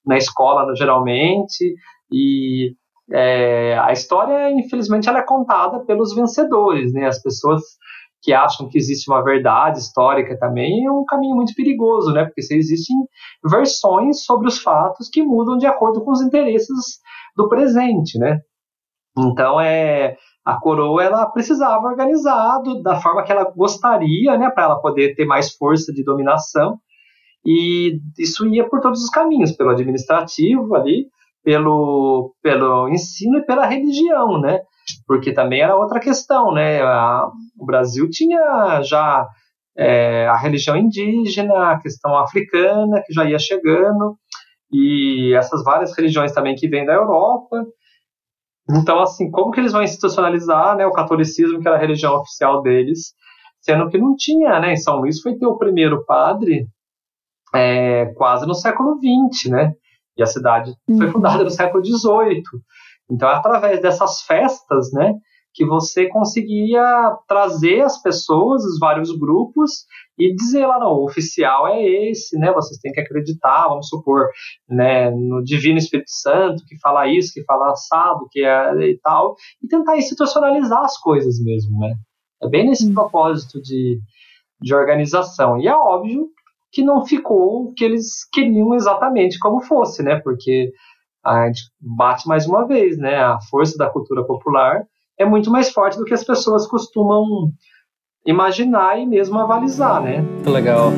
Na 0.05 0.17
escola, 0.17 0.75
geralmente. 0.75 1.73
E 2.11 2.73
é, 3.11 3.77
a 3.79 3.91
história, 3.91 4.51
infelizmente, 4.51 5.07
ela 5.07 5.19
é 5.19 5.25
contada 5.25 5.79
pelos 5.85 6.13
vencedores, 6.13 6.93
né? 6.93 7.07
As 7.07 7.21
pessoas 7.21 7.61
que 8.21 8.33
acham 8.33 8.67
que 8.67 8.77
existe 8.77 9.09
uma 9.09 9.23
verdade 9.23 9.79
histórica 9.79 10.37
também 10.37 10.85
é 10.85 10.91
um 10.91 11.05
caminho 11.05 11.35
muito 11.35 11.53
perigoso, 11.55 12.11
né? 12.11 12.25
Porque 12.25 12.41
existem 12.53 12.95
versões 13.43 14.23
sobre 14.25 14.47
os 14.47 14.59
fatos 14.59 15.09
que 15.09 15.23
mudam 15.23 15.57
de 15.57 15.65
acordo 15.65 16.03
com 16.03 16.11
os 16.11 16.21
interesses 16.21 16.99
do 17.35 17.47
presente, 17.47 18.17
né? 18.17 18.39
Então 19.17 19.59
é 19.59 20.17
a 20.47 20.57
coroa 20.57 21.03
ela 21.03 21.25
precisava 21.25 21.87
organizar 21.87 22.59
do, 22.59 22.81
da 22.81 22.95
forma 23.01 23.21
que 23.23 23.31
ela 23.33 23.51
gostaria, 23.53 24.37
né, 24.37 24.49
para 24.49 24.63
ela 24.63 24.79
poder 24.79 25.13
ter 25.13 25.25
mais 25.25 25.53
força 25.53 25.91
de 25.91 26.05
dominação. 26.05 26.79
E 27.45 27.99
isso 28.17 28.47
ia 28.47 28.67
por 28.67 28.79
todos 28.79 29.03
os 29.03 29.09
caminhos, 29.09 29.51
pelo 29.51 29.71
administrativo 29.71 30.73
ali, 30.73 31.07
pelo, 31.43 32.33
pelo 32.41 32.89
ensino 32.89 33.39
e 33.39 33.45
pela 33.45 33.65
religião, 33.65 34.39
né? 34.39 34.59
Porque 35.05 35.33
também 35.33 35.61
era 35.61 35.75
outra 35.75 35.99
questão, 35.99 36.51
né? 36.51 36.81
A, 36.81 37.27
o 37.59 37.65
Brasil 37.65 38.09
tinha 38.09 38.81
já 38.83 39.27
é, 39.77 40.27
a 40.27 40.35
religião 40.37 40.75
indígena, 40.75 41.71
a 41.71 41.79
questão 41.79 42.17
africana 42.17 43.01
que 43.05 43.13
já 43.13 43.25
ia 43.25 43.39
chegando 43.39 44.17
e 44.71 45.33
essas 45.35 45.63
várias 45.63 45.95
religiões 45.95 46.31
também 46.31 46.55
que 46.55 46.67
vêm 46.67 46.85
da 46.85 46.93
Europa. 46.93 47.65
Então, 48.69 48.99
assim, 48.99 49.31
como 49.31 49.51
que 49.51 49.59
eles 49.61 49.71
vão 49.71 49.81
institucionalizar 49.81 50.75
né, 50.75 50.85
o 50.85 50.91
catolicismo, 50.91 51.61
que 51.61 51.67
era 51.67 51.77
a 51.77 51.79
religião 51.79 52.15
oficial 52.15 52.61
deles, 52.61 53.13
sendo 53.61 53.89
que 53.89 53.97
não 53.97 54.15
tinha, 54.15 54.59
né? 54.59 54.73
Em 54.73 54.77
São 54.77 54.97
Luís 54.97 55.21
foi 55.21 55.37
ter 55.37 55.45
o 55.45 55.57
primeiro 55.57 56.05
padre 56.05 56.67
é, 57.53 58.07
quase 58.15 58.45
no 58.45 58.53
século 58.53 58.97
XX, 58.97 59.51
né? 59.51 59.73
E 60.17 60.23
a 60.23 60.25
cidade 60.25 60.73
foi 60.85 61.05
uhum. 61.05 61.11
fundada 61.13 61.43
no 61.43 61.49
século 61.49 61.83
XVIII. 61.85 62.41
Então, 63.09 63.29
é 63.29 63.35
através 63.35 63.81
dessas 63.81 64.21
festas, 64.21 64.91
né, 64.91 65.13
que 65.53 65.65
você 65.65 66.07
conseguia 66.07 67.15
trazer 67.27 67.81
as 67.81 68.01
pessoas, 68.01 68.63
os 68.63 68.77
vários 68.77 69.11
grupos, 69.17 69.85
e 70.17 70.33
dizer 70.35 70.67
lá, 70.67 70.79
não, 70.79 70.93
o 70.93 71.05
oficial 71.05 71.67
é 71.67 71.83
esse, 72.09 72.37
né? 72.37 72.51
Vocês 72.51 72.79
têm 72.79 72.91
que 72.91 72.99
acreditar, 72.99 73.67
vamos 73.67 73.87
supor, 73.87 74.27
né, 74.69 75.09
no 75.09 75.43
Divino 75.43 75.79
Espírito 75.79 76.11
Santo, 76.11 76.63
que 76.67 76.77
fala 76.79 77.07
isso, 77.07 77.33
que 77.33 77.43
fala 77.43 77.71
assado, 77.71 78.27
que 78.31 78.41
é 78.43 78.73
e 78.87 78.99
tal, 78.99 79.35
e 79.63 79.67
tentar 79.67 79.97
institucionalizar 79.97 80.83
as 80.83 80.97
coisas 80.99 81.43
mesmo, 81.43 81.79
né? 81.79 81.95
É 82.43 82.47
bem 82.47 82.67
nesse 82.67 82.87
hum. 82.87 82.93
propósito 82.93 83.59
de, 83.59 83.99
de 84.61 84.75
organização. 84.75 85.59
E 85.59 85.67
é 85.67 85.75
óbvio 85.75 86.27
que 86.71 86.83
não 86.83 87.05
ficou 87.05 87.63
o 87.63 87.73
que 87.73 87.83
eles 87.83 88.27
queriam 88.31 88.73
exatamente 88.73 89.39
como 89.39 89.61
fosse, 89.61 90.03
né? 90.03 90.19
Porque 90.23 90.71
a 91.25 91.47
gente 91.47 91.61
bate 91.79 92.27
mais 92.27 92.45
uma 92.45 92.65
vez, 92.65 92.97
né? 92.97 93.15
A 93.17 93.39
força 93.49 93.77
da 93.77 93.89
cultura 93.89 94.25
popular 94.25 94.83
é 95.19 95.25
muito 95.25 95.49
mais 95.49 95.69
forte 95.69 95.97
do 95.97 96.05
que 96.05 96.13
as 96.13 96.23
pessoas 96.23 96.67
costumam 96.67 97.23
imaginar 98.25 98.99
e 98.99 99.05
mesmo 99.05 99.39
avalizar, 99.39 100.01
né? 100.01 100.21
Muito 100.21 100.49
legal. 100.49 100.91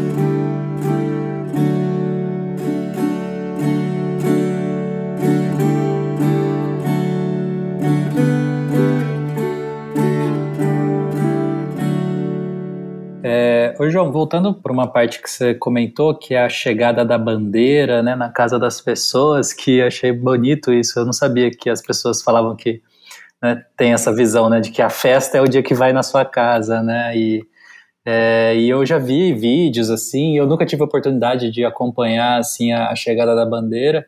Ô 13.79 13.89
João, 13.89 14.11
voltando 14.11 14.53
para 14.53 14.73
uma 14.73 14.91
parte 14.91 15.21
que 15.21 15.29
você 15.29 15.55
comentou, 15.55 16.13
que 16.13 16.33
é 16.33 16.43
a 16.43 16.49
chegada 16.49 17.05
da 17.05 17.17
bandeira 17.17 18.03
né, 18.03 18.13
na 18.13 18.29
casa 18.29 18.59
das 18.59 18.81
pessoas, 18.81 19.53
que 19.53 19.81
achei 19.81 20.11
bonito 20.11 20.73
isso. 20.73 20.99
Eu 20.99 21.05
não 21.05 21.13
sabia 21.13 21.49
que 21.49 21.69
as 21.69 21.81
pessoas 21.81 22.21
falavam 22.21 22.57
que 22.57 22.81
né, 23.41 23.63
tem 23.77 23.93
essa 23.93 24.13
visão, 24.13 24.49
né, 24.49 24.59
de 24.59 24.69
que 24.69 24.81
a 24.81 24.89
festa 24.89 25.37
é 25.37 25.41
o 25.41 25.47
dia 25.47 25.63
que 25.63 25.73
vai 25.73 25.93
na 25.93 26.03
sua 26.03 26.25
casa, 26.25 26.83
né, 26.83 27.15
e, 27.15 27.41
é, 28.05 28.53
e 28.57 28.69
eu 28.69 28.85
já 28.85 28.97
vi 28.97 29.33
vídeos, 29.33 29.89
assim, 29.89 30.37
eu 30.37 30.45
nunca 30.45 30.65
tive 30.65 30.83
oportunidade 30.83 31.49
de 31.49 31.63
acompanhar, 31.63 32.37
assim, 32.37 32.73
a, 32.73 32.89
a 32.89 32.95
chegada 32.97 33.33
da 33.33 33.45
bandeira, 33.45 34.05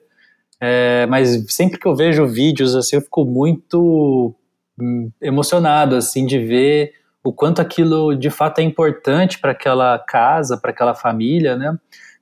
é, 0.60 1.06
mas 1.06 1.46
sempre 1.48 1.80
que 1.80 1.88
eu 1.88 1.96
vejo 1.96 2.28
vídeos, 2.28 2.76
assim, 2.76 2.98
eu 2.98 3.02
fico 3.02 3.24
muito 3.24 4.36
hum, 4.78 5.10
emocionado, 5.22 5.96
assim, 5.96 6.26
de 6.26 6.40
ver 6.40 7.01
o 7.24 7.32
quanto 7.32 7.62
aquilo 7.62 8.16
de 8.16 8.30
fato 8.30 8.60
é 8.60 8.64
importante 8.64 9.40
para 9.40 9.52
aquela 9.52 10.00
casa, 10.00 10.58
para 10.58 10.72
aquela 10.72 10.96
família, 10.96 11.56
né, 11.56 11.78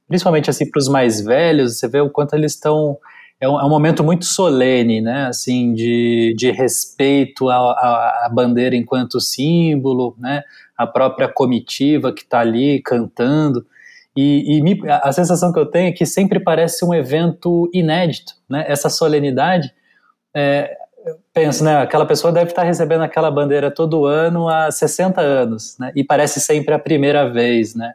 principalmente, 0.08 0.50
assim, 0.50 0.70
para 0.70 0.80
os 0.80 0.88
mais 0.88 1.22
velhos, 1.22 1.78
você 1.78 1.88
vê 1.88 2.02
o 2.02 2.10
quanto 2.10 2.34
eles 2.34 2.54
estão 2.54 2.98
é 3.42 3.48
um, 3.48 3.58
é 3.58 3.64
um, 3.64 3.70
momento 3.70 4.04
muito 4.04 4.26
solene, 4.26 5.00
né, 5.00 5.28
assim, 5.28 5.74
de, 5.74 6.36
de 6.38 6.52
respeito 6.52 7.50
à, 7.50 7.56
à, 8.26 8.30
bandeira 8.30 8.76
enquanto 8.76 9.22
símbolo, 9.22 10.14
né, 10.20 10.44
a 10.78 10.86
própria 10.86 11.30
comitiva 11.30 12.12
que 12.12 12.22
está 12.22 12.42
ali 12.42 12.82
cantando, 12.82 13.66
e, 14.16 14.58
e 14.58 14.62
me, 14.62 14.82
a 14.90 15.12
sensação 15.14 15.54
que 15.54 15.60
eu 15.60 15.66
tenho 15.66 15.90
é 15.90 15.92
que 15.94 16.06
sempre 16.06 16.40
parece 16.40 16.84
um 16.84 16.94
evento 16.94 17.70
inédito, 17.74 18.34
né, 18.50 18.66
essa 18.68 18.90
solenidade, 18.90 19.74
é, 20.36 20.76
penso, 21.34 21.64
né, 21.64 21.78
aquela 21.82 22.06
pessoa 22.06 22.32
deve 22.34 22.52
estar 22.52 22.64
recebendo 22.64 23.02
aquela 23.04 23.32
bandeira 23.32 23.72
todo 23.72 24.06
ano 24.06 24.50
há 24.50 24.72
60 24.72 25.22
anos, 25.22 25.78
né, 25.80 25.92
e 25.96 26.04
parece 26.04 26.40
sempre 26.40 26.74
a 26.74 26.80
primeira 26.80 27.30
vez, 27.30 27.76
né, 27.76 27.94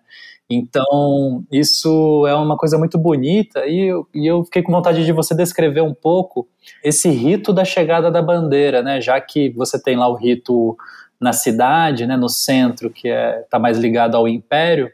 então, 0.49 1.43
isso 1.51 2.27
é 2.27 2.35
uma 2.35 2.57
coisa 2.57 2.77
muito 2.77 2.99
bonita 2.99 3.67
e 3.67 3.89
eu, 3.89 4.07
e 4.15 4.27
eu 4.27 4.45
fiquei 4.45 4.63
com 4.63 4.73
vontade 4.73 5.05
de 5.05 5.13
você 5.13 5.35
descrever 5.35 5.81
um 5.81 5.95
pouco 5.95 6.47
esse 6.83 7.09
rito 7.09 7.53
da 7.53 7.65
chegada 7.65 8.11
da 8.11 8.21
bandeira, 8.21 8.83
né? 8.83 9.01
Já 9.01 9.21
que 9.21 9.51
você 9.51 9.83
tem 9.83 9.97
lá 9.97 10.07
o 10.07 10.15
rito 10.15 10.77
na 11.19 11.33
cidade, 11.33 12.07
né, 12.07 12.17
no 12.17 12.29
centro, 12.29 12.91
que 12.91 13.09
está 13.09 13.21
é, 13.21 13.47
tá 13.51 13.59
mais 13.59 13.79
ligado 13.79 14.17
ao 14.17 14.29
império, 14.29 14.91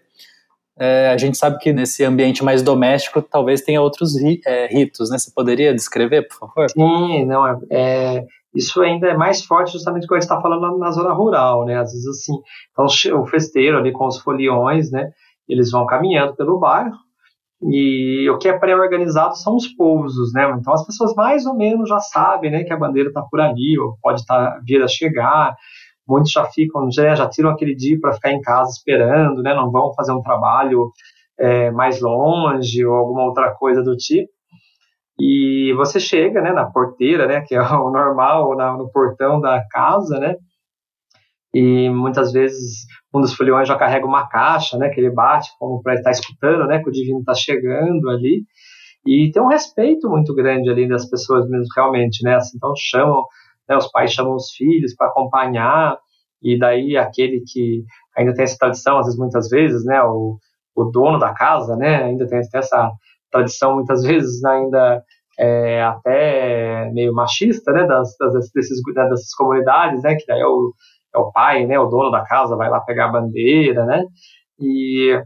é, 0.81 1.11
a 1.11 1.17
gente 1.17 1.37
sabe 1.37 1.59
que 1.59 1.73
nesse 1.73 2.03
ambiente 2.05 2.43
mais 2.43 2.63
doméstico 2.63 3.21
talvez 3.21 3.61
tenha 3.61 3.83
outros 3.83 4.21
ri, 4.21 4.41
é, 4.47 4.67
ritos, 4.67 5.11
né? 5.11 5.19
Você 5.19 5.31
poderia 5.35 5.75
descrever, 5.75 6.27
por 6.27 6.39
favor? 6.39 6.71
Sim, 6.71 7.27
não, 7.27 7.47
é, 7.47 7.59
é 7.71 8.27
isso 8.55 8.81
ainda 8.81 9.09
é 9.09 9.17
mais 9.17 9.45
forte 9.45 9.73
justamente 9.73 10.07
quando 10.07 10.19
a 10.19 10.21
gente 10.21 10.31
está 10.31 10.41
falando 10.41 10.63
na, 10.63 10.87
na, 10.87 10.91
zona 10.91 11.13
rural, 11.13 11.65
né? 11.65 11.79
Às 11.79 11.93
vezes 11.93 12.07
assim, 12.09 12.33
então, 12.73 12.87
o 13.21 13.27
festeiro 13.27 13.79
ali 13.79 13.93
com 13.93 14.07
os 14.07 14.19
foliões, 14.19 14.91
né? 14.91 15.11
eles 15.51 15.71
vão 15.71 15.85
caminhando 15.85 16.35
pelo 16.37 16.59
bairro 16.59 16.97
e 17.63 18.29
o 18.31 18.39
que 18.39 18.49
é 18.49 18.59
pré-organizado 18.59 19.37
são 19.37 19.57
os 19.57 19.69
pousos, 19.69 20.33
né? 20.33 20.51
Então 20.59 20.73
as 20.73 20.87
pessoas 20.87 21.15
mais 21.15 21.45
ou 21.45 21.55
menos 21.55 21.89
já 21.89 22.01
sabem, 22.01 22.51
né, 22.51 22.65
que 22.65 22.73
a 22.73 22.77
bandeira 22.77 23.11
está 23.11 23.21
por 23.21 23.39
ali 23.39 23.79
ou 23.79 23.99
pode 24.01 24.21
estar 24.21 24.53
tá, 24.53 24.61
vir 24.65 24.83
a 24.83 24.89
chegar. 24.89 25.55
Muitos 26.09 26.33
já 26.33 26.45
ficam, 26.47 26.91
já, 26.91 27.15
já 27.15 27.29
tiram 27.29 27.51
aquele 27.51 27.75
dia 27.75 27.99
para 28.01 28.13
ficar 28.13 28.33
em 28.33 28.41
casa 28.41 28.71
esperando, 28.71 29.43
né? 29.43 29.55
Não 29.55 29.71
vão 29.71 29.95
fazer 29.95 30.13
um 30.13 30.23
trabalho 30.23 30.91
é, 31.39 31.71
mais 31.71 32.01
longe 32.01 32.85
ou 32.85 32.95
alguma 32.95 33.25
outra 33.25 33.55
coisa 33.55 33.83
do 33.83 33.97
tipo. 33.97 34.31
E 35.19 35.73
você 35.77 36.01
chega, 36.01 36.41
né, 36.41 36.51
na 36.51 36.65
porteira, 36.65 37.27
né, 37.27 37.43
que 37.43 37.55
é 37.55 37.61
o 37.61 37.91
normal, 37.91 38.57
na, 38.57 38.77
no 38.77 38.91
portão 38.91 39.41
da 39.41 39.63
casa, 39.71 40.19
né? 40.19 40.35
E 41.53 41.91
muitas 41.91 42.33
vezes 42.33 42.87
um 43.13 43.21
dos 43.21 43.35
foliões 43.35 43.69
já 43.69 43.77
carrega 43.77 44.07
uma 44.07 44.29
caixa, 44.29 44.79
né, 44.79 44.89
que 44.89 45.01
ele 45.01 45.11
bate 45.11 45.51
como 45.59 45.83
para 45.83 45.95
estar 45.95 46.11
escutando, 46.11 46.67
né, 46.67 46.83
que 46.83 46.89
o 46.89 46.93
divino 46.93 47.21
está 47.21 47.35
chegando 47.35 48.09
ali. 48.09 48.45
E 49.07 49.31
tem 49.33 49.43
um 49.43 49.49
respeito 49.49 50.09
muito 50.09 50.35
grande 50.35 50.71
ali 50.71 50.89
das 50.89 51.09
pessoas 51.09 51.49
mesmo, 51.49 51.67
realmente, 51.75 52.23
né, 52.23 52.37
assim, 52.37 52.57
então 52.57 52.73
chamam, 52.77 53.25
né, 53.71 53.77
os 53.77 53.89
pais 53.91 54.13
chamam 54.13 54.35
os 54.35 54.51
filhos 54.51 54.95
para 54.97 55.07
acompanhar, 55.07 55.97
e 56.43 56.59
daí 56.59 56.97
aquele 56.97 57.43
que 57.47 57.85
ainda 58.17 58.35
tem 58.35 58.43
essa 58.43 58.59
tradição, 58.59 58.99
às 58.99 59.07
vezes, 59.07 59.19
muitas 59.19 59.49
vezes, 59.49 59.85
né, 59.85 60.03
o, 60.03 60.39
o 60.75 60.85
dono 60.85 61.19
da 61.19 61.33
casa, 61.33 61.77
né, 61.77 62.03
ainda 62.03 62.27
tem, 62.27 62.41
tem 62.41 62.59
essa 62.59 62.91
tradição, 63.31 63.77
muitas 63.77 64.03
vezes, 64.03 64.45
ainda 64.45 65.03
é, 65.39 65.83
até 65.85 66.91
meio 66.93 67.15
machista, 67.15 67.73
né, 67.73 67.87
das, 67.87 68.17
das, 68.19 68.51
desses, 68.53 68.83
dessas 68.93 69.33
comunidades, 69.35 70.03
né, 70.03 70.17
que 70.17 70.27
daí 70.27 70.41
é 70.41 70.47
o 70.47 70.75
é 71.13 71.19
o 71.19 71.33
pai, 71.33 71.67
né, 71.67 71.77
o 71.77 71.87
dono 71.87 72.09
da 72.11 72.25
casa, 72.25 72.55
vai 72.55 72.71
lá 72.71 72.81
pegar 72.81 73.07
a 73.07 73.13
bandeira, 73.13 73.85
né, 73.85 74.05
e 74.61 75.21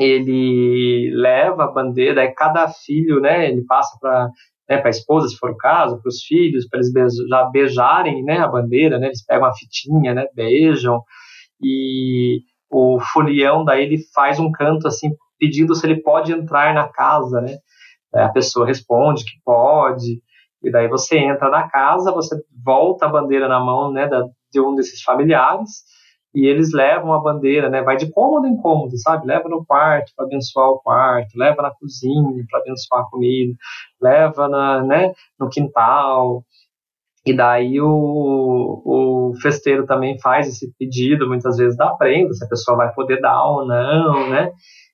ele 0.00 1.10
leva 1.14 1.64
a 1.64 1.72
bandeira, 1.72 2.22
aí 2.22 2.32
cada 2.34 2.68
filho, 2.68 3.20
né, 3.20 3.50
ele 3.50 3.64
passa 3.66 3.96
para 4.00 4.30
né, 4.68 4.78
para 4.78 4.88
a 4.88 4.90
esposa, 4.90 5.28
se 5.28 5.36
for 5.36 5.50
o 5.50 5.56
caso, 5.56 6.00
para 6.00 6.08
os 6.08 6.22
filhos, 6.22 6.66
para 6.68 6.80
eles 6.80 7.14
já 7.28 7.44
beijarem, 7.44 8.22
né, 8.24 8.38
a 8.38 8.48
bandeira, 8.48 8.98
né, 8.98 9.06
eles 9.06 9.24
pegam 9.24 9.46
a 9.46 9.54
fitinha, 9.54 10.14
né, 10.14 10.26
beijam, 10.34 11.02
e 11.62 12.40
o 12.70 12.98
folião 13.12 13.64
daí 13.64 13.84
ele 13.84 13.98
faz 14.14 14.40
um 14.40 14.50
canto 14.50 14.88
assim, 14.88 15.10
pedindo 15.38 15.74
se 15.74 15.86
ele 15.86 16.00
pode 16.02 16.32
entrar 16.32 16.74
na 16.74 16.88
casa, 16.88 17.40
né, 17.40 17.56
a 18.14 18.28
pessoa 18.28 18.66
responde 18.66 19.24
que 19.24 19.38
pode, 19.44 20.20
e 20.62 20.70
daí 20.70 20.88
você 20.88 21.18
entra 21.18 21.50
na 21.50 21.68
casa, 21.68 22.12
você 22.12 22.36
volta 22.64 23.06
a 23.06 23.08
bandeira 23.08 23.48
na 23.48 23.60
mão, 23.60 23.92
né, 23.92 24.08
da, 24.08 24.24
de 24.50 24.60
um 24.60 24.74
desses 24.74 25.02
familiares 25.02 25.82
e 26.34 26.46
eles 26.46 26.72
levam 26.72 27.12
a 27.12 27.20
bandeira, 27.20 27.70
né? 27.70 27.82
Vai 27.82 27.96
de 27.96 28.10
cômodo 28.10 28.46
em 28.46 28.56
cômodo, 28.56 28.98
sabe? 28.98 29.26
Leva 29.26 29.48
no 29.48 29.64
quarto 29.64 30.12
para 30.16 30.26
abençoar 30.26 30.68
o 30.70 30.80
quarto, 30.80 31.38
leva 31.38 31.62
na 31.62 31.70
cozinha 31.70 32.44
para 32.50 32.60
abençoar 32.60 33.02
a 33.02 33.10
comida, 33.10 33.54
leva 34.00 34.48
na, 34.48 34.82
né, 34.82 35.12
no 35.38 35.48
quintal. 35.48 36.44
E 37.24 37.32
daí 37.34 37.80
o, 37.80 38.82
o 38.84 39.32
festeiro 39.40 39.86
também 39.86 40.18
faz 40.20 40.48
esse 40.48 40.74
pedido, 40.78 41.28
muitas 41.28 41.56
vezes 41.56 41.76
da 41.76 41.90
prenda, 41.94 42.34
se 42.34 42.44
a 42.44 42.48
pessoa 42.48 42.76
vai 42.76 42.92
poder 42.92 43.20
dar 43.20 43.42
ou 43.46 43.66
não, 43.66 44.28
né? 44.30 44.50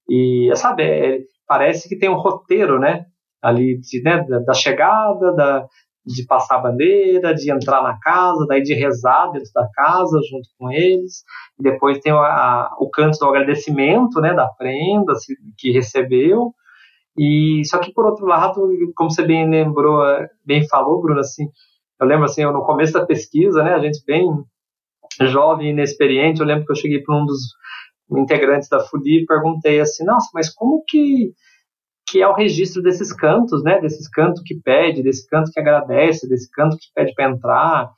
E, 0.08 0.50
sabe, 0.56 0.82
é, 0.84 1.18
parece 1.48 1.88
que 1.88 1.98
tem 1.98 2.10
um 2.10 2.18
roteiro, 2.20 2.78
né? 2.78 3.06
Ali 3.42 3.78
de, 3.80 4.02
né, 4.02 4.22
da, 4.28 4.40
da 4.40 4.54
chegada, 4.54 5.32
da, 5.34 5.66
de 6.04 6.24
passar 6.26 6.56
a 6.56 6.60
bandeira, 6.60 7.34
de 7.34 7.52
entrar 7.52 7.82
na 7.82 7.98
casa, 8.00 8.46
daí 8.48 8.62
de 8.62 8.74
rezar 8.74 9.30
dentro 9.32 9.50
da 9.54 9.68
casa 9.74 10.18
junto 10.30 10.48
com 10.58 10.70
eles. 10.70 11.22
E 11.58 11.62
depois 11.62 11.98
tem 11.98 12.12
a, 12.12 12.70
o 12.78 12.88
canto 12.90 13.18
do 13.18 13.26
agradecimento, 13.26 14.20
né, 14.20 14.34
da 14.34 14.48
prenda 14.48 15.12
que 15.58 15.70
recebeu. 15.70 16.52
E 17.16 17.62
só 17.66 17.78
que 17.78 17.92
por 17.92 18.06
outro 18.06 18.26
lado, 18.26 18.60
como 18.94 19.10
você 19.10 19.22
bem 19.22 19.48
lembrou, 19.48 20.02
bem 20.44 20.66
falou, 20.66 21.02
Bruno, 21.02 21.20
assim, 21.20 21.48
eu 22.00 22.06
lembro 22.06 22.24
assim, 22.24 22.42
eu, 22.42 22.52
no 22.52 22.64
começo 22.64 22.94
da 22.94 23.04
pesquisa, 23.04 23.62
né, 23.62 23.74
a 23.74 23.78
gente 23.78 24.02
bem 24.06 24.26
jovem, 25.22 25.70
inexperiente, 25.70 26.40
eu 26.40 26.46
lembro 26.46 26.64
que 26.64 26.72
eu 26.72 26.76
cheguei 26.76 27.02
para 27.02 27.14
um 27.14 27.26
dos 27.26 27.40
integrantes 28.18 28.68
da 28.68 28.80
FUDI 28.80 29.22
e 29.22 29.26
perguntei 29.26 29.80
assim, 29.80 30.04
nossa, 30.04 30.28
mas 30.32 30.52
como 30.52 30.82
que 30.86 31.32
que 32.10 32.20
é 32.20 32.26
o 32.26 32.34
registro 32.34 32.82
desses 32.82 33.12
cantos, 33.12 33.62
né? 33.62 33.80
Desses 33.80 34.08
cantos 34.08 34.42
que 34.42 34.54
pede, 34.54 35.02
desse 35.02 35.26
canto 35.28 35.50
que 35.52 35.60
agradece, 35.60 36.28
desse 36.28 36.50
canto 36.50 36.76
que 36.76 36.88
pede 36.94 37.14
para 37.14 37.30
entrar. 37.30 37.90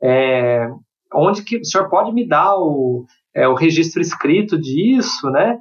É, 0.00 0.68
onde 1.12 1.42
que 1.42 1.58
o 1.58 1.64
senhor 1.64 1.88
pode 1.88 2.12
me 2.12 2.26
dar 2.26 2.54
o, 2.56 3.04
é, 3.34 3.48
o 3.48 3.54
registro 3.54 4.00
escrito 4.00 4.58
disso, 4.58 5.30
né? 5.30 5.58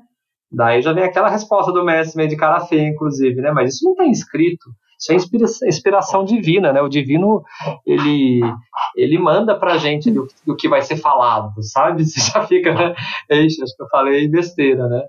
Daí 0.51 0.81
já 0.81 0.93
vem 0.93 1.03
aquela 1.03 1.29
resposta 1.29 1.71
do 1.71 1.83
mestre 1.83 2.17
meio 2.17 2.29
de 2.29 2.37
cara 2.37 2.59
feia, 2.61 2.87
inclusive, 2.87 3.41
né? 3.41 3.51
Mas 3.51 3.75
isso 3.75 3.85
não 3.85 3.95
tem 3.95 4.11
escrito. 4.11 4.69
Isso 4.99 5.11
é 5.11 5.15
inspiração, 5.15 5.67
inspiração 5.67 6.25
divina, 6.25 6.71
né? 6.71 6.81
O 6.81 6.87
divino, 6.87 7.43
ele, 7.85 8.41
ele 8.95 9.17
manda 9.17 9.57
pra 9.57 9.77
gente 9.77 10.11
do 10.11 10.55
que 10.55 10.69
vai 10.69 10.81
ser 10.81 10.97
falado, 10.97 11.61
sabe? 11.63 12.03
Você 12.05 12.31
já 12.31 12.45
fica, 12.45 12.73
né? 12.73 12.95
Ixi, 13.29 13.63
acho 13.63 13.75
que 13.75 13.83
eu 13.83 13.89
falei 13.89 14.27
besteira, 14.27 14.87
né? 14.87 15.01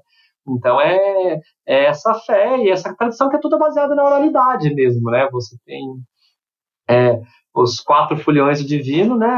Então 0.48 0.80
é, 0.80 1.40
é, 1.66 1.84
essa 1.86 2.14
fé 2.14 2.58
e 2.58 2.70
essa 2.70 2.94
tradição 2.94 3.28
que 3.28 3.36
é 3.36 3.40
toda 3.40 3.58
baseada 3.58 3.94
na 3.94 4.04
oralidade 4.04 4.72
mesmo, 4.74 5.10
né? 5.10 5.28
Você 5.32 5.56
tem 5.64 5.82
é, 6.88 7.20
os 7.54 7.80
quatro 7.80 8.16
folhões 8.16 8.60
do 8.62 8.68
divino, 8.68 9.16
né? 9.16 9.28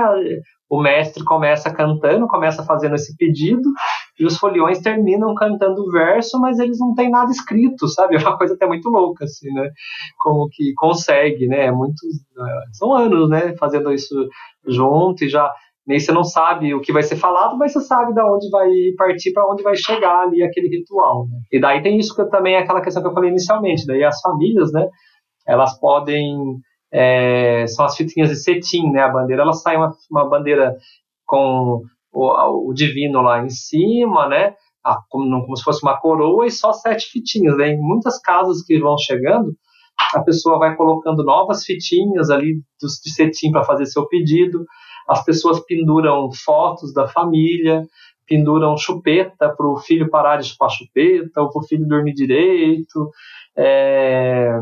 O 0.69 0.83
mestre 0.83 1.25
começa 1.25 1.73
cantando, 1.73 2.27
começa 2.27 2.63
fazendo 2.63 2.95
esse 2.95 3.17
pedido, 3.17 3.71
e 4.19 4.27
os 4.27 4.37
foliões 4.37 4.81
terminam 4.81 5.35
cantando 5.35 5.83
o 5.83 5.91
verso, 5.91 6.39
mas 6.39 6.59
eles 6.59 6.79
não 6.79 6.95
têm 6.95 7.11
nada 7.11 7.31
escrito, 7.31 7.89
sabe? 7.89 8.17
É 8.19 8.21
uma 8.21 8.37
coisa 8.37 8.55
até 8.55 8.67
muito 8.67 8.89
louca, 8.91 9.25
assim, 9.25 9.51
né? 9.53 9.71
Como 10.19 10.49
que 10.51 10.75
consegue, 10.75 11.47
né? 11.47 11.67
É 11.67 11.73
muitos, 11.73 12.01
são 12.73 12.93
anos, 12.95 13.31
né? 13.31 13.57
Fazendo 13.57 13.91
isso 13.93 14.29
junto 14.67 15.25
e 15.25 15.29
já 15.29 15.51
nem 15.89 15.99
você 15.99 16.12
não 16.12 16.22
sabe 16.22 16.74
o 16.74 16.82
que 16.82 16.93
vai 16.93 17.03
ser 17.03 17.16
falado, 17.16 17.57
mas 17.57 17.72
você 17.72 17.80
sabe 17.80 18.14
da 18.14 18.30
onde 18.30 18.51
vai 18.51 18.68
partir, 18.99 19.32
para 19.32 19.51
onde 19.51 19.62
vai 19.62 19.74
chegar 19.74 20.24
ali 20.24 20.43
aquele 20.43 20.68
ritual. 20.68 21.26
Né? 21.28 21.39
E 21.51 21.59
daí 21.59 21.82
tem 21.82 21.99
isso 21.99 22.14
que 22.14 22.22
também 22.26 22.57
é 22.57 22.59
aquela 22.59 22.82
questão 22.82 23.03
que 23.03 23.09
eu 23.09 23.14
falei 23.14 23.30
inicialmente. 23.30 23.86
Daí 23.86 24.05
as 24.05 24.20
famílias, 24.20 24.70
né? 24.70 24.86
Elas 25.47 25.80
podem 25.80 26.61
é, 26.93 27.66
são 27.66 27.86
as 27.86 27.97
fitinhas 27.97 28.28
de 28.28 28.36
cetim, 28.36 28.91
né? 28.91 29.01
A 29.01 29.09
bandeira, 29.09 29.43
ela 29.43 29.55
sai 29.55 29.78
uma, 29.78 29.91
uma 30.11 30.28
bandeira 30.28 30.76
com 31.26 31.82
o, 32.12 32.68
o, 32.70 32.74
divino 32.74 33.22
lá 33.22 33.43
em 33.43 33.49
cima, 33.49 34.28
né? 34.28 34.55
A, 34.84 34.99
como, 35.09 35.43
como, 35.43 35.57
se 35.57 35.64
fosse 35.64 35.82
uma 35.82 35.99
coroa 35.99 36.47
e 36.47 36.51
só 36.51 36.74
sete 36.74 37.07
fitinhas. 37.07 37.57
Né? 37.57 37.70
Em 37.70 37.78
muitas 37.78 38.20
casas 38.20 38.62
que 38.62 38.78
vão 38.78 38.99
chegando, 38.99 39.55
a 40.14 40.22
pessoa 40.22 40.59
vai 40.59 40.76
colocando 40.76 41.24
novas 41.24 41.64
fitinhas 41.64 42.28
ali 42.28 42.61
de 42.80 43.11
cetim 43.11 43.51
para 43.51 43.64
fazer 43.64 43.86
seu 43.86 44.07
pedido. 44.07 44.66
As 45.09 45.25
pessoas 45.25 45.61
penduram 45.61 46.31
fotos 46.33 46.93
da 46.93 47.09
família, 47.09 47.87
penduram 48.27 48.77
chupeta 48.77 49.49
para 49.49 49.67
o 49.67 49.79
filho 49.79 50.11
parar 50.11 50.37
de 50.37 50.49
chupar 50.49 50.71
chupeta, 50.71 51.41
ou 51.41 51.51
para 51.51 51.61
o 51.61 51.67
filho 51.67 51.89
dormir 51.89 52.13
direito. 52.13 53.11
É, 53.57 54.61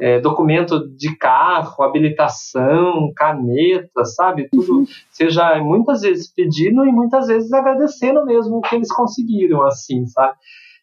é, 0.00 0.18
documento 0.18 0.88
de 0.96 1.16
carro, 1.16 1.84
habilitação, 1.84 3.12
caneta, 3.14 4.04
sabe? 4.04 4.48
Tudo, 4.50 4.78
uhum. 4.78 4.86
seja 5.10 5.62
muitas 5.62 6.00
vezes 6.00 6.26
pedindo 6.26 6.84
e 6.84 6.90
muitas 6.90 7.28
vezes 7.28 7.52
agradecendo 7.52 8.24
mesmo 8.24 8.56
o 8.56 8.60
que 8.60 8.74
eles 8.74 8.92
conseguiram, 8.92 9.62
assim, 9.62 10.04
sabe? 10.06 10.34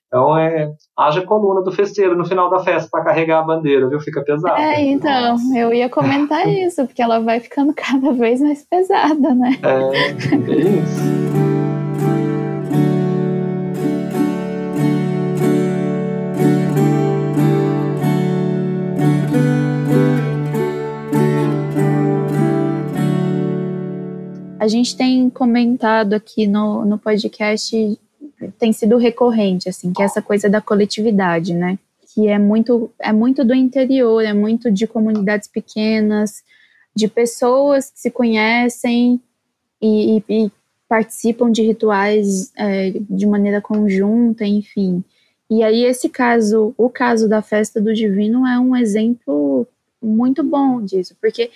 Então, 0.09 0.35
é, 0.35 0.73
haja 0.97 1.21
coluna 1.21 1.61
do 1.61 1.71
festeiro 1.71 2.17
no 2.17 2.25
final 2.25 2.49
da 2.49 2.57
festa 2.57 2.89
para 2.91 3.03
carregar 3.03 3.39
a 3.39 3.43
bandeira, 3.43 3.87
viu? 3.87 3.99
Fica 3.99 4.23
pesado. 4.23 4.59
É, 4.59 4.81
então, 4.81 5.33
Nossa. 5.33 5.55
eu 5.55 5.71
ia 5.71 5.87
comentar 5.87 6.49
isso, 6.49 6.83
porque 6.87 7.01
ela 7.01 7.19
vai 7.19 7.39
ficando 7.39 7.71
cada 7.75 8.11
vez 8.11 8.41
mais 8.41 8.65
pesada, 8.67 9.35
né? 9.35 9.51
É, 9.61 10.35
é 10.35 10.57
isso. 10.57 11.19
A 24.59 24.67
gente 24.67 24.97
tem 24.97 25.29
comentado 25.29 26.13
aqui 26.13 26.47
no, 26.47 26.83
no 26.83 26.97
podcast, 26.97 27.97
tem 28.57 28.71
sido 28.73 28.97
recorrente, 28.97 29.69
assim, 29.69 29.91
que 29.91 30.01
é 30.01 30.05
essa 30.05 30.21
coisa 30.21 30.49
da 30.49 30.61
coletividade, 30.61 31.53
né? 31.53 31.77
Que 32.13 32.27
é 32.27 32.39
muito, 32.39 32.91
é 32.99 33.11
muito 33.11 33.43
do 33.43 33.53
interior, 33.53 34.21
é 34.23 34.33
muito 34.33 34.71
de 34.71 34.87
comunidades 34.87 35.47
pequenas, 35.47 36.43
de 36.95 37.07
pessoas 37.07 37.91
que 37.91 37.99
se 37.99 38.11
conhecem 38.11 39.21
e, 39.81 40.17
e, 40.17 40.23
e 40.29 40.51
participam 40.87 41.51
de 41.51 41.61
rituais 41.61 42.51
é, 42.57 42.93
de 43.09 43.25
maneira 43.25 43.61
conjunta, 43.61 44.45
enfim. 44.45 45.03
E 45.49 45.63
aí 45.63 45.83
esse 45.83 46.09
caso, 46.09 46.73
o 46.77 46.89
caso 46.89 47.27
da 47.27 47.41
festa 47.41 47.79
do 47.79 47.93
divino 47.93 48.45
é 48.45 48.59
um 48.59 48.75
exemplo 48.75 49.67
muito 50.01 50.43
bom 50.43 50.81
disso, 50.81 51.15
porque 51.19 51.51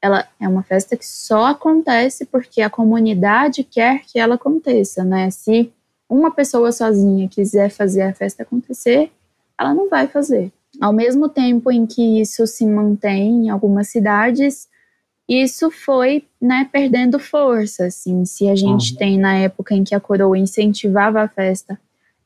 ela 0.00 0.28
é 0.38 0.46
uma 0.46 0.62
festa 0.62 0.96
que 0.96 1.06
só 1.06 1.46
acontece 1.46 2.26
porque 2.26 2.60
a 2.60 2.68
comunidade 2.68 3.64
quer 3.64 4.02
que 4.04 4.18
ela 4.18 4.34
aconteça, 4.34 5.02
né? 5.02 5.30
Se 5.30 5.72
uma 6.08 6.30
pessoa 6.30 6.70
sozinha 6.72 7.28
quiser 7.28 7.70
fazer 7.70 8.02
a 8.02 8.14
festa 8.14 8.42
acontecer, 8.42 9.10
ela 9.58 9.74
não 9.74 9.88
vai 9.88 10.06
fazer. 10.06 10.52
Ao 10.80 10.92
mesmo 10.92 11.28
tempo 11.28 11.70
em 11.70 11.86
que 11.86 12.20
isso 12.20 12.46
se 12.46 12.66
mantém 12.66 13.46
em 13.46 13.50
algumas 13.50 13.88
cidades, 13.88 14.68
isso 15.28 15.70
foi, 15.70 16.24
né, 16.40 16.68
perdendo 16.70 17.18
força, 17.18 17.86
assim. 17.86 18.24
Se 18.24 18.48
a 18.48 18.54
gente 18.54 18.92
uhum. 18.92 18.98
tem 18.98 19.18
na 19.18 19.36
época 19.38 19.74
em 19.74 19.84
que 19.84 19.94
a 19.94 20.00
coroa 20.00 20.36
incentivava 20.36 21.20
a 21.20 21.28
festa, 21.28 21.78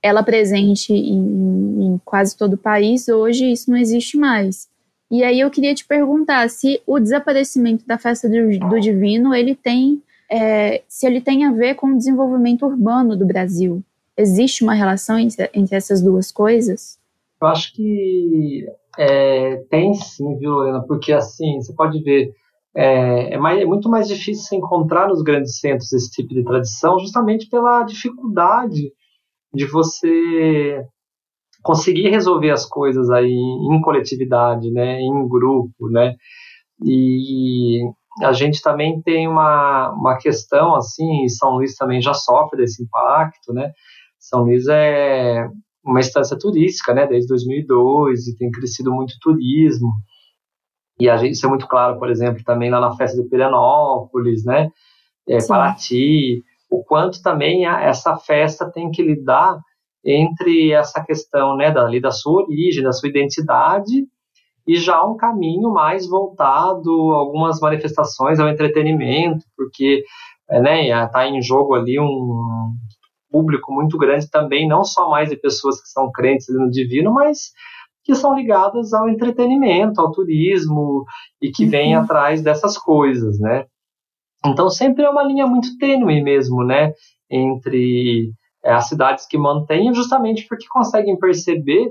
ela 0.03 0.23
presente 0.23 0.93
em, 0.93 1.85
em 1.85 2.01
quase 2.05 2.37
todo 2.37 2.55
o 2.55 2.59
país, 2.59 3.09
hoje 3.09 3.51
isso 3.51 3.71
não 3.71 3.77
existe 3.77 4.17
mais. 4.17 4.69
E 5.11 5.25
aí 5.25 5.41
eu 5.41 5.51
queria 5.51 5.75
te 5.75 5.87
perguntar 5.87 6.49
se 6.51 6.81
o 6.87 6.99
desaparecimento 6.99 7.87
da 7.87 7.99
festa 7.99 8.29
do, 8.29 8.59
do 8.69 8.81
divino 8.81 9.35
ele 9.35 9.55
tem 9.55 10.03
é, 10.31 10.83
se 10.87 11.07
ele 11.07 11.21
tem 11.21 11.45
a 11.45 11.53
ver 11.53 11.75
com 11.75 11.89
o 11.89 11.97
desenvolvimento 11.97 12.67
urbano 12.67 13.17
do 13.17 13.27
Brasil. 13.27 13.83
Existe 14.17 14.65
uma 14.65 14.75
relação 14.75 15.19
entre, 15.19 15.49
entre 15.55 15.77
essas 15.77 16.03
duas 16.03 16.31
coisas? 16.33 16.99
Eu 17.41 17.49
acho 17.49 17.73
que 17.73 18.67
é, 18.99 19.57
tem 19.71 19.95
sim, 19.95 20.37
viu, 20.39 20.51
Lorena? 20.51 20.85
Porque 20.87 21.13
assim, 21.13 21.61
você 21.61 21.73
pode 21.73 22.03
ver, 22.03 22.33
é, 22.75 23.35
é, 23.35 23.39
mais, 23.39 23.61
é, 23.61 23.65
muito 23.65 23.89
mais 23.89 24.09
difícil 24.09 24.59
encontrar 24.59 25.09
nos 25.09 25.23
grandes 25.23 25.59
centros 25.61 25.93
esse 25.93 26.11
tipo 26.11 26.35
de 26.35 26.45
tradição, 26.45 26.99
justamente 26.99 27.49
pela 27.49 27.85
dificuldade 27.85 28.93
de 29.55 29.65
você 29.67 30.85
conseguir 31.63 32.09
resolver 32.11 32.51
as 32.51 32.67
coisas 32.67 33.09
aí 33.11 33.33
em 33.33 33.81
coletividade, 33.81 34.71
né, 34.71 35.01
em 35.01 35.29
grupo, 35.29 35.89
né, 35.91 36.15
e 36.85 37.83
a 38.23 38.33
gente 38.33 38.61
também 38.63 39.01
tem 39.03 39.29
uma, 39.29 39.91
uma 39.93 40.19
questão 40.19 40.75
assim, 40.75 41.25
e 41.25 41.31
São 41.31 41.57
Luís 41.57 41.75
também 41.77 42.01
já 42.01 42.15
sofre 42.15 42.59
desse 42.59 42.83
impacto, 42.83 43.53
né, 43.53 43.73
São 44.19 44.43
Luís 44.43 44.67
é 44.69 45.47
uma 45.85 46.01
estância 46.01 46.39
turística, 46.39 46.93
né, 46.93 47.07
desde 47.07 47.29
2002 47.29 48.29
e 48.29 48.37
tem 48.37 48.51
crescido 48.51 48.93
muito 48.93 49.15
turismo, 49.21 49.93
e 51.01 51.09
a 51.09 51.17
gente, 51.17 51.35
isso 51.35 51.47
é 51.47 51.49
muito 51.49 51.69
claro, 51.69 51.99
por 51.99 52.11
exemplo, 52.11 52.43
também 52.45 52.71
lá 52.71 52.81
na 52.81 52.97
festa 52.97 53.23
de 53.23 53.29
Pirenópolis, 53.29 54.45
né, 54.45 54.69
é, 55.29 55.39
Paraty, 55.47 56.43
o 56.71 56.83
quanto 56.85 57.23
também 57.23 57.67
a, 57.67 57.81
essa 57.83 58.17
festa 58.17 58.71
tem 58.71 58.91
que 58.91 59.03
lidar 59.03 59.59
entre 60.05 60.73
essa 60.73 61.03
questão 61.05 61.57
né, 61.57 61.71
dali 61.71 62.01
da 62.01 62.11
sua 62.11 62.43
origem, 62.43 62.83
da 62.83 62.93
sua 62.93 63.09
identidade, 63.09 64.07
e 64.69 64.77
já 64.77 65.03
um 65.03 65.17
caminho 65.17 65.73
mais 65.73 66.07
voltado 66.07 66.91
a 67.13 67.17
algumas 67.17 67.59
manifestações 67.59 68.39
ao 68.39 68.51
entretenimento, 68.51 69.43
porque 69.57 70.05
está 70.47 70.61
né, 70.61 71.07
tá 71.07 71.27
em 71.27 71.41
jogo 71.41 71.75
ali 71.75 71.99
um 71.99 72.75
público 73.31 73.73
muito 73.73 73.97
grande 73.97 74.29
também, 74.31 74.69
não 74.69 74.85
só 74.85 75.09
mais 75.09 75.31
de 75.31 75.37
pessoas 75.37 75.81
que 75.81 75.89
são 75.89 76.13
crentes 76.13 76.47
no 76.51 76.71
divino, 76.71 77.15
mas 77.15 77.51
que 78.05 78.15
são 78.15 78.37
ligadas 78.37 78.93
ao 78.93 79.09
entretenimento, 79.09 80.03
ao 80.03 80.13
turismo 80.13 81.05
e 81.41 81.51
que 81.51 81.65
uhum. 81.65 81.71
vêm 81.71 81.95
atrás 81.95 82.43
dessas 82.43 82.77
coisas, 82.77 83.39
né? 83.41 83.65
Então 84.45 84.69
sempre 84.69 85.03
é 85.03 85.09
uma 85.09 85.23
linha 85.23 85.47
muito 85.47 85.79
tênue 85.79 86.23
mesmo, 86.23 86.63
né, 86.63 86.93
entre 87.31 88.31
é, 88.63 88.73
as 88.73 88.87
cidades 88.87 89.27
que 89.27 89.39
mantêm, 89.39 89.95
justamente 89.95 90.47
porque 90.47 90.67
conseguem 90.69 91.19
perceber 91.19 91.91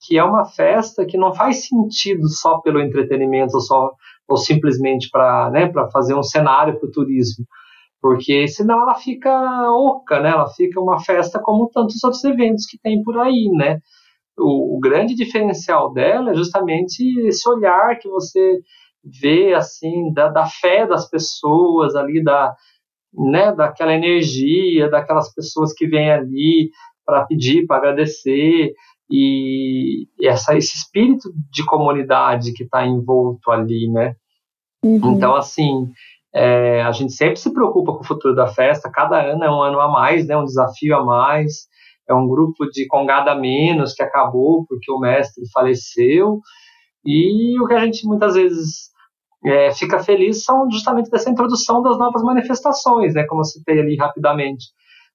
que 0.00 0.16
é 0.16 0.24
uma 0.24 0.44
festa 0.44 1.04
que 1.04 1.18
não 1.18 1.34
faz 1.34 1.66
sentido 1.66 2.28
só 2.28 2.58
pelo 2.60 2.80
entretenimento, 2.80 3.60
só 3.60 3.92
ou 4.28 4.36
simplesmente 4.36 5.08
para 5.10 5.50
né, 5.50 5.72
fazer 5.92 6.14
um 6.14 6.22
cenário 6.22 6.78
para 6.78 6.88
o 6.88 6.92
turismo, 6.92 7.46
porque 8.00 8.46
senão 8.46 8.82
ela 8.82 8.94
fica 8.94 9.30
oca, 9.72 10.20
né? 10.20 10.30
Ela 10.30 10.48
fica 10.50 10.80
uma 10.80 11.00
festa 11.00 11.40
como 11.40 11.70
tantos 11.70 12.02
outros 12.04 12.22
eventos 12.24 12.66
que 12.66 12.78
tem 12.78 13.02
por 13.02 13.18
aí, 13.18 13.48
né? 13.52 13.78
O, 14.38 14.76
o 14.76 14.80
grande 14.80 15.14
diferencial 15.14 15.92
dela 15.92 16.30
é 16.30 16.34
justamente 16.34 17.02
esse 17.26 17.48
olhar 17.48 17.98
que 17.98 18.08
você 18.08 18.60
vê 19.20 19.54
assim 19.54 20.12
da, 20.12 20.28
da 20.28 20.46
fé 20.46 20.86
das 20.86 21.08
pessoas 21.08 21.96
ali 21.96 22.22
da 22.22 22.54
né, 23.12 23.52
daquela 23.52 23.94
energia, 23.94 24.88
daquelas 24.90 25.32
pessoas 25.34 25.72
que 25.72 25.86
vêm 25.86 26.10
ali 26.10 26.70
para 27.04 27.24
pedir, 27.24 27.66
para 27.66 27.78
agradecer, 27.78 28.74
e 29.10 30.06
essa, 30.22 30.56
esse 30.56 30.76
espírito 30.76 31.30
de 31.50 31.64
comunidade 31.64 32.52
que 32.52 32.64
está 32.64 32.86
envolto 32.86 33.50
ali, 33.50 33.88
né? 33.90 34.14
Uhum. 34.84 35.14
Então, 35.14 35.34
assim, 35.34 35.90
é, 36.34 36.82
a 36.82 36.92
gente 36.92 37.12
sempre 37.12 37.36
se 37.36 37.52
preocupa 37.52 37.92
com 37.92 38.00
o 38.00 38.06
futuro 38.06 38.34
da 38.34 38.46
festa, 38.46 38.90
cada 38.90 39.20
ano 39.20 39.44
é 39.44 39.50
um 39.50 39.62
ano 39.62 39.80
a 39.80 39.88
mais, 39.88 40.26
né, 40.26 40.36
um 40.36 40.44
desafio 40.44 40.96
a 40.96 41.04
mais, 41.04 41.66
é 42.08 42.14
um 42.14 42.28
grupo 42.28 42.66
de 42.70 42.86
congada 42.86 43.34
menos 43.34 43.92
que 43.94 44.02
acabou 44.02 44.64
porque 44.68 44.90
o 44.92 44.98
mestre 44.98 45.42
faleceu, 45.52 46.40
e 47.04 47.58
o 47.60 47.66
que 47.66 47.74
a 47.74 47.84
gente 47.84 48.06
muitas 48.06 48.34
vezes 48.34 48.90
é, 49.44 49.72
fica 49.72 49.98
feliz 50.00 50.44
são 50.44 50.70
justamente 50.70 51.10
dessa 51.10 51.30
introdução 51.30 51.82
das 51.82 51.98
novas 51.98 52.22
manifestações, 52.22 53.14
né, 53.14 53.24
como 53.24 53.40
eu 53.40 53.44
citei 53.44 53.80
ali 53.80 53.96
rapidamente. 53.96 54.66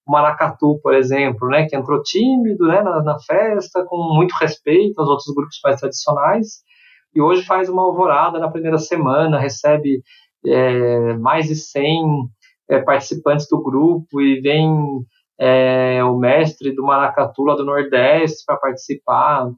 O 0.06 0.12
Maracatu, 0.12 0.80
por 0.82 0.94
exemplo, 0.94 1.48
né, 1.48 1.66
que 1.66 1.76
entrou 1.76 2.02
tímido 2.04 2.68
né, 2.68 2.82
na, 2.82 3.02
na 3.02 3.20
festa, 3.20 3.86
com 3.86 4.14
muito 4.16 4.34
respeito 4.34 5.00
aos 5.00 5.10
outros 5.10 5.34
grupos 5.34 5.60
mais 5.64 5.80
tradicionais, 5.80 6.64
e 7.16 7.22
hoje 7.22 7.44
faz 7.44 7.70
uma 7.70 7.84
alvorada 7.84 8.40
na 8.40 8.50
primeira 8.50 8.78
semana, 8.78 9.40
recebe 9.40 10.02
é, 10.46 11.14
mais 11.14 11.48
de 11.48 11.56
100 11.56 12.04
é, 12.70 12.80
participantes 12.80 13.48
do 13.48 13.62
grupo 13.62 14.20
e 14.20 14.42
vem 14.42 14.70
é, 15.40 16.04
o 16.04 16.18
mestre 16.18 16.74
do 16.76 16.84
Maracatu 16.84 17.44
lá 17.44 17.56
do 17.56 17.66
Nordeste 17.66 18.44
para 18.46 18.58
participar 18.58 19.50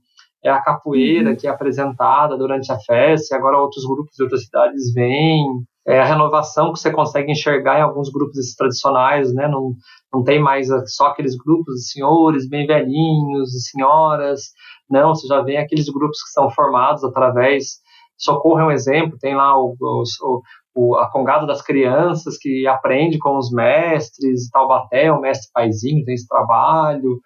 é 0.44 0.50
a 0.50 0.62
capoeira 0.62 1.32
uhum. 1.32 1.36
que 1.36 1.48
é 1.48 1.50
apresentada 1.50 2.38
durante 2.38 2.72
a 2.72 2.80
festa, 2.80 3.34
e 3.34 3.38
agora 3.38 3.58
outros 3.58 3.84
grupos 3.84 4.16
de 4.16 4.24
outras 4.24 4.46
cidades 4.46 4.94
vêm, 4.94 5.44
é 5.88 6.00
a 6.00 6.06
renovação 6.06 6.74
que 6.74 6.80
você 6.80 6.92
consegue 6.92 7.32
enxergar 7.32 7.80
em 7.80 7.84
alguns 7.84 8.10
grupos 8.10 8.56
tradicionais, 8.56 9.34
né, 9.34 9.48
não, 9.48 9.74
não 10.14 10.24
tem 10.24 10.40
mais 10.40 10.68
só 10.88 11.08
aqueles 11.08 11.36
grupos 11.38 11.76
de 11.76 11.92
senhores 11.92 12.48
bem 12.50 12.66
velhinhos, 12.66 13.50
de 13.52 13.62
senhoras, 13.70 14.42
não, 14.90 15.14
você 15.14 15.28
já 15.28 15.42
vê 15.42 15.58
aqueles 15.58 15.88
grupos 15.90 16.22
que 16.24 16.30
são 16.30 16.50
formados 16.50 17.04
através, 17.04 17.80
Socorro 18.18 18.60
é 18.60 18.66
um 18.66 18.72
exemplo, 18.72 19.18
tem 19.20 19.36
lá 19.36 19.60
o, 19.60 19.76
o, 19.80 20.42
o 20.74 20.96
a 20.96 21.12
Congada 21.12 21.46
das 21.46 21.62
Crianças, 21.62 22.38
que 22.38 22.66
aprende 22.68 23.18
com 23.20 23.38
os 23.38 23.52
mestres, 23.52 24.50
Taubaté, 24.50 25.12
o 25.12 25.20
mestre 25.20 25.50
paizinho, 25.54 26.06
tem 26.06 26.16
esse 26.16 26.28
trabalho, 26.28 27.20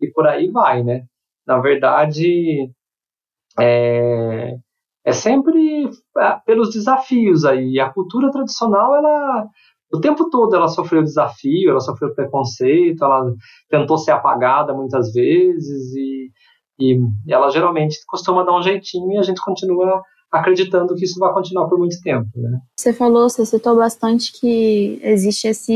e 0.00 0.10
por 0.10 0.26
aí 0.26 0.50
vai, 0.50 0.82
né? 0.82 1.02
Na 1.46 1.58
verdade, 1.58 2.70
é, 3.58 4.56
é 5.04 5.12
sempre 5.12 5.90
é, 6.18 6.36
pelos 6.46 6.70
desafios 6.70 7.44
aí. 7.44 7.80
A 7.80 7.90
cultura 7.90 8.30
tradicional, 8.30 8.94
ela 8.94 9.46
o 9.92 10.00
tempo 10.00 10.30
todo 10.30 10.56
ela 10.56 10.68
sofreu 10.68 11.02
desafio, 11.02 11.70
ela 11.70 11.80
sofreu 11.80 12.14
preconceito, 12.14 13.04
ela 13.04 13.30
tentou 13.68 13.98
ser 13.98 14.12
apagada 14.12 14.72
muitas 14.72 15.12
vezes 15.12 15.94
e, 15.94 16.30
e 16.80 16.98
ela 17.28 17.50
geralmente 17.50 17.98
costuma 18.06 18.42
dar 18.42 18.56
um 18.56 18.62
jeitinho 18.62 19.12
e 19.12 19.18
a 19.18 19.22
gente 19.22 19.42
continua 19.42 20.02
acreditando 20.30 20.94
que 20.94 21.04
isso 21.04 21.18
vai 21.18 21.30
continuar 21.34 21.68
por 21.68 21.78
muito 21.78 22.00
tempo. 22.00 22.26
Né? 22.34 22.58
Você 22.74 22.94
falou, 22.94 23.28
você 23.28 23.44
citou 23.44 23.76
bastante 23.76 24.32
que 24.32 24.98
existe 25.02 25.46
esse 25.46 25.74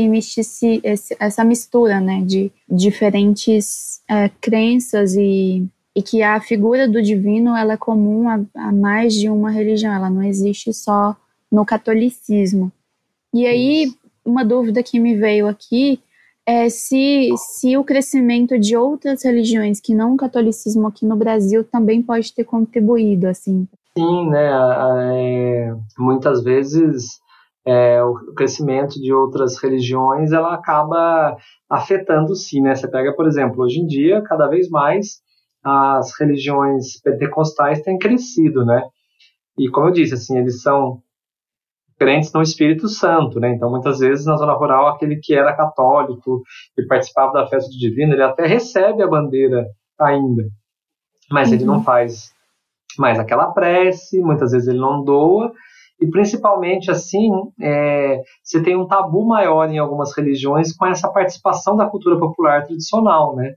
esse, 0.83 1.15
essa 1.19 1.43
mistura 1.43 2.01
né, 2.01 2.21
de 2.21 2.51
diferentes 2.67 4.01
é, 4.09 4.29
crenças 4.41 5.13
e, 5.13 5.69
e 5.97 6.03
que 6.03 6.21
a 6.21 6.39
figura 6.39 6.87
do 6.87 7.01
divino 7.01 7.57
ela 7.57 7.73
é 7.73 7.77
comum 7.77 8.29
a, 8.29 8.39
a 8.53 8.71
mais 8.71 9.15
de 9.15 9.31
uma 9.31 9.49
religião, 9.49 9.91
ela 9.91 10.11
não 10.11 10.21
existe 10.21 10.71
só 10.71 11.15
no 11.51 11.65
catolicismo. 11.65 12.71
E 13.33 13.47
aí, 13.47 13.91
uma 14.23 14.45
dúvida 14.45 14.83
que 14.83 14.99
me 14.99 15.15
veio 15.15 15.47
aqui 15.47 15.99
é 16.45 16.69
se, 16.69 17.33
se 17.35 17.75
o 17.75 17.83
crescimento 17.83 18.59
de 18.59 18.77
outras 18.77 19.23
religiões 19.23 19.79
que 19.79 19.95
não 19.95 20.13
o 20.13 20.17
catolicismo 20.17 20.85
aqui 20.85 21.03
no 21.03 21.15
Brasil 21.15 21.63
também 21.63 21.99
pode 22.03 22.31
ter 22.31 22.43
contribuído, 22.43 23.27
assim, 23.27 23.67
Sim, 23.97 24.29
né? 24.29 24.51
É, 25.15 25.75
muitas 25.97 26.43
vezes 26.43 27.19
é, 27.65 28.03
o 28.03 28.13
crescimento 28.35 29.01
de 29.01 29.11
outras 29.11 29.57
religiões 29.57 30.31
ela 30.31 30.53
acaba 30.53 31.35
afetando 31.67 32.35
sim, 32.35 32.61
né? 32.61 32.75
Você 32.75 32.87
pega, 32.87 33.13
por 33.13 33.25
exemplo, 33.25 33.63
hoje 33.63 33.79
em 33.79 33.87
dia, 33.87 34.21
cada 34.21 34.47
vez 34.47 34.69
mais 34.69 35.25
as 35.63 36.17
religiões 36.19 36.99
pentecostais 37.01 37.81
têm 37.81 37.97
crescido, 37.97 38.65
né? 38.65 38.83
E 39.57 39.69
como 39.69 39.87
eu 39.87 39.91
disse, 39.93 40.13
assim, 40.13 40.37
eles 40.37 40.61
são 40.61 41.01
crentes 41.97 42.31
no 42.31 42.41
Espírito 42.41 42.87
Santo, 42.87 43.39
né? 43.39 43.53
Então, 43.53 43.69
muitas 43.71 43.99
vezes 43.99 44.25
na 44.25 44.35
zona 44.35 44.53
rural, 44.53 44.87
aquele 44.87 45.17
que 45.17 45.33
era 45.33 45.55
católico 45.55 46.43
e 46.77 46.85
participava 46.85 47.33
da 47.33 47.47
festa 47.47 47.69
divina, 47.71 48.13
ele 48.13 48.23
até 48.23 48.45
recebe 48.45 49.01
a 49.01 49.07
bandeira 49.07 49.65
ainda, 49.99 50.43
mas 51.31 51.49
uhum. 51.49 51.55
ele 51.55 51.65
não 51.65 51.83
faz 51.83 52.35
mas 52.97 53.19
aquela 53.19 53.51
prece, 53.51 54.19
muitas 54.21 54.51
vezes 54.51 54.67
ele 54.67 54.79
não 54.79 55.03
doa, 55.03 55.53
e 55.99 56.07
principalmente 56.07 56.91
assim, 56.91 57.29
é, 57.61 58.21
você 58.43 58.61
tem 58.61 58.75
um 58.75 58.87
tabu 58.87 59.25
maior 59.25 59.69
em 59.69 59.77
algumas 59.77 60.15
religiões 60.15 60.75
com 60.75 60.85
essa 60.85 61.11
participação 61.11 61.75
da 61.75 61.87
cultura 61.87 62.19
popular 62.19 62.65
tradicional, 62.65 63.35
né? 63.35 63.53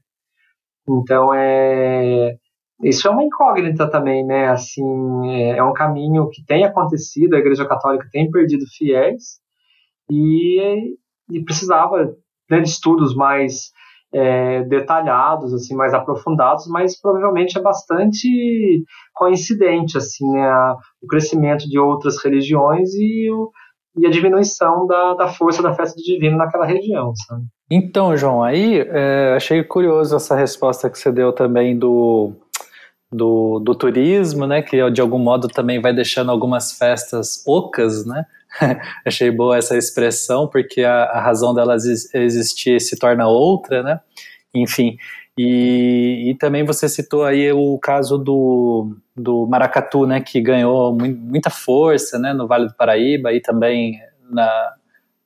Então, 0.89 1.33
é, 1.35 2.35
isso 2.83 3.07
é 3.07 3.11
uma 3.11 3.25
incógnita 3.25 3.89
também, 3.91 4.25
né? 4.25 4.49
Assim, 4.49 4.83
é, 5.31 5.59
é 5.59 5.63
um 5.63 5.73
caminho 5.73 6.29
que 6.31 6.45
tem 6.45 6.65
acontecido, 6.65 7.35
a 7.35 7.39
Igreja 7.39 7.67
Católica 7.67 8.09
tem 8.11 8.31
perdido 8.31 8.65
fiéis, 8.77 9.41
e, 10.11 10.97
e 11.31 11.45
precisava 11.45 12.15
né, 12.51 12.61
de 12.61 12.69
estudos 12.69 13.15
mais 13.15 13.71
é, 14.13 14.65
detalhados, 14.65 15.55
assim, 15.55 15.75
mais 15.75 15.95
aprofundados, 15.95 16.67
mas 16.67 17.01
provavelmente 17.01 17.57
é 17.57 17.63
bastante 17.63 18.85
coincidente, 19.15 19.97
assim, 19.97 20.29
né, 20.33 20.75
o 21.01 21.07
crescimento 21.07 21.69
de 21.69 21.79
outras 21.79 22.23
religiões 22.23 22.93
e, 22.95 23.31
o, 23.31 23.51
e 23.97 24.07
a 24.07 24.11
diminuição 24.11 24.87
da, 24.87 25.15
da 25.15 25.29
força 25.29 25.63
da 25.63 25.75
festa 25.75 25.97
do 25.97 26.03
divino 26.03 26.37
naquela 26.37 26.67
região, 26.67 27.13
sabe? 27.27 27.45
Então, 27.71 28.17
João, 28.17 28.43
aí 28.43 28.81
é, 28.81 29.35
achei 29.37 29.63
curioso 29.63 30.17
essa 30.17 30.35
resposta 30.35 30.91
que 30.91 30.99
você 30.99 31.13
deu 31.13 31.33
também 31.33 31.79
do, 31.79 32.33
do, 33.11 33.61
do 33.61 33.75
turismo, 33.75 34.47
né, 34.47 34.63
que 34.63 34.91
de 34.91 35.01
algum 35.01 35.19
modo 35.19 35.49
também 35.49 35.81
vai 35.81 35.93
deixando 35.93 36.31
algumas 36.31 36.73
festas 36.73 37.45
ocas, 37.47 38.05
né, 38.05 38.25
Achei 39.07 39.31
boa 39.31 39.57
essa 39.57 39.77
expressão, 39.77 40.49
porque 40.49 40.83
a, 40.83 41.05
a 41.05 41.21
razão 41.21 41.55
delas 41.55 41.85
existir 42.15 42.81
se 42.81 42.99
torna 42.99 43.29
outra, 43.29 43.83
né? 43.83 44.01
Enfim, 44.55 44.97
e, 45.39 46.31
e, 46.31 46.35
também 46.35 46.65
você 46.65 46.89
citou 46.89 47.25
aí 47.25 47.53
o 47.53 47.79
caso 47.79 48.19
do, 48.19 48.97
do 49.21 49.47
Maracatu, 49.47 50.07
né, 50.07 50.21
que 50.21 50.41
ganhou 50.41 50.93
mu 50.93 51.07
muita 51.07 51.51
força, 51.51 52.19
né, 52.19 52.33
no 52.33 52.47
Vale 52.47 52.67
do 52.67 52.75
Paraíba 52.75 53.33
e 53.33 53.41
também 53.41 54.01
na, 54.31 54.73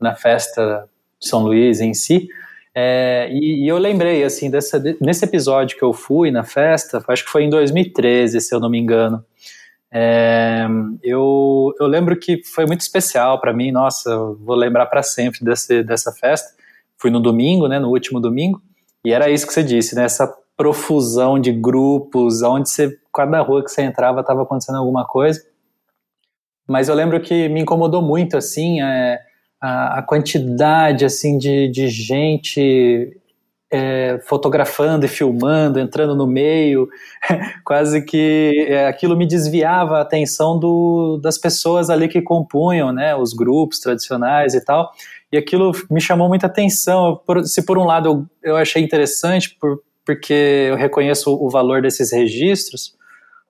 na 0.01 0.15
festa 0.15 0.89
de 1.21 1.29
São 1.29 1.41
Luís 1.41 1.81
em 1.81 1.95
si. 1.95 2.29
É, 2.75 3.29
e, 3.31 3.65
e, 3.65 3.69
eu 3.69 3.79
lembrei, 3.79 4.25
assim, 4.25 4.51
dessa, 4.51 4.83
nesse 5.01 5.25
episódio 5.25 5.79
que 5.79 5.85
eu 5.85 5.93
fui 5.93 6.31
na 6.31 6.43
festa, 6.43 7.03
acho 7.07 7.25
que 7.25 7.31
foi 7.31 7.45
em 7.45 7.51
2013, 7.51 8.41
se 8.41 8.53
eu 8.53 8.59
não 8.59 8.69
me 8.69 8.79
engano, 8.79 9.25
é, 9.97 10.67
eu, 11.05 11.73
eu 11.79 11.87
lembro 11.87 12.19
que 12.19 12.43
foi 12.43 12.67
muito 12.67 12.81
especial 12.81 13.41
para 13.41 13.53
mim, 13.53 13.71
nossa, 13.71 14.17
vou 14.41 14.57
lembrar 14.57 14.87
para 14.87 15.05
sempre 15.05 15.39
desse, 15.45 15.85
dessa 15.85 16.11
festa. 16.11 16.53
Fui 16.99 17.13
no 17.13 17.21
domingo, 17.21 17.69
né, 17.69 17.79
no 17.79 17.91
último 17.91 18.19
domingo, 18.19 18.61
e 19.05 19.13
era 19.13 19.31
isso 19.31 19.47
que 19.47 19.53
você 19.53 19.63
disse, 19.63 19.95
né, 19.95 20.05
essa 20.05 20.27
profusão 20.57 21.39
de 21.39 21.53
grupos, 21.53 22.43
onde 22.43 22.69
você, 22.69 22.97
cada 23.13 23.41
rua 23.41 23.65
que 23.65 23.71
você 23.71 23.83
entrava 23.83 24.21
estava 24.21 24.43
acontecendo 24.43 24.77
alguma 24.77 25.05
coisa. 25.05 25.41
Mas 26.67 26.89
eu 26.89 26.95
lembro 26.95 27.21
que 27.21 27.49
me 27.49 27.61
incomodou 27.61 28.01
muito, 28.01 28.37
assim, 28.37 28.81
é, 28.81 29.21
a, 29.61 29.99
a 29.99 30.03
quantidade, 30.03 31.05
assim, 31.05 31.37
de, 31.37 31.69
de 31.69 31.89
gente 31.89 33.21
é, 33.71 34.21
fotografando 34.27 35.05
e 35.05 35.09
filmando, 35.09 35.81
entrando 35.81 36.15
no 36.15 36.27
meio, 36.27 36.89
quase 37.65 38.03
que 38.03 38.67
é, 38.69 38.87
aquilo 38.87 39.17
me 39.17 39.27
desviava 39.27 39.99
a 39.99 40.03
atenção 40.03 40.59
do, 40.59 41.19
das 41.21 41.37
pessoas 41.37 41.91
ali 41.91 42.07
que 42.07 42.23
compunham, 42.23 42.93
né, 42.93 43.17
os 43.17 43.33
grupos 43.33 43.81
tradicionais 43.81 44.55
e 44.55 44.65
tal, 44.65 44.93
e 45.33 45.37
aquilo 45.37 45.73
me 45.91 46.01
chamou 46.01 46.29
muita 46.29 46.47
atenção. 46.47 47.21
Por, 47.27 47.45
se 47.45 47.67
por 47.67 47.77
um 47.77 47.85
lado 47.85 48.29
eu, 48.43 48.53
eu 48.53 48.57
achei 48.57 48.83
interessante, 48.83 49.57
por, 49.61 49.81
porque 50.05 50.69
eu 50.71 50.77
reconheço 50.77 51.35
o 51.35 51.49
valor 51.49 51.83
desses 51.83 52.13
registros, 52.13 52.95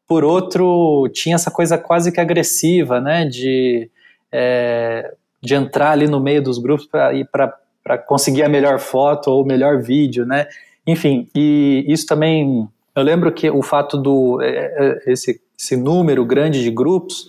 por 0.07 0.23
outro, 0.23 1.09
tinha 1.13 1.35
essa 1.35 1.51
coisa 1.51 1.79
quase 1.79 2.13
que 2.13 2.21
agressiva, 2.21 3.01
né, 3.01 3.25
de, 3.25 3.91
é, 4.31 5.15
de 5.43 5.55
entrar 5.55 5.93
ali 5.93 6.07
no 6.07 6.21
meio 6.21 6.43
dos 6.43 6.59
grupos 6.59 6.87
para 6.87 7.15
ir 7.15 7.27
para 7.31 7.99
conseguir 7.99 8.43
a 8.43 8.49
melhor 8.49 8.79
foto 8.79 9.31
ou 9.31 9.43
o 9.43 9.47
melhor 9.47 9.83
vídeo, 9.83 10.25
né? 10.25 10.47
Enfim, 10.87 11.29
e 11.35 11.85
isso 11.87 12.07
também, 12.07 12.67
eu 12.97 13.03
lembro 13.03 13.31
que 13.31 13.51
o 13.51 13.63
fato 13.63 13.99
do 13.99 14.41
é, 14.41 14.49
é, 14.49 15.13
esse, 15.13 15.39
esse 15.59 15.77
número 15.77 16.25
grande 16.25 16.63
de 16.63 16.71
grupos 16.71 17.27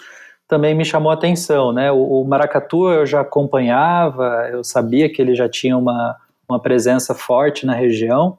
também 0.48 0.74
me 0.74 0.86
chamou 0.86 1.12
a 1.12 1.16
atenção, 1.16 1.74
né? 1.74 1.92
O, 1.92 2.22
o 2.22 2.26
Maracatu 2.26 2.90
eu 2.90 3.06
já 3.06 3.22
acompanhava, 3.22 4.48
eu 4.52 4.64
sabia 4.64 5.10
que 5.10 5.22
ele 5.22 5.36
já 5.36 5.50
tinha 5.50 5.78
uma, 5.78 6.16
uma 6.48 6.60
presença 6.60 7.14
forte 7.14 7.66
na 7.66 7.74
região, 7.74 8.38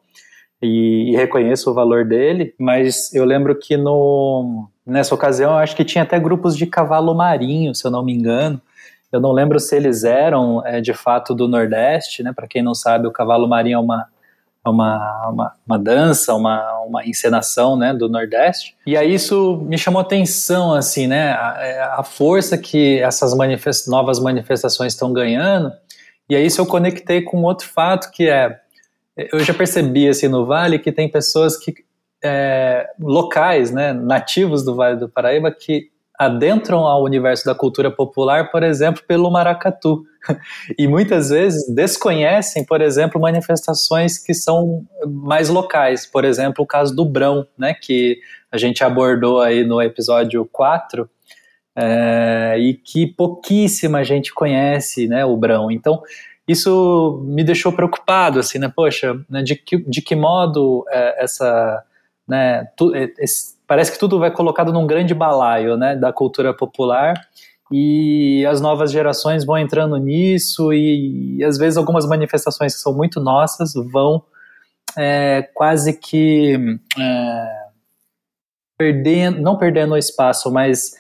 e, 0.66 1.12
e, 1.12 1.16
reconheço 1.16 1.70
o 1.70 1.74
valor 1.74 2.04
dele, 2.04 2.54
mas 2.58 3.12
eu 3.14 3.24
lembro 3.24 3.54
que 3.54 3.76
no, 3.76 4.68
nessa 4.84 5.14
ocasião 5.14 5.52
eu 5.52 5.58
acho 5.58 5.76
que 5.76 5.84
tinha 5.84 6.04
até 6.04 6.18
grupos 6.18 6.56
de 6.56 6.66
cavalo 6.66 7.14
marinho, 7.14 7.74
se 7.74 7.86
eu 7.86 7.90
não 7.90 8.04
me 8.04 8.12
engano. 8.12 8.60
Eu 9.12 9.20
não 9.20 9.32
lembro 9.32 9.58
se 9.60 9.74
eles 9.76 10.04
eram 10.04 10.64
é, 10.66 10.80
de 10.80 10.92
fato 10.92 11.34
do 11.34 11.48
Nordeste, 11.48 12.22
né? 12.22 12.32
Para 12.34 12.46
quem 12.46 12.62
não 12.62 12.74
sabe, 12.74 13.06
o 13.06 13.12
cavalo 13.12 13.48
marinho 13.48 13.76
é 13.76 13.78
uma, 13.78 14.06
é 14.64 14.68
uma, 14.68 15.28
uma, 15.28 15.52
uma, 15.66 15.78
dança, 15.78 16.34
uma, 16.34 16.80
uma 16.80 17.06
encenação 17.06 17.76
né, 17.76 17.94
do 17.94 18.08
Nordeste. 18.08 18.76
E 18.84 18.96
aí 18.96 19.14
isso 19.14 19.64
me 19.66 19.78
chamou 19.78 20.00
atenção, 20.00 20.74
assim, 20.74 21.06
né? 21.06 21.30
A, 21.32 21.56
é, 21.60 21.80
a 21.82 22.02
força 22.02 22.58
que 22.58 22.98
essas 23.00 23.32
manifest 23.34 23.88
novas 23.88 24.18
manifestações 24.18 24.92
estão 24.92 25.12
ganhando. 25.12 25.72
E 26.28 26.34
aí 26.34 26.44
isso 26.44 26.60
eu 26.60 26.66
conectei 26.66 27.22
com 27.22 27.42
outro 27.42 27.68
fato 27.68 28.10
que 28.10 28.28
é 28.28 28.58
eu 29.16 29.40
já 29.40 29.54
percebi 29.54 30.08
assim 30.08 30.28
no 30.28 30.46
Vale 30.46 30.78
que 30.78 30.92
tem 30.92 31.08
pessoas 31.08 31.56
que 31.56 31.74
é, 32.22 32.86
locais, 32.98 33.70
né, 33.70 33.92
nativos 33.92 34.64
do 34.64 34.74
Vale 34.74 34.98
do 34.98 35.08
Paraíba 35.08 35.50
que 35.50 35.90
adentram 36.18 36.80
ao 36.86 37.02
universo 37.02 37.44
da 37.44 37.54
cultura 37.54 37.90
popular, 37.90 38.50
por 38.50 38.62
exemplo, 38.62 39.02
pelo 39.06 39.30
maracatu. 39.30 40.04
E 40.76 40.88
muitas 40.88 41.30
vezes 41.30 41.72
desconhecem, 41.72 42.64
por 42.64 42.80
exemplo, 42.80 43.20
manifestações 43.20 44.18
que 44.18 44.34
são 44.34 44.84
mais 45.06 45.48
locais. 45.48 46.04
Por 46.04 46.24
exemplo, 46.24 46.64
o 46.64 46.66
caso 46.66 46.96
do 46.96 47.04
Brão, 47.04 47.46
né, 47.56 47.72
que 47.72 48.18
a 48.50 48.58
gente 48.58 48.82
abordou 48.82 49.40
aí 49.40 49.64
no 49.64 49.80
episódio 49.80 50.44
4, 50.50 51.08
é, 51.76 52.56
e 52.58 52.74
que 52.74 53.06
pouquíssima 53.06 54.02
gente 54.02 54.34
conhece, 54.34 55.06
né, 55.06 55.24
o 55.24 55.36
Brão. 55.36 55.70
Então, 55.70 56.02
isso 56.46 57.22
me 57.26 57.42
deixou 57.42 57.72
preocupado, 57.72 58.38
assim, 58.38 58.58
né? 58.58 58.72
Poxa, 58.74 59.18
né, 59.28 59.42
de, 59.42 59.56
que, 59.56 59.78
de 59.78 60.00
que 60.00 60.14
modo 60.14 60.84
é, 60.88 61.24
essa, 61.24 61.82
né? 62.26 62.64
Tu, 62.76 62.94
é, 62.94 63.12
esse, 63.18 63.56
parece 63.66 63.92
que 63.92 63.98
tudo 63.98 64.18
vai 64.18 64.30
colocado 64.30 64.72
num 64.72 64.86
grande 64.86 65.14
balaio, 65.14 65.76
né? 65.76 65.96
Da 65.96 66.12
cultura 66.12 66.54
popular 66.54 67.14
e 67.70 68.46
as 68.46 68.60
novas 68.60 68.92
gerações 68.92 69.44
vão 69.44 69.58
entrando 69.58 69.96
nisso 69.96 70.72
e, 70.72 71.38
e 71.38 71.44
às 71.44 71.58
vezes 71.58 71.76
algumas 71.76 72.06
manifestações 72.06 72.74
que 72.74 72.80
são 72.80 72.94
muito 72.94 73.20
nossas 73.20 73.72
vão 73.74 74.22
é, 74.96 75.42
quase 75.52 75.92
que 75.92 76.78
é, 76.98 77.66
perdendo, 78.78 79.40
não 79.40 79.58
perdendo 79.58 79.94
o 79.94 79.98
espaço, 79.98 80.50
mas 80.50 80.94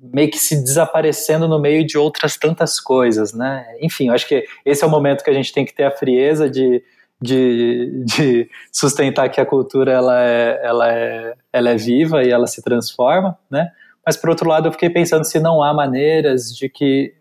meio 0.00 0.30
que 0.30 0.38
se 0.38 0.62
desaparecendo 0.62 1.46
no 1.46 1.58
meio 1.58 1.86
de 1.86 1.98
outras 1.98 2.36
tantas 2.36 2.80
coisas, 2.80 3.32
né? 3.32 3.66
Enfim, 3.80 4.08
eu 4.08 4.14
acho 4.14 4.26
que 4.26 4.44
esse 4.64 4.82
é 4.82 4.86
o 4.86 4.90
momento 4.90 5.22
que 5.22 5.30
a 5.30 5.34
gente 5.34 5.52
tem 5.52 5.64
que 5.64 5.74
ter 5.74 5.84
a 5.84 5.90
frieza 5.90 6.48
de, 6.48 6.82
de, 7.20 8.04
de 8.04 8.50
sustentar 8.72 9.28
que 9.28 9.40
a 9.40 9.46
cultura 9.46 9.92
ela 9.92 10.22
é, 10.22 10.60
ela, 10.62 10.92
é, 10.92 11.34
ela 11.52 11.70
é 11.70 11.76
viva 11.76 12.24
e 12.24 12.30
ela 12.30 12.46
se 12.46 12.62
transforma, 12.62 13.38
né? 13.50 13.70
Mas 14.04 14.16
por 14.16 14.30
outro 14.30 14.48
lado, 14.48 14.68
eu 14.68 14.72
fiquei 14.72 14.88
pensando 14.88 15.24
se 15.24 15.40
não 15.40 15.62
há 15.62 15.74
maneiras 15.74 16.54
de 16.54 16.68
que 16.68 17.14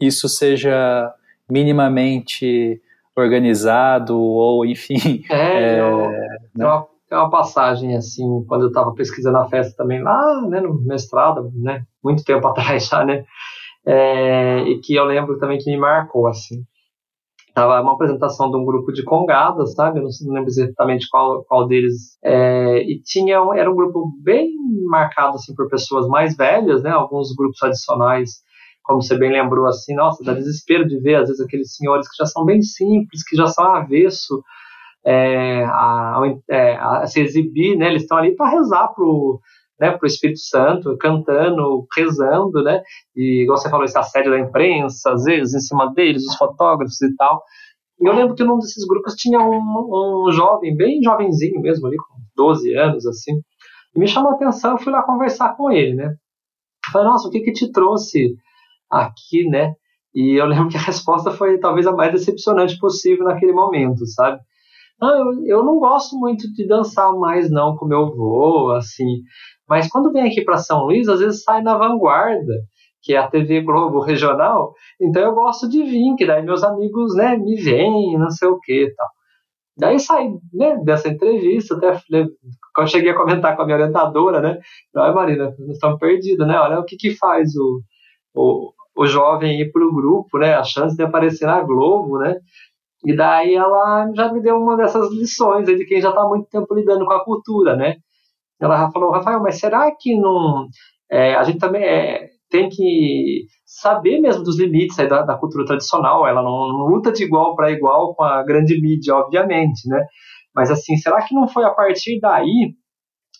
isso 0.00 0.28
seja 0.28 1.12
minimamente 1.50 2.80
organizado 3.16 4.18
ou 4.18 4.64
enfim. 4.64 5.24
É, 5.30 5.74
é 5.74 5.80
eu, 5.80 6.10
né? 6.54 6.64
eu 6.64 6.88
tem 7.08 7.18
uma 7.18 7.30
passagem 7.30 7.96
assim, 7.96 8.44
quando 8.46 8.62
eu 8.62 8.68
estava 8.68 8.92
pesquisando 8.92 9.38
a 9.38 9.48
festa 9.48 9.74
também 9.76 10.02
lá, 10.02 10.42
né, 10.42 10.60
no 10.60 10.80
mestrado, 10.82 11.50
né, 11.54 11.82
muito 12.04 12.22
tempo 12.22 12.46
atrás 12.48 12.86
já, 12.86 13.04
né, 13.04 13.24
é, 13.86 14.60
e 14.68 14.80
que 14.80 14.94
eu 14.94 15.04
lembro 15.04 15.38
também 15.38 15.58
que 15.58 15.70
me 15.70 15.78
marcou 15.78 16.26
assim. 16.26 16.62
Tava 17.54 17.80
uma 17.80 17.94
apresentação 17.94 18.50
de 18.50 18.56
um 18.56 18.64
grupo 18.64 18.92
de 18.92 19.02
congadas, 19.02 19.74
sabe? 19.74 19.98
Eu 19.98 20.04
não, 20.04 20.32
lembro 20.32 20.48
exatamente 20.48 21.08
qual, 21.10 21.42
qual 21.42 21.66
deles. 21.66 22.16
É, 22.22 22.82
e 22.82 23.00
tinha 23.02 23.42
um, 23.42 23.52
era 23.52 23.68
um 23.68 23.74
grupo 23.74 24.12
bem 24.22 24.48
marcado 24.88 25.34
assim 25.34 25.52
por 25.56 25.68
pessoas 25.68 26.06
mais 26.06 26.36
velhas, 26.36 26.84
né? 26.84 26.90
Alguns 26.90 27.34
grupos 27.34 27.60
adicionais, 27.64 28.42
como 28.84 29.02
você 29.02 29.18
bem 29.18 29.32
lembrou, 29.32 29.66
assim, 29.66 29.92
nossa, 29.94 30.22
dá 30.22 30.34
desespero 30.34 30.86
de 30.86 31.00
ver 31.00 31.16
às 31.16 31.28
vezes 31.28 31.44
aqueles 31.44 31.74
senhores 31.74 32.08
que 32.08 32.16
já 32.16 32.26
são 32.26 32.44
bem 32.44 32.62
simples, 32.62 33.24
que 33.26 33.34
já 33.34 33.46
são 33.48 33.74
avesso 33.74 34.40
é, 35.08 35.64
a, 35.64 36.20
é, 36.50 36.76
a, 36.76 37.06
se 37.06 37.20
exibir, 37.20 37.76
né? 37.76 37.86
Eles 37.86 38.02
estão 38.02 38.18
ali 38.18 38.36
para 38.36 38.50
rezar 38.50 38.88
pro 38.88 39.40
né, 39.80 39.92
para 39.92 40.04
o 40.04 40.06
Espírito 40.06 40.40
Santo, 40.40 40.96
cantando, 40.98 41.86
rezando, 41.96 42.62
né? 42.64 42.82
E 43.14 43.44
igual 43.44 43.56
você 43.56 43.70
falou, 43.70 43.84
esse 43.84 43.96
assédio 43.96 44.32
da 44.32 44.38
imprensa, 44.40 45.12
às 45.12 45.22
vezes, 45.22 45.54
em 45.54 45.60
cima 45.60 45.92
deles, 45.94 46.26
os 46.26 46.36
fotógrafos 46.36 47.00
e 47.00 47.14
tal. 47.14 47.42
Eu 48.00 48.12
lembro 48.12 48.34
que 48.34 48.44
num 48.44 48.58
desses 48.58 48.84
grupos 48.86 49.14
tinha 49.14 49.38
um, 49.38 50.26
um 50.26 50.32
jovem, 50.32 50.76
bem 50.76 51.00
jovenzinho 51.02 51.60
mesmo, 51.60 51.86
ali, 51.86 51.96
com 51.96 52.18
12 52.36 52.74
anos, 52.74 53.06
assim. 53.06 53.40
E 53.94 53.98
me 54.00 54.08
chamou 54.08 54.32
a 54.32 54.34
atenção, 54.34 54.72
eu 54.72 54.78
fui 54.78 54.92
lá 54.92 55.02
conversar 55.04 55.56
com 55.56 55.70
ele, 55.70 55.94
né? 55.94 56.06
Eu 56.06 56.92
falei, 56.92 57.08
nossa, 57.08 57.28
o 57.28 57.30
que 57.30 57.40
que 57.40 57.52
te 57.52 57.70
trouxe 57.70 58.34
aqui, 58.90 59.48
né? 59.48 59.74
E 60.12 60.40
eu 60.40 60.46
lembro 60.46 60.68
que 60.70 60.76
a 60.76 60.80
resposta 60.80 61.30
foi 61.30 61.58
talvez 61.58 61.86
a 61.86 61.92
mais 61.92 62.12
decepcionante 62.12 62.76
possível 62.78 63.24
naquele 63.24 63.52
momento, 63.52 64.04
sabe? 64.06 64.40
Ah, 65.00 65.12
eu, 65.18 65.46
eu 65.46 65.64
não 65.64 65.78
gosto 65.78 66.16
muito 66.18 66.52
de 66.52 66.66
dançar 66.66 67.12
mais 67.14 67.50
não 67.50 67.76
com 67.76 67.86
meu 67.86 68.06
avô, 68.06 68.72
assim. 68.72 69.22
Mas 69.68 69.88
quando 69.88 70.12
vem 70.12 70.26
aqui 70.26 70.42
para 70.42 70.56
São 70.56 70.84
Luís, 70.84 71.08
às 71.08 71.20
vezes 71.20 71.42
sai 71.44 71.62
na 71.62 71.76
vanguarda, 71.78 72.54
que 73.02 73.14
é 73.14 73.18
a 73.18 73.28
TV 73.28 73.60
Globo 73.62 74.00
regional. 74.00 74.74
Então 75.00 75.22
eu 75.22 75.34
gosto 75.34 75.68
de 75.68 75.82
vir, 75.84 76.16
que 76.16 76.26
daí 76.26 76.42
meus 76.42 76.64
amigos, 76.64 77.14
né, 77.14 77.36
me 77.36 77.56
veem, 77.56 78.18
não 78.18 78.30
sei 78.30 78.48
o 78.48 78.58
que, 78.60 78.92
tal. 78.96 79.06
Daí 79.78 80.00
saí 80.00 80.28
né, 80.52 80.76
dessa 80.84 81.08
entrevista, 81.08 81.76
até 81.76 81.92
quando 82.74 82.86
eu 82.86 82.88
cheguei 82.88 83.12
a 83.12 83.16
comentar 83.16 83.56
com 83.56 83.62
a 83.62 83.64
minha 83.66 83.76
orientadora, 83.78 84.40
né? 84.40 84.58
Olha, 84.96 85.14
Marina, 85.14 85.44
nós 85.58 85.70
estamos 85.70 85.98
perdidos, 86.00 86.46
né? 86.46 86.58
Olha 86.58 86.80
o 86.80 86.84
que, 86.84 86.96
que 86.96 87.16
faz 87.16 87.54
o, 87.56 87.80
o, 88.34 88.72
o 88.96 89.06
jovem 89.06 89.60
ir 89.60 89.70
para 89.72 89.84
o 89.86 89.94
grupo, 89.94 90.38
né? 90.38 90.54
A 90.54 90.64
chance 90.64 90.96
de 90.96 91.02
aparecer 91.04 91.46
na 91.46 91.60
Globo, 91.62 92.18
né? 92.18 92.36
E 93.04 93.14
daí 93.14 93.54
ela 93.54 94.10
já 94.14 94.32
me 94.32 94.40
deu 94.42 94.56
uma 94.56 94.76
dessas 94.76 95.10
lições 95.12 95.68
aí 95.68 95.76
de 95.76 95.86
quem 95.86 96.00
já 96.00 96.10
está 96.10 96.26
muito 96.26 96.48
tempo 96.48 96.74
lidando 96.74 97.04
com 97.06 97.12
a 97.12 97.24
cultura, 97.24 97.76
né? 97.76 97.96
Ela 98.60 98.90
falou, 98.90 99.12
Rafael, 99.12 99.40
mas 99.40 99.58
será 99.58 99.90
que 99.96 100.18
não. 100.18 100.66
É, 101.10 101.34
a 101.34 101.44
gente 101.44 101.58
também 101.58 101.82
é, 101.82 102.28
tem 102.50 102.68
que 102.68 103.44
saber 103.64 104.20
mesmo 104.20 104.42
dos 104.42 104.58
limites 104.58 104.96
da, 104.96 105.22
da, 105.22 105.36
cultura 105.36 105.64
tradicional. 105.64 106.26
Ela 106.26 106.42
não, 106.42 106.68
não 106.68 106.86
luta 106.86 107.12
de 107.12 107.22
igual 107.24 107.54
para 107.54 107.70
igual 107.70 108.14
com 108.14 108.24
a 108.24 108.42
grande 108.42 108.80
mídia, 108.80 109.14
obviamente, 109.14 109.88
né? 109.88 110.04
Mas 110.54 110.70
assim, 110.70 110.96
será 110.96 111.24
que 111.24 111.34
não 111.34 111.46
foi 111.46 111.64
a 111.64 111.70
partir 111.70 112.18
daí 112.20 112.74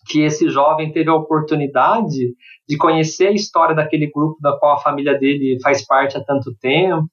que 0.07 0.23
esse 0.23 0.49
jovem 0.49 0.93
teve 0.93 1.11
a 1.11 1.15
oportunidade 1.15 2.35
de 2.69 2.77
conhecer 2.77 3.29
a 3.29 3.33
história 3.33 3.75
daquele 3.75 4.11
grupo 4.11 4.37
da 4.41 4.57
qual 4.59 4.75
a 4.77 4.81
família 4.81 5.19
dele 5.19 5.59
faz 5.63 5.85
parte 5.85 6.17
há 6.17 6.25
tanto 6.25 6.55
tempo? 6.61 7.09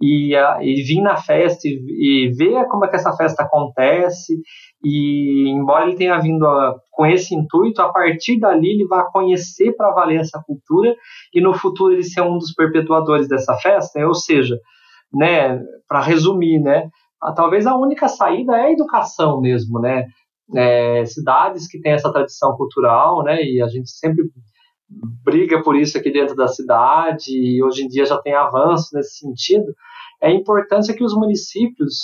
E, 0.00 0.34
e 0.34 0.82
vir 0.82 1.02
na 1.02 1.16
festa 1.16 1.68
e, 1.68 2.26
e, 2.26 2.28
ver 2.30 2.64
como 2.68 2.84
é 2.84 2.88
que 2.88 2.96
essa 2.96 3.12
festa 3.12 3.42
acontece. 3.42 4.40
E 4.82 5.50
embora 5.50 5.86
ele 5.86 5.96
tenha 5.96 6.18
vindo 6.18 6.46
a, 6.46 6.74
com 6.90 7.04
esse 7.04 7.34
intuito, 7.34 7.82
a 7.82 7.92
partir 7.92 8.40
dali 8.40 8.70
ele 8.70 8.86
vai 8.86 9.04
conhecer 9.12 9.72
para 9.76 9.92
valer 9.92 10.20
essa 10.20 10.42
cultura 10.46 10.94
e 11.34 11.40
no 11.40 11.52
futuro 11.52 11.92
ele 11.92 12.02
ser 12.02 12.22
um 12.22 12.38
dos 12.38 12.54
perpetuadores 12.54 13.28
dessa 13.28 13.54
festa. 13.56 14.00
Ou 14.06 14.14
seja, 14.14 14.58
né, 15.12 15.60
para 15.86 16.00
resumir, 16.00 16.58
né, 16.60 16.88
talvez 17.36 17.66
a 17.66 17.76
única 17.76 18.08
saída 18.08 18.56
é 18.56 18.66
a 18.66 18.72
educação 18.72 19.40
mesmo, 19.40 19.78
né? 19.80 20.06
É, 20.56 21.04
cidades 21.04 21.68
que 21.68 21.80
têm 21.80 21.92
essa 21.92 22.10
tradição 22.10 22.56
cultural, 22.56 23.22
né? 23.22 23.40
E 23.44 23.62
a 23.62 23.68
gente 23.68 23.90
sempre 23.90 24.24
briga 25.24 25.62
por 25.62 25.76
isso 25.76 25.96
aqui 25.96 26.10
dentro 26.10 26.34
da 26.34 26.48
cidade 26.48 27.30
e 27.30 27.62
hoje 27.62 27.84
em 27.84 27.88
dia 27.88 28.04
já 28.04 28.18
tem 28.18 28.34
avanço 28.34 28.88
nesse 28.92 29.18
sentido 29.18 29.72
é 30.20 30.28
a 30.28 30.34
importância 30.34 30.94
que 30.94 31.04
os 31.04 31.14
municípios 31.14 31.94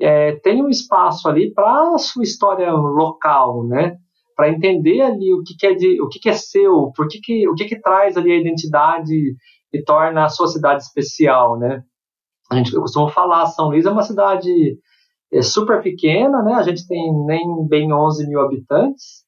é, 0.00 0.32
tenham 0.36 0.68
espaço 0.68 1.28
ali 1.28 1.52
para 1.52 1.94
a 1.94 1.98
sua 1.98 2.22
história 2.22 2.72
local, 2.72 3.66
né? 3.66 3.96
Para 4.34 4.48
entender 4.48 5.02
ali 5.02 5.34
o 5.34 5.42
que, 5.42 5.54
que 5.56 5.66
é 5.66 5.74
de, 5.74 6.00
o 6.00 6.08
que, 6.08 6.18
que, 6.18 6.30
é 6.30 6.34
seu, 6.34 6.90
por 6.96 7.06
que, 7.08 7.20
que, 7.20 7.48
o 7.48 7.54
que, 7.54 7.66
que 7.66 7.80
traz 7.80 8.16
ali 8.16 8.32
a 8.32 8.40
identidade 8.40 9.14
e 9.72 9.82
torna 9.84 10.24
a 10.24 10.28
sua 10.28 10.48
cidade 10.48 10.82
especial, 10.82 11.58
né? 11.58 11.82
A 12.50 12.56
gente, 12.56 12.74
eu 12.74 12.80
costumo 12.80 13.08
falar, 13.08 13.46
São 13.46 13.68
Luís 13.68 13.84
é 13.86 13.90
uma 13.90 14.02
cidade 14.02 14.50
é, 15.32 15.42
super 15.42 15.82
pequena, 15.82 16.42
né? 16.42 16.54
A 16.54 16.62
gente 16.62 16.86
tem 16.86 17.12
nem 17.26 17.68
bem 17.68 17.92
11 17.92 18.26
mil 18.26 18.40
habitantes, 18.40 19.24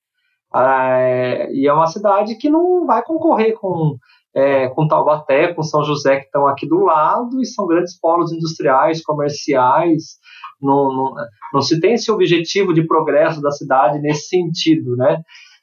É, 0.54 1.50
e 1.52 1.66
é 1.66 1.72
uma 1.72 1.86
cidade 1.86 2.36
que 2.36 2.50
não 2.50 2.86
vai 2.86 3.02
concorrer 3.02 3.54
com, 3.54 3.96
é, 4.34 4.68
com 4.68 4.88
Taubaté, 4.88 5.52
com 5.52 5.62
São 5.62 5.84
José, 5.84 6.20
que 6.20 6.26
estão 6.26 6.46
aqui 6.46 6.66
do 6.66 6.80
lado, 6.80 7.40
e 7.40 7.46
são 7.46 7.66
grandes 7.66 7.98
polos 7.98 8.32
industriais, 8.32 9.02
comerciais. 9.02 10.18
Não, 10.60 10.94
não, 10.94 11.14
não 11.52 11.60
se 11.60 11.80
tem 11.80 11.94
esse 11.94 12.10
objetivo 12.10 12.72
de 12.72 12.86
progresso 12.86 13.40
da 13.42 13.50
cidade 13.50 13.98
nesse 13.98 14.28
sentido, 14.28 14.96
né? 14.96 15.20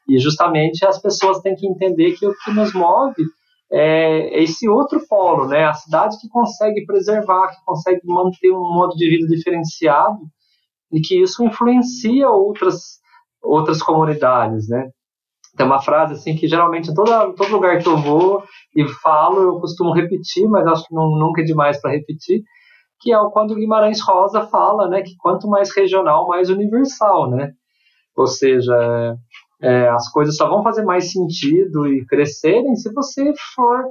E 0.08 0.20
justamente 0.20 0.86
as 0.86 1.02
pessoas 1.02 1.40
têm 1.40 1.56
que 1.56 1.68
entender 1.68 2.14
que 2.14 2.26
o 2.26 2.34
que 2.44 2.52
nos 2.52 2.74
move 2.74 3.24
é 3.72 4.42
esse 4.42 4.68
outro 4.68 5.00
polo, 5.08 5.48
né? 5.48 5.66
A 5.66 5.74
cidade 5.74 6.18
que 6.20 6.28
consegue 6.28 6.86
preservar, 6.86 7.50
que 7.50 7.64
consegue 7.66 8.02
manter 8.04 8.52
um 8.52 8.74
modo 8.74 8.96
de 8.96 9.08
vida 9.08 9.28
diferenciado 9.28 10.20
e 10.92 11.00
que 11.00 11.22
isso 11.22 11.44
influencia 11.44 12.30
outras 12.30 13.00
outras 13.42 13.82
comunidades, 13.82 14.68
né? 14.68 14.90
Tem 15.56 15.66
uma 15.66 15.82
frase 15.82 16.14
assim 16.14 16.36
que 16.36 16.48
geralmente 16.48 16.92
em 16.92 16.94
todo, 16.94 17.34
todo 17.34 17.52
lugar 17.52 17.80
que 17.80 17.88
eu 17.88 17.98
vou 17.98 18.44
e 18.76 18.88
falo 19.02 19.42
eu 19.42 19.60
costumo 19.60 19.94
repetir, 19.94 20.48
mas 20.48 20.66
acho 20.68 20.86
que 20.86 20.94
não, 20.94 21.10
nunca 21.12 21.42
é 21.42 21.46
demais 21.46 21.82
para 21.82 21.92
repetir, 21.92 22.44
que 23.00 23.14
é 23.14 23.18
quando 23.32 23.56
Guimarães 23.56 24.02
Rosa 24.02 24.48
fala, 24.48 24.88
né, 24.88 25.02
que 25.02 25.16
quanto 25.18 25.48
mais 25.48 25.76
regional, 25.76 26.28
mais 26.28 26.50
universal, 26.50 27.30
né? 27.30 27.52
Ou 28.16 28.28
seja, 28.28 29.18
é, 29.62 29.90
as 29.90 30.10
coisas 30.12 30.36
só 30.36 30.48
vão 30.50 30.64
fazer 30.64 30.84
mais 30.84 31.12
sentido 31.12 31.88
e 31.88 32.06
crescerem 32.06 32.76
se 32.76 32.92
você 32.94 33.34
for 33.56 33.86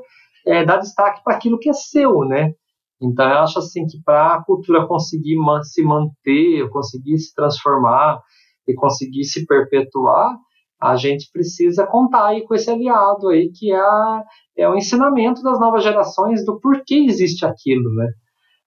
é, 0.47 0.65
dar 0.65 0.79
destaque 0.79 1.23
para 1.25 1.35
aquilo 1.35 1.59
que 1.59 1.69
é 1.69 1.73
seu, 1.73 2.25
né? 2.25 2.53
Então 3.01 3.29
eu 3.29 3.39
acho 3.39 3.59
assim 3.59 3.87
que 3.87 4.01
para 4.03 4.35
a 4.35 4.45
cultura 4.45 4.87
conseguir 4.87 5.37
se 5.63 5.83
manter, 5.83 6.69
conseguir 6.71 7.19
se 7.19 7.35
transformar 7.35 8.21
e 8.67 8.75
conseguir 8.75 9.25
se 9.25 9.47
perpetuar, 9.47 10.37
a 10.81 10.97
gente 10.97 11.29
precisa 11.33 11.87
contar 11.87 12.27
aí 12.27 12.47
com 12.47 12.55
esse 12.55 12.71
aliado 12.71 13.29
aí 13.29 13.51
que 13.53 13.73
é, 13.73 13.81
a, 13.81 14.25
é 14.57 14.69
o 14.69 14.77
ensinamento 14.77 15.43
das 15.43 15.59
novas 15.59 15.83
gerações 15.83 16.45
do 16.45 16.61
porquê 16.61 17.07
existe 17.09 17.45
aquilo, 17.45 17.95
né? 17.95 18.09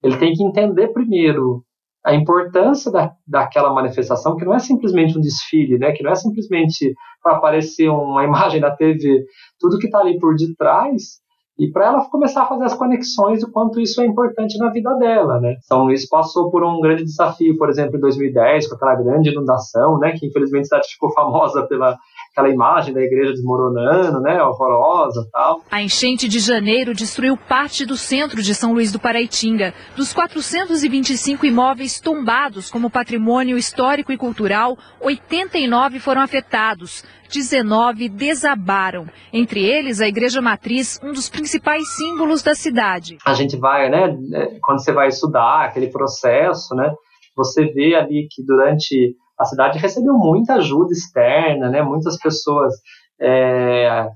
Ele 0.03 0.18
tem 0.18 0.34
que 0.34 0.43
entender 0.43 0.89
primeiro 0.89 1.64
a 2.03 2.16
importância 2.16 2.91
da, 2.91 3.14
daquela 3.28 3.74
manifestação, 3.74 4.36
que 4.36 4.43
não 4.43 4.55
é 4.55 4.59
simplesmente 4.59 5.18
um 5.18 5.22
desfile, 5.22 5.78
né? 5.78 5.91
que 5.91 6.03
não 6.03 6.12
é 6.12 6.16
simplesmente 6.16 6.93
para 7.22 7.38
aparecer 7.38 7.89
uma 7.89 8.24
imagem 8.26 8.59
na 8.59 8.72
TV, 8.72 9.24
tudo 9.59 9.78
que 9.78 9.86
está 9.86 9.99
ali 9.99 10.20
por 10.20 10.36
detrás, 10.36 11.22
e 11.59 11.69
para 11.71 11.87
ela 11.87 12.09
começar 12.09 12.43
a 12.43 12.47
fazer 12.47 12.63
as 12.63 12.73
conexões 12.73 13.41
do 13.41 13.51
quanto 13.51 13.79
isso 13.79 14.01
é 14.01 14.05
importante 14.05 14.57
na 14.57 14.69
vida 14.71 14.93
dela, 14.95 15.39
né? 15.39 15.57
São 15.61 15.83
Luís 15.83 16.07
passou 16.07 16.49
por 16.49 16.63
um 16.63 16.79
grande 16.79 17.03
desafio, 17.03 17.57
por 17.57 17.69
exemplo, 17.69 17.97
em 17.97 18.01
2010, 18.01 18.67
com 18.67 18.75
aquela 18.75 18.95
grande 18.95 19.29
inundação, 19.29 19.99
né? 19.99 20.13
Que 20.17 20.27
infelizmente 20.27 20.63
a 20.63 20.65
cidade 20.65 20.87
ficou 20.87 21.11
famosa 21.11 21.67
pela 21.67 21.97
aquela 22.31 22.49
imagem 22.49 22.93
da 22.93 23.01
igreja 23.01 23.33
desmoronando, 23.33 24.21
né, 24.21 24.41
horrorosa 24.41 25.27
tal. 25.31 25.61
A 25.69 25.81
enchente 25.81 26.29
de 26.29 26.39
janeiro 26.39 26.93
destruiu 26.93 27.35
parte 27.35 27.85
do 27.85 27.97
centro 27.97 28.41
de 28.41 28.55
São 28.55 28.73
Luís 28.73 28.91
do 28.91 28.99
Paraitinga. 28.99 29.73
Dos 29.95 30.13
425 30.13 31.45
imóveis 31.45 31.99
tombados 31.99 32.71
como 32.71 32.89
patrimônio 32.89 33.57
histórico 33.57 34.13
e 34.13 34.17
cultural, 34.17 34.77
89 35.01 35.99
foram 35.99 36.21
afetados. 36.21 37.03
19 37.31 38.09
desabaram. 38.09 39.07
Entre 39.31 39.63
eles, 39.63 40.01
a 40.01 40.07
Igreja 40.07 40.41
Matriz, 40.41 40.99
um 41.01 41.13
dos 41.13 41.29
principais 41.41 41.89
símbolos 41.95 42.43
da 42.43 42.53
cidade. 42.53 43.17
A 43.25 43.33
gente 43.33 43.57
vai, 43.57 43.89
né, 43.89 44.15
quando 44.61 44.83
você 44.83 44.91
vai 44.91 45.07
estudar 45.07 45.65
aquele 45.65 45.87
processo, 45.87 46.75
né, 46.75 46.93
você 47.35 47.65
vê 47.65 47.95
ali 47.95 48.27
que 48.29 48.43
durante 48.45 49.15
a 49.39 49.45
cidade 49.45 49.79
recebeu 49.79 50.13
muita 50.13 50.55
ajuda 50.55 50.93
externa, 50.93 51.69
né? 51.69 51.81
Muitas 51.81 52.15
pessoas, 52.17 52.75
é, 53.19 54.07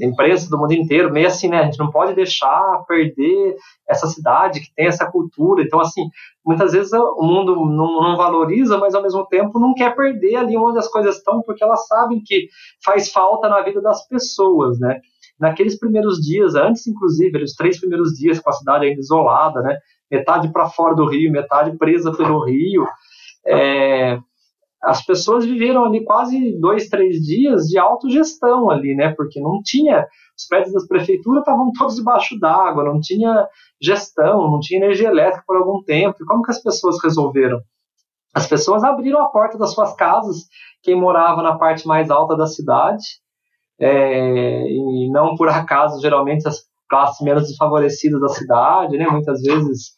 empresas 0.00 0.48
do 0.48 0.58
mundo 0.58 0.72
inteiro, 0.72 1.12
meio 1.12 1.26
assim, 1.26 1.48
né? 1.48 1.60
A 1.60 1.64
gente 1.64 1.78
não 1.78 1.90
pode 1.90 2.14
deixar 2.14 2.82
perder 2.88 3.56
essa 3.86 4.06
cidade 4.06 4.60
que 4.60 4.74
tem 4.74 4.86
essa 4.86 5.10
cultura. 5.10 5.62
Então, 5.62 5.78
assim, 5.80 6.08
muitas 6.44 6.72
vezes 6.72 6.92
o 6.92 7.22
mundo 7.22 7.54
não, 7.54 8.00
não, 8.00 8.16
valoriza, 8.16 8.78
mas 8.78 8.94
ao 8.94 9.02
mesmo 9.02 9.26
tempo 9.26 9.60
não 9.60 9.74
quer 9.74 9.94
perder 9.94 10.36
ali 10.36 10.56
onde 10.56 10.78
as 10.78 10.88
coisas 10.88 11.16
estão, 11.16 11.42
porque 11.42 11.62
elas 11.62 11.86
sabem 11.86 12.22
que 12.24 12.48
faz 12.82 13.12
falta 13.12 13.48
na 13.48 13.60
vida 13.60 13.82
das 13.82 14.06
pessoas, 14.08 14.78
né? 14.80 14.98
Naqueles 15.38 15.78
primeiros 15.78 16.18
dias, 16.18 16.54
antes 16.54 16.86
inclusive, 16.86 17.42
os 17.42 17.52
três 17.52 17.78
primeiros 17.78 18.12
dias 18.12 18.40
com 18.40 18.50
a 18.50 18.54
cidade 18.54 18.86
ainda 18.86 19.00
isolada, 19.00 19.60
né? 19.62 19.76
Metade 20.10 20.50
para 20.52 20.68
fora 20.68 20.94
do 20.94 21.06
rio, 21.06 21.32
metade 21.32 21.76
presa 21.76 22.12
pelo 22.12 22.44
rio, 22.44 22.86
é, 23.46 24.18
as 24.82 25.04
pessoas 25.04 25.44
viveram 25.44 25.84
ali 25.84 26.04
quase 26.04 26.58
dois, 26.60 26.88
três 26.88 27.16
dias 27.16 27.64
de 27.64 27.78
autogestão 27.78 28.70
ali, 28.70 28.94
né? 28.94 29.12
Porque 29.14 29.40
não 29.40 29.60
tinha. 29.62 30.06
Os 30.36 30.46
prédios 30.46 30.72
das 30.72 30.86
prefeituras 30.86 31.40
estavam 31.40 31.72
todos 31.72 31.96
debaixo 31.96 32.38
d'água, 32.38 32.84
não 32.84 33.00
tinha 33.00 33.46
gestão, 33.80 34.50
não 34.50 34.60
tinha 34.60 34.84
energia 34.84 35.08
elétrica 35.08 35.42
por 35.46 35.56
algum 35.56 35.82
tempo. 35.82 36.18
E 36.20 36.26
como 36.26 36.42
que 36.42 36.50
as 36.50 36.62
pessoas 36.62 37.02
resolveram? 37.02 37.58
As 38.34 38.46
pessoas 38.46 38.84
abriram 38.84 39.20
a 39.22 39.28
porta 39.28 39.56
das 39.56 39.72
suas 39.72 39.94
casas, 39.94 40.44
quem 40.82 40.94
morava 40.94 41.42
na 41.42 41.56
parte 41.56 41.86
mais 41.86 42.10
alta 42.10 42.36
da 42.36 42.46
cidade, 42.46 43.02
é, 43.80 44.62
e 44.68 45.10
não 45.10 45.34
por 45.36 45.48
acaso, 45.48 46.00
geralmente, 46.00 46.46
as 46.48 46.60
classes 46.88 47.20
menos 47.24 47.48
desfavorecidas 47.48 48.20
da 48.20 48.28
cidade, 48.28 48.96
né? 48.96 49.06
Muitas 49.08 49.42
vezes 49.42 49.94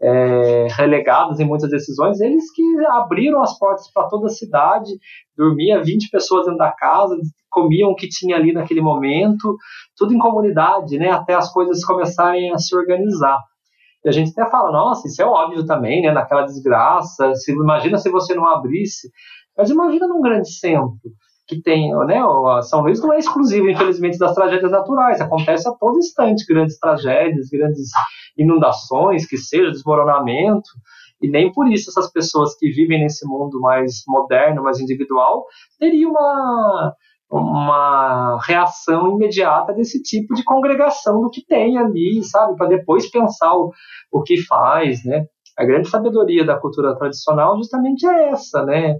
é, 0.00 0.68
relegados 0.70 1.40
em 1.40 1.44
muitas 1.44 1.70
decisões, 1.70 2.20
eles 2.20 2.50
que 2.52 2.62
abriram 2.86 3.42
as 3.42 3.58
portas 3.58 3.90
para 3.92 4.08
toda 4.08 4.26
a 4.26 4.30
cidade, 4.30 4.90
dormia 5.36 5.82
20 5.82 6.10
pessoas 6.10 6.44
dentro 6.44 6.58
da 6.58 6.70
casa, 6.70 7.16
comiam 7.50 7.90
o 7.90 7.96
que 7.96 8.08
tinha 8.08 8.36
ali 8.36 8.52
naquele 8.52 8.80
momento, 8.80 9.56
tudo 9.96 10.14
em 10.14 10.18
comunidade, 10.18 10.98
né, 10.98 11.10
até 11.10 11.34
as 11.34 11.52
coisas 11.52 11.84
começarem 11.84 12.52
a 12.52 12.58
se 12.58 12.76
organizar. 12.76 13.40
E 14.04 14.08
a 14.08 14.12
gente 14.12 14.30
até 14.30 14.48
fala, 14.48 14.70
nossa, 14.70 15.08
isso 15.08 15.20
é 15.20 15.24
óbvio 15.24 15.66
também, 15.66 16.02
né, 16.02 16.12
naquela 16.12 16.42
desgraça, 16.42 17.34
se, 17.34 17.52
imagina 17.52 17.98
se 17.98 18.08
você 18.10 18.34
não 18.34 18.46
abrisse, 18.46 19.10
mas 19.56 19.70
imagina 19.70 20.06
num 20.06 20.20
grande 20.20 20.48
centro, 20.52 21.00
que 21.48 21.62
tem, 21.62 21.90
né, 22.06 22.20
São 22.62 22.82
Luís 22.82 23.00
não 23.00 23.14
é 23.14 23.18
exclusivo, 23.18 23.70
infelizmente, 23.70 24.18
das 24.18 24.34
tragédias 24.34 24.70
naturais, 24.70 25.18
acontece 25.18 25.66
a 25.66 25.72
todo 25.72 25.98
instante 25.98 26.44
grandes 26.46 26.78
tragédias, 26.78 27.48
grandes 27.48 27.88
inundações, 28.36 29.26
que 29.26 29.38
seja 29.38 29.70
desmoronamento, 29.70 30.68
e 31.22 31.28
nem 31.28 31.50
por 31.50 31.66
isso 31.66 31.88
essas 31.90 32.12
pessoas 32.12 32.54
que 32.54 32.68
vivem 32.70 33.00
nesse 33.00 33.26
mundo 33.26 33.58
mais 33.60 34.02
moderno, 34.06 34.62
mais 34.62 34.78
individual, 34.78 35.46
teriam 35.78 36.10
uma, 36.10 36.94
uma 37.30 38.38
reação 38.42 39.14
imediata 39.14 39.72
desse 39.72 40.02
tipo 40.02 40.34
de 40.34 40.44
congregação 40.44 41.20
do 41.22 41.30
que 41.30 41.44
tem 41.44 41.78
ali, 41.78 42.22
sabe, 42.24 42.56
para 42.56 42.68
depois 42.68 43.10
pensar 43.10 43.54
o, 43.54 43.72
o 44.12 44.22
que 44.22 44.36
faz, 44.42 45.02
né? 45.02 45.24
A 45.58 45.64
grande 45.64 45.88
sabedoria 45.88 46.44
da 46.44 46.58
cultura 46.60 46.94
tradicional 46.96 47.56
justamente 47.56 48.06
é 48.06 48.28
essa, 48.28 48.64
né? 48.64 48.98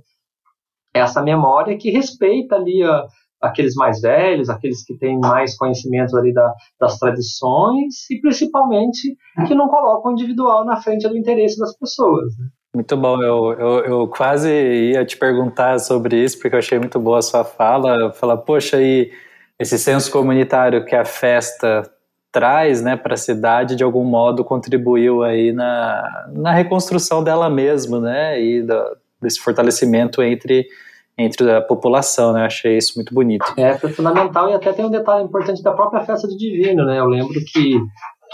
Essa 0.94 1.22
memória 1.22 1.76
que 1.76 1.90
respeita 1.90 2.56
ali 2.56 2.82
a, 2.82 3.06
aqueles 3.40 3.74
mais 3.74 4.00
velhos, 4.00 4.48
aqueles 4.48 4.84
que 4.84 4.96
têm 4.98 5.18
mais 5.18 5.56
conhecimento 5.56 6.16
ali 6.16 6.32
da, 6.32 6.52
das 6.80 6.98
tradições 6.98 8.10
e 8.10 8.20
principalmente 8.20 9.16
que 9.46 9.54
não 9.54 9.68
colocam 9.68 10.10
o 10.10 10.14
individual 10.14 10.64
na 10.64 10.76
frente 10.76 11.08
do 11.08 11.16
interesse 11.16 11.58
das 11.58 11.76
pessoas. 11.76 12.36
Né? 12.38 12.46
Muito 12.74 12.96
bom, 12.96 13.22
eu, 13.22 13.52
eu, 13.52 13.84
eu, 13.84 14.08
quase 14.08 14.50
ia 14.50 15.04
te 15.04 15.16
perguntar 15.16 15.78
sobre 15.78 16.22
isso, 16.22 16.38
porque 16.38 16.54
eu 16.54 16.58
achei 16.58 16.78
muito 16.78 17.00
boa 17.00 17.18
a 17.18 17.22
sua 17.22 17.44
fala. 17.44 18.12
Falar, 18.12 18.36
poxa, 18.38 18.80
e 18.80 19.10
esse 19.58 19.78
senso 19.78 20.12
comunitário 20.12 20.84
que 20.84 20.94
a 20.94 21.04
festa 21.04 21.90
traz 22.30 22.82
né, 22.82 22.94
para 22.94 23.14
a 23.14 23.16
cidade, 23.16 23.74
de 23.74 23.82
algum 23.82 24.04
modo 24.04 24.44
contribuiu 24.44 25.22
aí 25.22 25.52
na, 25.52 26.28
na 26.32 26.52
reconstrução 26.52 27.24
dela 27.24 27.48
mesma, 27.48 27.98
né, 27.98 28.40
e 28.40 28.62
desse 29.20 29.40
fortalecimento 29.40 30.22
entre 30.22 30.66
entre 31.20 31.50
a 31.50 31.60
população, 31.60 32.32
né? 32.32 32.46
achei 32.46 32.76
isso 32.76 32.92
muito 32.94 33.12
bonito. 33.12 33.44
É, 33.56 33.76
foi 33.76 33.90
fundamental 33.90 34.48
e 34.50 34.54
até 34.54 34.72
tem 34.72 34.84
um 34.84 34.90
detalhe 34.90 35.24
importante 35.24 35.60
da 35.64 35.72
própria 35.72 36.04
festa 36.04 36.28
do 36.28 36.36
Divino, 36.36 36.84
né? 36.84 37.00
Eu 37.00 37.06
lembro 37.06 37.34
que 37.52 37.76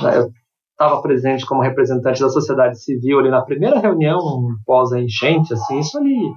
né, 0.03 0.19
eu 0.19 0.31
estava 0.71 1.01
presente 1.01 1.47
como 1.47 1.63
representante 1.63 2.21
da 2.21 2.29
sociedade 2.29 2.79
civil 2.79 3.21
ali 3.21 3.31
na 3.31 3.41
primeira 3.41 3.79
reunião 3.79 4.21
pós 4.67 4.93
a 4.93 5.01
enchente, 5.01 5.55
assim, 5.55 5.79
isso 5.79 5.97
ali 5.97 6.31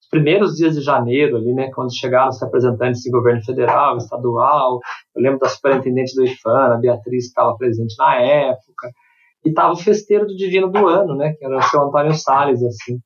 os 0.00 0.08
primeiros 0.10 0.56
dias 0.56 0.74
de 0.74 0.80
janeiro 0.80 1.36
ali, 1.36 1.52
né, 1.52 1.70
quando 1.74 1.94
chegaram 1.94 2.30
os 2.30 2.40
representantes 2.40 3.02
do 3.04 3.10
governo 3.10 3.44
federal, 3.44 3.98
estadual, 3.98 4.80
eu 5.14 5.22
lembro 5.22 5.38
da 5.38 5.48
superintendente 5.48 6.14
do 6.14 6.24
IFAN, 6.24 6.74
a 6.74 6.78
Beatriz 6.78 7.26
estava 7.26 7.54
presente 7.56 7.94
na 7.98 8.16
época, 8.16 8.90
e 9.44 9.50
estava 9.50 9.72
o 9.72 9.76
festeiro 9.76 10.26
do 10.26 10.34
Divino 10.34 10.70
do 10.70 10.86
ano, 10.86 11.14
né, 11.14 11.34
que 11.34 11.44
era 11.44 11.58
o 11.58 11.62
seu 11.62 11.82
Antônio 11.82 12.14
Salles, 12.14 12.62
assim, 12.62 12.98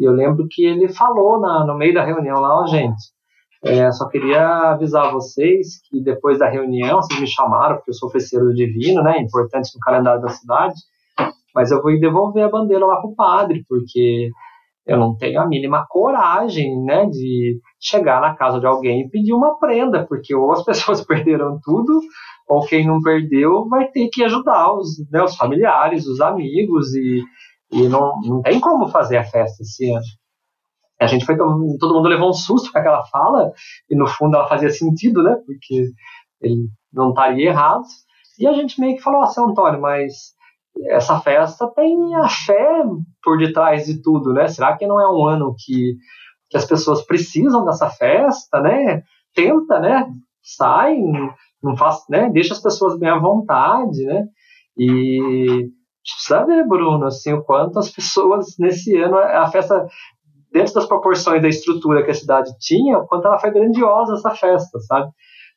e 0.00 0.04
eu 0.04 0.12
lembro 0.12 0.46
que 0.50 0.64
ele 0.64 0.88
falou 0.88 1.38
na, 1.38 1.64
no 1.64 1.76
meio 1.76 1.94
da 1.94 2.04
reunião 2.04 2.40
lá, 2.40 2.62
ó, 2.62 2.66
gente, 2.66 2.96
é, 3.62 3.92
só 3.92 4.08
queria 4.08 4.70
avisar 4.70 5.12
vocês 5.12 5.80
que 5.88 6.02
depois 6.02 6.38
da 6.38 6.48
reunião, 6.48 7.02
vocês 7.02 7.20
me 7.20 7.26
chamaram, 7.26 7.76
porque 7.76 7.90
eu 7.90 7.94
sou 7.94 8.08
oficeiro 8.08 8.54
divino, 8.54 9.02
né, 9.02 9.18
importante 9.20 9.70
no 9.74 9.80
calendário 9.80 10.22
da 10.22 10.30
cidade, 10.30 10.74
mas 11.54 11.70
eu 11.70 11.82
vou 11.82 11.98
devolver 11.98 12.44
a 12.44 12.48
bandeira 12.48 12.86
lá 12.86 13.00
pro 13.00 13.14
padre, 13.14 13.62
porque 13.68 14.30
eu 14.86 14.96
não 14.96 15.14
tenho 15.14 15.40
a 15.40 15.46
mínima 15.46 15.84
coragem, 15.88 16.82
né, 16.84 17.04
de 17.06 17.60
chegar 17.78 18.20
na 18.22 18.34
casa 18.34 18.58
de 18.58 18.66
alguém 18.66 19.02
e 19.02 19.10
pedir 19.10 19.34
uma 19.34 19.58
prenda, 19.58 20.06
porque 20.06 20.34
ou 20.34 20.50
as 20.52 20.64
pessoas 20.64 21.04
perderam 21.04 21.58
tudo, 21.62 22.00
ou 22.48 22.66
quem 22.66 22.86
não 22.86 23.02
perdeu 23.02 23.68
vai 23.68 23.88
ter 23.88 24.08
que 24.10 24.24
ajudar 24.24 24.72
os, 24.72 24.88
né, 25.10 25.22
os 25.22 25.36
familiares, 25.36 26.06
os 26.06 26.20
amigos, 26.20 26.94
e, 26.94 27.22
e 27.70 27.88
não, 27.88 28.20
não 28.22 28.42
tem 28.42 28.60
como 28.60 28.88
fazer 28.88 29.16
a 29.16 29.24
festa 29.24 29.62
esse 29.62 29.90
ano. 29.90 30.04
A 31.00 31.06
gente 31.06 31.24
foi, 31.24 31.36
todo 31.36 31.94
mundo 31.94 32.08
levou 32.08 32.28
um 32.28 32.34
susto 32.34 32.70
com 32.70 32.78
aquela 32.78 33.04
fala, 33.06 33.52
e 33.88 33.96
no 33.96 34.06
fundo 34.06 34.36
ela 34.36 34.48
fazia 34.48 34.70
sentido, 34.70 35.22
né, 35.22 35.36
porque 35.46 35.86
ele 36.42 36.68
não 36.92 37.10
estaria 37.10 37.48
errado, 37.48 37.84
e 38.38 38.46
a 38.46 38.52
gente 38.52 38.80
meio 38.80 38.96
que 38.96 39.02
falou 39.02 39.22
assim, 39.22 39.40
Antônio, 39.42 39.80
mas 39.80 40.34
essa 40.88 41.20
festa 41.20 41.68
tem 41.74 42.14
a 42.16 42.28
fé 42.28 42.82
por 43.22 43.38
detrás 43.38 43.86
de 43.86 44.00
tudo, 44.00 44.32
né? 44.32 44.48
Será 44.48 44.76
que 44.76 44.86
não 44.86 45.00
é 45.00 45.08
um 45.10 45.26
ano 45.26 45.54
que, 45.58 45.96
que 46.48 46.56
as 46.56 46.64
pessoas 46.64 47.04
precisam 47.04 47.64
dessa 47.64 47.90
festa, 47.90 48.60
né? 48.60 49.02
Tenta, 49.34 49.78
né? 49.80 50.08
Sai, 50.42 50.96
não 51.62 51.76
faz, 51.76 52.04
né? 52.08 52.30
Deixa 52.30 52.54
as 52.54 52.62
pessoas 52.62 52.98
bem 52.98 53.10
à 53.10 53.18
vontade, 53.18 54.04
né? 54.04 54.26
E 54.78 55.68
ver, 56.46 56.66
Bruno, 56.66 57.06
assim, 57.06 57.32
o 57.32 57.42
quanto 57.42 57.78
as 57.78 57.90
pessoas 57.90 58.56
nesse 58.58 58.96
ano 58.96 59.18
a 59.18 59.50
festa 59.50 59.86
dentro 60.52 60.74
das 60.74 60.86
proporções 60.86 61.40
da 61.40 61.48
estrutura 61.48 62.04
que 62.04 62.10
a 62.10 62.14
cidade 62.14 62.50
tinha, 62.58 62.98
o 62.98 63.06
quanto 63.06 63.26
ela 63.26 63.38
foi 63.38 63.50
grandiosa 63.50 64.14
essa 64.14 64.30
festa, 64.30 64.80
sabe? 64.80 65.10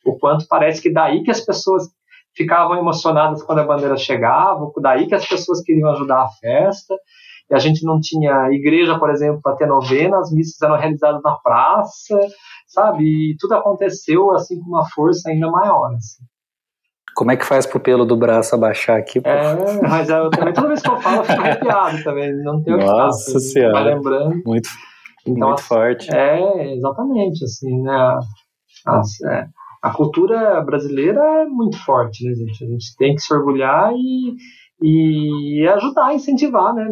O 0.05 0.17
quanto 0.17 0.47
parece 0.47 0.81
que 0.81 0.91
daí 0.91 1.23
que 1.23 1.31
as 1.31 1.41
pessoas 1.41 1.89
ficavam 2.35 2.77
emocionadas 2.77 3.43
quando 3.43 3.59
a 3.59 3.65
bandeira 3.65 3.97
chegava, 3.97 4.71
daí 4.81 5.07
que 5.07 5.15
as 5.15 5.25
pessoas 5.25 5.61
queriam 5.61 5.89
ajudar 5.91 6.23
a 6.23 6.29
festa. 6.29 6.95
E 7.49 7.55
a 7.55 7.59
gente 7.59 7.85
não 7.85 7.99
tinha 7.99 8.51
igreja, 8.51 8.97
por 8.97 9.09
exemplo, 9.09 9.41
para 9.41 9.55
ter 9.55 9.67
novena, 9.67 10.17
as 10.17 10.31
missas 10.31 10.61
eram 10.61 10.77
realizadas 10.77 11.21
na 11.21 11.35
praça, 11.35 12.17
sabe? 12.67 13.03
E 13.03 13.35
tudo 13.37 13.55
aconteceu 13.55 14.31
assim 14.31 14.59
com 14.59 14.69
uma 14.69 14.89
força 14.89 15.29
ainda 15.29 15.49
maior. 15.51 15.93
Assim. 15.93 16.23
Como 17.15 17.31
é 17.31 17.37
que 17.37 17.45
faz 17.45 17.65
pro 17.65 17.79
pelo 17.79 18.05
do 18.05 18.15
braço 18.15 18.55
abaixar 18.55 18.97
aqui? 18.97 19.21
Pô? 19.21 19.29
É, 19.29 19.81
mas 19.87 20.09
eu 20.09 20.29
também, 20.29 20.53
toda 20.53 20.67
vez 20.67 20.81
que 20.81 20.89
eu 20.89 20.99
falo, 20.99 21.17
eu 21.17 21.23
fico 21.23 21.41
arrepiado 21.41 22.03
também. 22.03 22.33
Não 22.43 22.61
tenho 22.63 22.77
Nossa 22.77 23.33
que 23.33 23.39
senhora. 23.39 23.73
Vai 23.73 23.93
lembrando. 23.93 24.41
Muito, 24.45 24.69
Então, 25.27 25.49
muito 25.49 25.59
assim, 25.59 25.67
forte. 25.67 26.15
É, 26.15 26.73
exatamente, 26.75 27.43
assim, 27.43 27.81
né? 27.81 28.19
É, 29.29 29.45
a 29.81 29.91
cultura 29.91 30.61
brasileira 30.61 31.19
é 31.41 31.45
muito 31.45 31.77
forte, 31.83 32.25
né, 32.25 32.33
gente? 32.33 32.63
A 32.63 32.67
gente 32.67 32.95
tem 32.97 33.15
que 33.15 33.21
se 33.21 33.33
orgulhar 33.33 33.91
e, 33.93 34.35
e 34.81 35.67
ajudar, 35.67 36.13
incentivar, 36.13 36.73
né? 36.73 36.87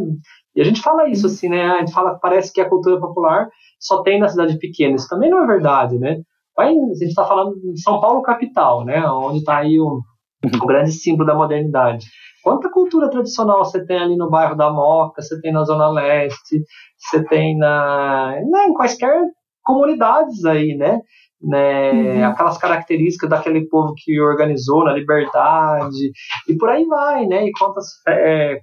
E 0.56 0.62
a 0.62 0.64
gente 0.64 0.82
fala 0.82 1.10
isso, 1.10 1.28
assim, 1.28 1.50
né? 1.50 1.66
A 1.66 1.80
gente 1.80 1.94
fala 1.94 2.16
que 2.16 2.22
parece 2.22 2.52
que 2.54 2.62
a 2.62 2.70
cultura 2.70 3.00
popular 3.00 3.48
só 3.80 4.04
tem 4.04 4.20
na 4.20 4.28
cidade 4.28 4.58
pequena. 4.60 4.96
Isso 4.96 5.08
também 5.10 5.30
não 5.30 5.44
é 5.44 5.48
verdade, 5.48 5.98
né? 5.98 6.18
Vai, 6.56 6.68
a 6.70 6.94
gente 6.94 7.06
está 7.06 7.26
falando 7.26 7.56
de 7.56 7.82
São 7.82 8.00
Paulo 8.02 8.22
capital, 8.22 8.84
né? 8.84 9.02
Onde 9.10 9.40
está 9.40 9.58
aí 9.60 9.80
o, 9.80 10.02
o 10.44 10.66
grande 10.66 10.92
símbolo 10.92 11.28
da 11.28 11.36
modernidade. 11.36 12.06
Quanta 12.44 12.72
cultura 12.72 13.10
tradicional 13.10 13.64
você 13.64 13.86
tem 13.86 14.00
ali 14.00 14.16
no 14.16 14.30
bairro 14.30 14.56
da 14.56 14.72
Moca, 14.72 15.22
você 15.22 15.40
tem 15.42 15.52
na 15.52 15.64
Zona 15.64 15.90
Leste, 15.90 16.64
você 16.98 17.24
tem 17.26 17.58
na, 17.58 18.36
né, 18.50 18.66
em 18.68 18.74
quaisquer 18.74 19.22
comunidades 19.64 20.44
aí, 20.46 20.76
né? 20.76 21.02
né, 21.44 22.24
aquelas 22.24 22.58
características 22.58 23.30
daquele 23.30 23.68
povo 23.68 23.94
que 23.98 24.20
organizou 24.22 24.84
na 24.84 24.94
liberdade 24.94 26.12
e 26.48 26.56
por 26.56 26.70
aí 26.70 26.86
vai, 26.86 27.26
né? 27.26 27.48
E 27.48 27.52
quantas 27.58 27.86
é, 28.08 28.60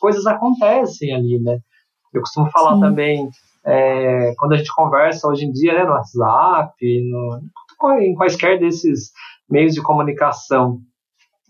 coisas 0.00 0.26
acontecem 0.26 1.14
ali, 1.14 1.38
né? 1.40 1.58
Eu 2.12 2.22
costumo 2.22 2.50
falar 2.50 2.74
Sim. 2.74 2.80
também 2.80 3.28
é, 3.66 4.32
quando 4.38 4.52
a 4.52 4.56
gente 4.56 4.74
conversa 4.74 5.28
hoje 5.28 5.44
em 5.44 5.52
dia, 5.52 5.74
né, 5.74 5.84
no 5.84 5.92
WhatsApp, 5.92 6.74
no, 6.82 8.00
em 8.00 8.14
quaisquer 8.14 8.58
desses 8.58 9.10
meios 9.48 9.74
de 9.74 9.82
comunicação, 9.82 10.78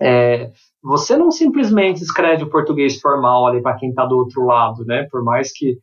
é, 0.00 0.50
você 0.82 1.16
não 1.16 1.30
simplesmente 1.30 2.02
escreve 2.02 2.44
o 2.44 2.50
português 2.50 2.98
formal 2.98 3.46
ali 3.46 3.60
para 3.62 3.76
quem 3.76 3.90
está 3.90 4.06
do 4.06 4.16
outro 4.16 4.44
lado, 4.44 4.84
né? 4.84 5.06
Por 5.10 5.22
mais 5.22 5.52
que 5.52 5.76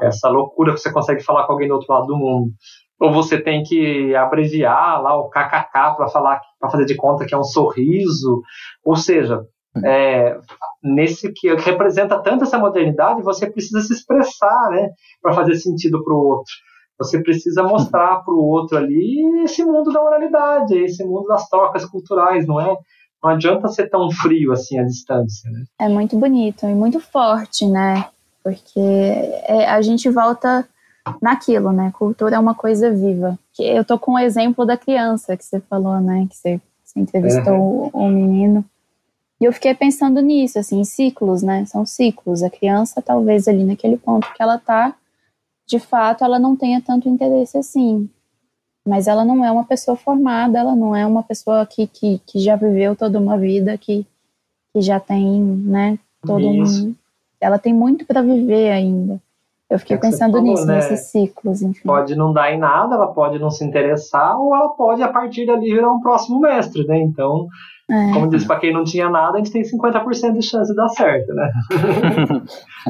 essa 0.00 0.28
loucura 0.28 0.72
que 0.72 0.78
você 0.78 0.92
consegue 0.92 1.22
falar 1.22 1.46
com 1.46 1.52
alguém 1.52 1.68
do 1.68 1.74
outro 1.74 1.92
lado 1.92 2.06
do 2.06 2.16
mundo. 2.16 2.52
Ou 3.00 3.12
você 3.12 3.40
tem 3.40 3.62
que 3.62 4.14
abreviar 4.14 5.02
lá 5.02 5.16
o 5.16 5.28
kkk 5.28 5.96
para 5.96 6.08
falar 6.08 6.40
para 6.60 6.70
fazer 6.70 6.84
de 6.84 6.94
conta 6.94 7.26
que 7.26 7.34
é 7.34 7.38
um 7.38 7.44
sorriso. 7.44 8.40
Ou 8.84 8.94
seja 8.94 9.42
é, 9.84 10.38
nesse 10.82 11.32
que 11.32 11.52
representa 11.54 12.22
tanto 12.22 12.44
essa 12.44 12.58
modernidade 12.58 13.22
você 13.22 13.50
precisa 13.50 13.80
se 13.80 13.92
expressar 13.92 14.70
né? 14.70 14.90
Para 15.20 15.34
fazer 15.34 15.56
sentido 15.56 16.02
para 16.04 16.14
o 16.14 16.24
outro. 16.24 16.52
Você 16.98 17.22
precisa 17.22 17.62
mostrar 17.62 18.22
para 18.24 18.32
o 18.32 18.42
outro 18.42 18.78
ali 18.78 19.42
esse 19.42 19.62
mundo 19.64 19.92
da 19.92 20.02
oralidade 20.02 20.78
esse 20.78 21.04
mundo 21.04 21.26
das 21.26 21.48
trocas 21.48 21.84
culturais 21.84 22.46
não 22.46 22.60
é 22.60 22.76
não 23.26 23.34
adianta 23.34 23.68
ser 23.68 23.88
tão 23.88 24.10
frio 24.10 24.52
assim 24.52 24.78
à 24.78 24.84
distância 24.84 25.50
né 25.50 25.64
É 25.80 25.88
muito 25.88 26.16
bonito 26.16 26.64
e 26.66 26.74
muito 26.74 27.00
forte, 27.00 27.66
né? 27.66 28.06
Porque 28.42 28.78
é, 28.78 29.68
a 29.68 29.82
gente 29.82 30.08
volta 30.08 30.66
naquilo, 31.20 31.72
né? 31.72 31.92
Cultura 31.92 32.36
é 32.36 32.38
uma 32.38 32.54
coisa 32.54 32.90
viva. 32.92 33.36
Que 33.52 33.64
Eu 33.64 33.84
tô 33.84 33.98
com 33.98 34.12
o 34.12 34.18
exemplo 34.18 34.64
da 34.64 34.76
criança 34.76 35.36
que 35.36 35.44
você 35.44 35.58
falou, 35.60 36.00
né? 36.00 36.26
Que 36.30 36.36
você, 36.36 36.60
você 36.84 37.00
entrevistou 37.00 37.90
o, 37.92 38.08
menino. 38.08 38.64
E 39.40 39.44
eu 39.44 39.52
fiquei 39.52 39.74
pensando 39.74 40.20
nisso, 40.20 40.58
assim, 40.58 40.84
ciclos, 40.84 41.42
né? 41.42 41.64
São 41.66 41.84
ciclos. 41.84 42.42
A 42.42 42.50
criança, 42.50 43.02
talvez 43.02 43.48
ali 43.48 43.64
naquele 43.64 43.96
ponto 43.96 44.32
que 44.32 44.42
ela 44.42 44.58
tá, 44.58 44.94
de 45.66 45.80
fato, 45.80 46.24
ela 46.24 46.38
não 46.38 46.54
tenha 46.54 46.80
tanto 46.80 47.08
interesse 47.08 47.58
assim. 47.58 48.08
Mas 48.86 49.08
ela 49.08 49.24
não 49.24 49.44
é 49.44 49.50
uma 49.50 49.64
pessoa 49.64 49.96
formada, 49.96 50.58
ela 50.58 50.76
não 50.76 50.94
é 50.94 51.04
uma 51.04 51.22
pessoa 51.22 51.66
que, 51.66 51.86
que, 51.88 52.20
que 52.24 52.38
já 52.38 52.54
viveu 52.54 52.94
toda 52.94 53.18
uma 53.18 53.36
vida, 53.36 53.76
que, 53.76 54.06
que 54.72 54.80
já 54.80 55.00
tem, 55.00 55.40
né, 55.42 55.98
todo 56.24 56.48
Isso. 56.48 56.86
um. 56.88 56.94
Ela 57.40 57.58
tem 57.58 57.74
muito 57.74 58.06
para 58.06 58.22
viver 58.22 58.70
ainda. 58.70 59.20
Eu 59.68 59.78
fiquei 59.80 59.96
É 59.96 59.98
pensando 60.00 60.34
falou, 60.36 60.46
nisso, 60.46 60.64
né? 60.64 60.76
nesses 60.76 61.10
ciclos, 61.10 61.60
enfim. 61.60 61.82
pode 61.82 62.14
não 62.14 62.32
dar 62.32 62.52
em 62.52 62.58
nada, 62.58 62.94
ela 62.94 63.08
pode 63.08 63.38
não 63.38 63.50
se 63.50 63.64
interessar, 63.64 64.38
ou 64.38 64.54
ela 64.54 64.68
pode, 64.68 65.02
a 65.02 65.08
partir 65.08 65.44
dali, 65.44 65.74
virar 65.74 65.92
um 65.92 66.00
próximo 66.00 66.38
mestre, 66.40 66.86
né? 66.86 66.98
Então, 67.00 67.48
É. 67.88 68.12
como 68.12 68.28
diz, 68.28 68.44
para 68.44 68.58
quem 68.58 68.72
não 68.72 68.82
tinha 68.82 69.08
nada, 69.08 69.36
a 69.36 69.38
gente 69.38 69.52
tem 69.52 69.62
50% 69.62 70.32
de 70.32 70.42
chance 70.42 70.70
de 70.70 70.76
dar 70.76 70.88
certo, 70.88 71.32
né? 71.32 71.50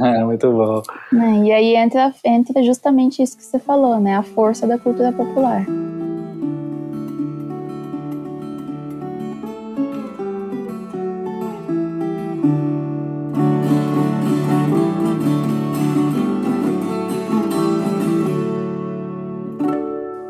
É, 0.03 0.25
muito 0.25 0.51
bom. 0.53 0.83
Né, 1.11 1.45
E 1.45 1.53
aí 1.53 1.75
entra, 1.75 2.13
entra 2.23 2.63
justamente 2.63 3.23
isso 3.23 3.37
que 3.37 3.43
você 3.43 3.59
falou, 3.59 3.99
né? 3.99 4.17
A 4.17 4.23
força 4.23 4.67
da 4.67 4.79
cultura 4.79 5.11
popular. 5.13 5.65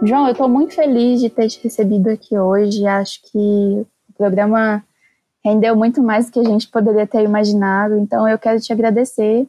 João, 0.05 0.27
eu 0.27 0.33
estou 0.33 0.49
muito 0.49 0.75
feliz 0.75 1.21
de 1.21 1.29
ter 1.29 1.49
te 1.49 1.61
recebido 1.63 2.09
aqui 2.09 2.39
hoje. 2.39 2.87
Acho 2.87 3.21
que 3.23 3.85
programa 4.17 4.83
rendeu 5.45 5.77
muito 5.77 6.03
mais 6.03 6.27
do 6.27 6.33
que 6.33 6.41
a 6.41 6.45
gente 6.45 6.69
poderia 6.69 7.07
ter 7.07 7.23
imaginado. 7.23 7.97
Então, 7.97 8.29
eu 8.29 8.39
quero 8.39 8.61
te 8.61 8.73
agradecer. 8.73 9.47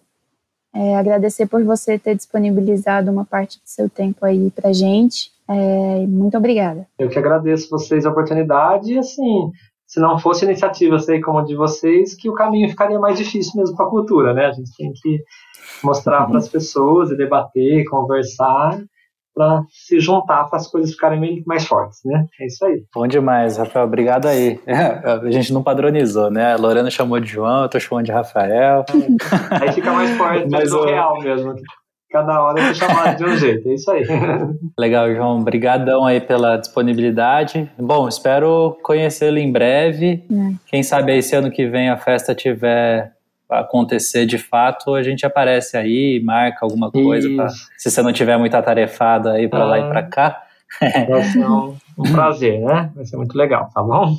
É, 0.76 0.96
agradecer 0.96 1.48
por 1.48 1.64
você 1.64 1.98
ter 1.98 2.16
disponibilizado 2.16 3.10
uma 3.10 3.26
parte 3.26 3.58
do 3.58 3.66
seu 3.66 3.90
tempo 3.90 4.24
aí 4.24 4.52
pra 4.52 4.72
gente. 4.72 5.32
É, 5.50 6.06
muito 6.06 6.38
obrigada. 6.38 6.86
Eu 7.00 7.10
que 7.10 7.18
agradeço 7.18 7.70
vocês 7.70 8.06
a 8.06 8.12
oportunidade 8.12 8.94
e, 8.94 9.00
assim, 9.00 9.52
se 9.88 10.00
não 10.00 10.20
fosse 10.20 10.46
iniciativas 10.46 11.08
aí 11.10 11.22
como 11.22 11.40
a 11.40 11.44
de 11.44 11.56
vocês, 11.56 12.14
que 12.14 12.30
o 12.30 12.34
caminho 12.34 12.70
ficaria 12.70 13.00
mais 13.00 13.18
difícil 13.18 13.54
mesmo 13.56 13.76
para 13.76 13.88
a 13.88 13.90
cultura, 13.90 14.34
né? 14.34 14.48
A 14.48 14.52
gente 14.52 14.76
tem 14.78 14.92
que 14.94 15.24
mostrar 15.84 16.28
para 16.28 16.38
as 16.38 16.48
pessoas 16.48 17.10
e 17.10 17.18
debater, 17.18 17.86
conversar, 17.86 18.78
para 19.38 19.62
se 19.70 20.00
juntar 20.00 20.46
para 20.46 20.58
as 20.58 20.68
coisas 20.68 20.92
ficarem 20.92 21.20
meio 21.20 21.44
mais 21.46 21.66
fortes, 21.66 22.00
né? 22.04 22.26
É 22.42 22.48
isso 22.48 22.66
aí. 22.66 22.82
Bom 22.94 23.08
demais, 23.08 23.58
Rafael. 23.58 23.86
Obrigado 23.86 24.28
aí. 24.28 24.60
A 24.68 25.32
gente 25.32 25.54
não 25.54 25.62
padronizou, 25.62 26.32
né? 26.32 26.54
A 26.54 26.58
Lorena 26.58 26.90
chamou 26.90 27.20
de 27.20 27.28
João, 27.28 27.64
eu 27.64 27.70
tô 27.70 27.80
chamando 27.80 28.06
de 28.06 28.12
Rafael. 28.12 28.84
Aí 29.62 29.72
fica 29.72 29.92
mais 29.92 30.18
forte 30.18 30.48
Mas, 30.50 30.74
ó, 30.74 30.86
real 30.86 31.20
mesmo. 31.20 31.54
Cada 32.10 32.42
hora 32.42 32.62
eu 32.62 32.74
chamado 32.74 33.18
de 33.18 33.26
um 33.26 33.36
jeito, 33.36 33.68
é 33.68 33.74
isso 33.74 33.92
aí. 33.92 34.06
Legal, 34.80 35.14
João. 35.14 35.40
Obrigadão 35.40 36.06
aí 36.06 36.22
pela 36.22 36.56
disponibilidade. 36.56 37.70
Bom, 37.78 38.08
espero 38.08 38.78
conhecê-lo 38.82 39.38
em 39.38 39.52
breve. 39.52 40.24
É. 40.32 40.54
Quem 40.68 40.84
sabe 40.84 41.12
aí 41.12 41.22
se 41.22 41.36
ano 41.36 41.52
que 41.52 41.68
vem 41.68 41.90
a 41.90 41.98
festa 41.98 42.34
tiver 42.34 43.12
acontecer 43.50 44.26
de 44.26 44.38
fato, 44.38 44.94
a 44.96 45.04
gente 45.04 45.26
aparece 45.26 45.78
aí, 45.78 46.22
marca 46.24 46.60
alguma 46.66 46.92
coisa, 46.92 47.28
pra- 47.36 47.50
se 47.78 47.90
você 47.92 48.02
não 48.02 48.12
tiver 48.14 48.38
muito 48.38 48.56
atarefado 48.56 49.30
aí 49.30 49.48
para 49.48 49.66
lá 49.66 49.80
e 49.80 49.90
para 49.90 50.04
cá, 50.04 50.44
Vai 50.82 51.24
ser 51.24 51.46
um, 51.48 51.76
um 51.98 52.04
prazer, 52.12 52.60
né? 52.60 52.92
Vai 52.96 53.06
ser 53.06 53.16
muito 53.18 53.38
legal, 53.38 53.70
tá 53.74 53.82
bom? 53.82 54.16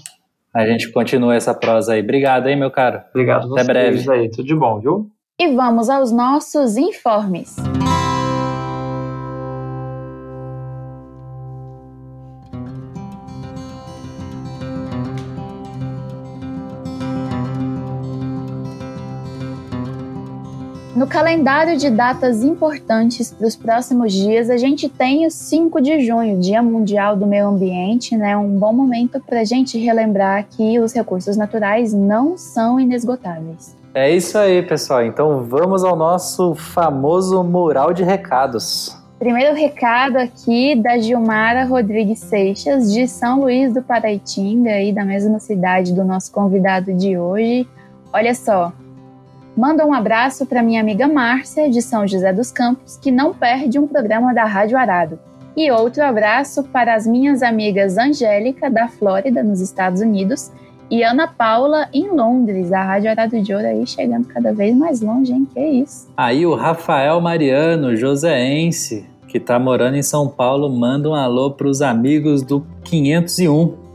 a 0.55 0.66
gente 0.66 0.90
continua 0.90 1.36
essa 1.36 1.55
prosa 1.55 1.92
aí. 1.92 2.00
Obrigado, 2.00 2.48
hein, 2.48 2.56
meu 2.56 2.70
caro. 2.70 3.00
Obrigado 3.10 3.42
Até 3.52 3.62
vocês 3.64 3.66
breve. 4.05 4.10
aí. 4.12 4.30
Tudo 4.30 4.44
de 4.44 4.55
bom, 4.55 4.80
viu? 4.80 5.10
E 5.38 5.55
vamos 5.55 5.88
aos 5.88 6.10
nossos 6.10 6.76
informes. 6.76 7.55
No 20.98 21.06
calendário 21.06 21.76
de 21.76 21.90
datas 21.90 22.42
importantes 22.42 23.30
para 23.30 23.46
os 23.46 23.54
próximos 23.54 24.12
dias, 24.12 24.50
a 24.50 24.56
gente 24.56 24.88
tem 24.88 25.28
o 25.28 25.30
5 25.30 25.80
de 25.80 26.04
junho, 26.04 26.40
Dia 26.40 26.60
Mundial 26.60 27.14
do 27.14 27.24
Meio 27.24 27.46
Ambiente, 27.46 28.16
né? 28.16 28.36
Um 28.36 28.58
bom 28.58 28.72
momento 28.72 29.22
para 29.24 29.42
a 29.42 29.44
gente 29.44 29.78
relembrar 29.78 30.46
que 30.50 30.80
os 30.80 30.92
recursos 30.92 31.36
naturais 31.36 31.92
não 31.94 32.36
são 32.36 32.80
inesgotáveis. 32.80 33.76
É 33.94 34.10
isso 34.10 34.36
aí, 34.36 34.60
pessoal. 34.60 35.04
Então 35.04 35.44
vamos 35.44 35.84
ao 35.84 35.94
nosso 35.94 36.56
famoso 36.56 37.44
mural 37.44 37.94
de 37.94 38.02
recados. 38.02 39.00
Primeiro 39.20 39.54
recado 39.54 40.16
aqui 40.16 40.74
da 40.74 40.98
Gilmara 40.98 41.64
Rodrigues 41.64 42.18
Seixas, 42.18 42.92
de 42.92 43.06
São 43.06 43.42
Luís 43.42 43.72
do 43.72 43.84
Paraitinga, 43.84 44.70
aí 44.70 44.92
da 44.92 45.04
mesma 45.04 45.38
cidade 45.38 45.94
do 45.94 46.04
nosso 46.04 46.32
convidado 46.32 46.92
de 46.92 47.16
hoje. 47.16 47.68
Olha 48.12 48.34
só, 48.34 48.72
manda 49.59 49.85
um 49.85 49.93
abraço 49.93 50.47
para 50.47 50.62
minha 50.62 50.80
amiga 50.80 51.09
Márcia, 51.09 51.68
de 51.68 51.82
São 51.82 52.06
José 52.06 52.32
dos 52.32 52.52
Campos, 52.52 52.97
que 52.97 53.10
não 53.10 53.35
perde 53.35 53.76
um 53.76 53.89
programa 53.89 54.32
da 54.32 54.44
Rádio 54.44 54.78
Arado. 54.78 55.18
E 55.56 55.68
outro 55.72 56.05
abraço 56.05 56.62
para 56.62 56.94
as 56.94 57.09
minhas 57.09 57.43
amigas 57.43 57.98
Angélica, 57.98 58.70
da 58.70 58.86
Flórida, 58.86 59.43
nos 59.43 59.60
Estados 59.60 60.01
Unidos, 60.01 60.52
e 60.89 61.02
Ana 61.02 61.26
Paula 61.26 61.89
em 61.93 62.09
Londres. 62.09 62.72
A 62.72 62.85
Rádio 62.85 63.10
Arado 63.10 63.43
de 63.43 63.52
Ouro 63.52 63.66
aí 63.66 63.85
chegando 63.85 64.28
cada 64.28 64.52
vez 64.52 64.76
mais 64.76 65.01
longe, 65.01 65.32
hein? 65.32 65.48
Que 65.52 65.60
isso. 65.60 66.09
Aí 66.16 66.47
o 66.47 66.55
Rafael 66.55 67.20
Mariano, 67.20 67.97
joseense, 67.97 69.06
que 69.26 69.40
tá 69.40 69.59
morando 69.59 69.97
em 69.97 70.05
São 70.05 70.28
Paulo, 70.28 70.70
manda 70.70 71.09
um 71.09 71.14
alô 71.16 71.51
pros 71.51 71.82
amigos 71.82 72.44
do 72.44 72.64
501, 72.85 73.88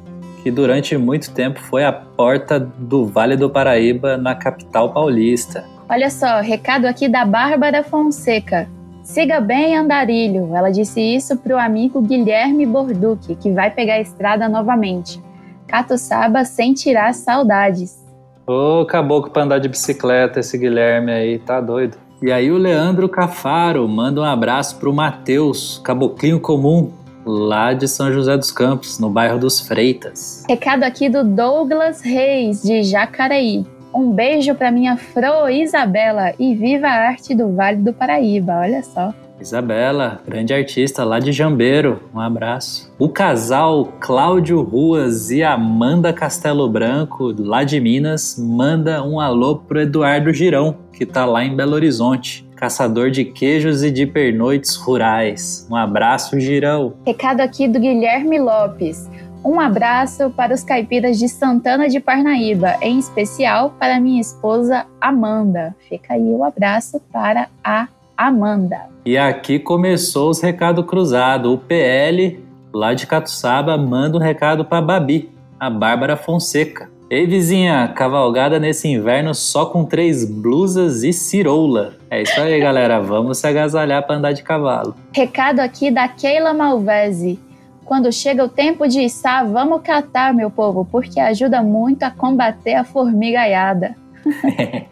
que 0.43 0.51
durante 0.51 0.97
muito 0.97 1.33
tempo 1.33 1.57
foi 1.61 1.85
a 1.85 1.93
porta 1.93 2.59
do 2.59 3.05
Vale 3.05 3.37
do 3.37 3.49
Paraíba 3.49 4.17
na 4.17 4.35
capital 4.35 4.91
paulista. 4.91 5.63
Olha 5.89 6.09
só, 6.09 6.41
recado 6.41 6.85
aqui 6.85 7.07
da 7.07 7.23
Bárbara 7.23 7.81
Fonseca. 7.81 8.67
Siga 9.03 9.39
bem, 9.39 9.77
Andarilho. 9.77 10.53
Ela 10.53 10.69
disse 10.69 10.99
isso 10.99 11.37
pro 11.37 11.57
amigo 11.57 12.01
Guilherme 12.01 12.65
Borduque, 12.65 13.35
que 13.35 13.51
vai 13.51 13.71
pegar 13.71 13.95
a 13.95 14.01
estrada 14.01 14.49
novamente. 14.49 15.21
Catuçaba 15.65 16.43
sem 16.43 16.73
tirar 16.73 17.13
saudades. 17.13 18.03
Ô, 18.45 18.85
caboclo 18.85 19.31
pra 19.31 19.43
andar 19.43 19.59
de 19.59 19.69
bicicleta, 19.69 20.41
esse 20.41 20.57
Guilherme 20.57 21.11
aí, 21.11 21.39
tá 21.39 21.61
doido. 21.61 21.97
E 22.21 22.31
aí 22.31 22.51
o 22.51 22.57
Leandro 22.57 23.07
Cafaro 23.07 23.87
manda 23.87 24.19
um 24.19 24.25
abraço 24.25 24.77
pro 24.77 24.93
Matheus, 24.93 25.79
caboclinho 25.83 26.39
comum, 26.39 26.91
lá 27.25 27.73
de 27.73 27.87
São 27.87 28.11
José 28.11 28.37
dos 28.37 28.51
Campos, 28.51 28.99
no 28.99 29.09
bairro 29.09 29.39
dos 29.39 29.59
Freitas. 29.59 30.45
Recado 30.49 30.83
aqui 30.83 31.09
do 31.09 31.23
Douglas 31.23 32.01
Reis, 32.01 32.61
de 32.61 32.83
Jacareí. 32.83 33.65
Um 33.93 34.11
beijo 34.11 34.55
para 34.55 34.71
minha 34.71 34.97
Fro 34.97 35.49
Isabela 35.49 36.33
e 36.39 36.55
viva 36.55 36.87
a 36.87 37.09
arte 37.09 37.35
do 37.35 37.53
Vale 37.53 37.77
do 37.77 37.93
Paraíba, 37.93 38.59
olha 38.59 38.81
só. 38.81 39.13
Isabela, 39.39 40.21
grande 40.25 40.53
artista 40.53 41.03
lá 41.03 41.19
de 41.19 41.31
Jambeiro, 41.31 41.99
um 42.13 42.19
abraço. 42.19 42.93
O 42.97 43.09
casal 43.09 43.91
Cláudio 43.99 44.61
Ruas 44.61 45.31
e 45.31 45.43
Amanda 45.43 46.13
Castelo 46.13 46.69
Branco, 46.69 47.35
lá 47.37 47.63
de 47.63 47.79
Minas, 47.79 48.37
manda 48.39 49.03
um 49.03 49.19
alô 49.19 49.57
pro 49.57 49.81
Eduardo 49.81 50.31
Girão, 50.31 50.77
que 50.93 51.05
tá 51.05 51.25
lá 51.25 51.43
em 51.43 51.55
Belo 51.55 51.73
Horizonte. 51.73 52.42
Caçador 52.55 53.11
de 53.11 53.25
queijos 53.25 53.83
e 53.83 53.91
de 53.91 54.05
pernoites 54.05 54.75
rurais. 54.75 55.67
Um 55.69 55.75
abraço, 55.75 56.39
Girão. 56.39 56.93
Recado 57.05 57.41
aqui 57.41 57.67
do 57.67 57.79
Guilherme 57.79 58.39
Lopes. 58.39 59.09
Um 59.43 59.59
abraço 59.59 60.29
para 60.29 60.53
os 60.53 60.63
caipiras 60.63 61.19
de 61.19 61.27
Santana 61.27 61.89
de 61.89 61.99
Parnaíba, 61.99 62.77
em 62.81 62.97
especial 62.97 63.75
para 63.77 63.99
minha 63.99 64.21
esposa 64.21 64.85
Amanda. 65.01 65.75
Fica 65.89 66.13
aí 66.13 66.31
o 66.31 66.45
abraço 66.45 67.01
para 67.11 67.49
a 67.61 67.89
Amanda. 68.15 68.83
E 69.05 69.17
aqui 69.17 69.59
começou 69.59 70.29
os 70.29 70.39
recados 70.39 70.85
cruzados. 70.85 71.51
O 71.51 71.57
PL, 71.57 72.41
lá 72.73 72.93
de 72.93 73.05
Catuçaba, 73.05 73.77
manda 73.77 74.17
um 74.17 74.21
recado 74.21 74.63
para 74.63 74.81
Babi, 74.81 75.29
a 75.59 75.69
Bárbara 75.69 76.15
Fonseca. 76.15 76.92
Ei, 77.13 77.27
vizinha, 77.27 77.89
cavalgada 77.89 78.59
nesse 78.59 78.87
inverno 78.87 79.35
só 79.35 79.67
com 79.67 79.85
três 79.85 80.25
blusas 80.25 81.03
e 81.03 81.13
ciroula. 81.13 81.93
É 82.09 82.23
isso 82.23 82.41
aí, 82.41 82.59
galera. 82.59 82.99
Vamos 82.99 83.37
se 83.37 83.45
agasalhar 83.45 84.01
para 84.07 84.15
andar 84.15 84.31
de 84.31 84.41
cavalo. 84.41 84.95
Recado 85.11 85.59
aqui 85.59 85.91
da 85.91 86.07
Keila 86.07 86.55
Malvese. 86.55 87.39
Quando 87.85 88.11
chega 88.11 88.43
o 88.43 88.49
tempo 88.49 88.87
de 88.87 89.01
içar, 89.01 89.47
vamos 89.47 89.83
catar, 89.83 90.33
meu 90.33 90.49
povo, 90.49 90.87
porque 90.91 91.19
ajuda 91.19 91.61
muito 91.61 92.01
a 92.01 92.09
combater 92.09 92.73
a 92.73 92.83
formigaiada. 92.83 93.95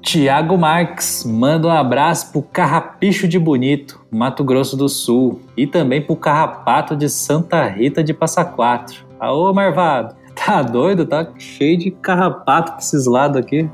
Tiago 0.00 0.56
Marques 0.56 1.24
manda 1.24 1.66
um 1.66 1.72
abraço 1.72 2.30
pro 2.30 2.42
Carrapicho 2.42 3.26
de 3.26 3.40
Bonito, 3.40 4.00
Mato 4.08 4.44
Grosso 4.44 4.76
do 4.76 4.88
Sul, 4.88 5.40
e 5.56 5.66
também 5.66 6.00
pro 6.00 6.14
Carrapato 6.14 6.94
de 6.94 7.08
Santa 7.08 7.66
Rita 7.66 8.04
de 8.04 8.14
Passa 8.14 8.44
Quatro. 8.44 9.04
Aô, 9.18 9.52
Marvado, 9.52 10.14
tá 10.36 10.62
doido? 10.62 11.06
Tá 11.06 11.26
cheio 11.38 11.78
de 11.78 11.90
carrapato 11.90 12.72
pra 12.72 12.80
esses 12.80 13.06
lados 13.06 13.38
aqui. 13.38 13.68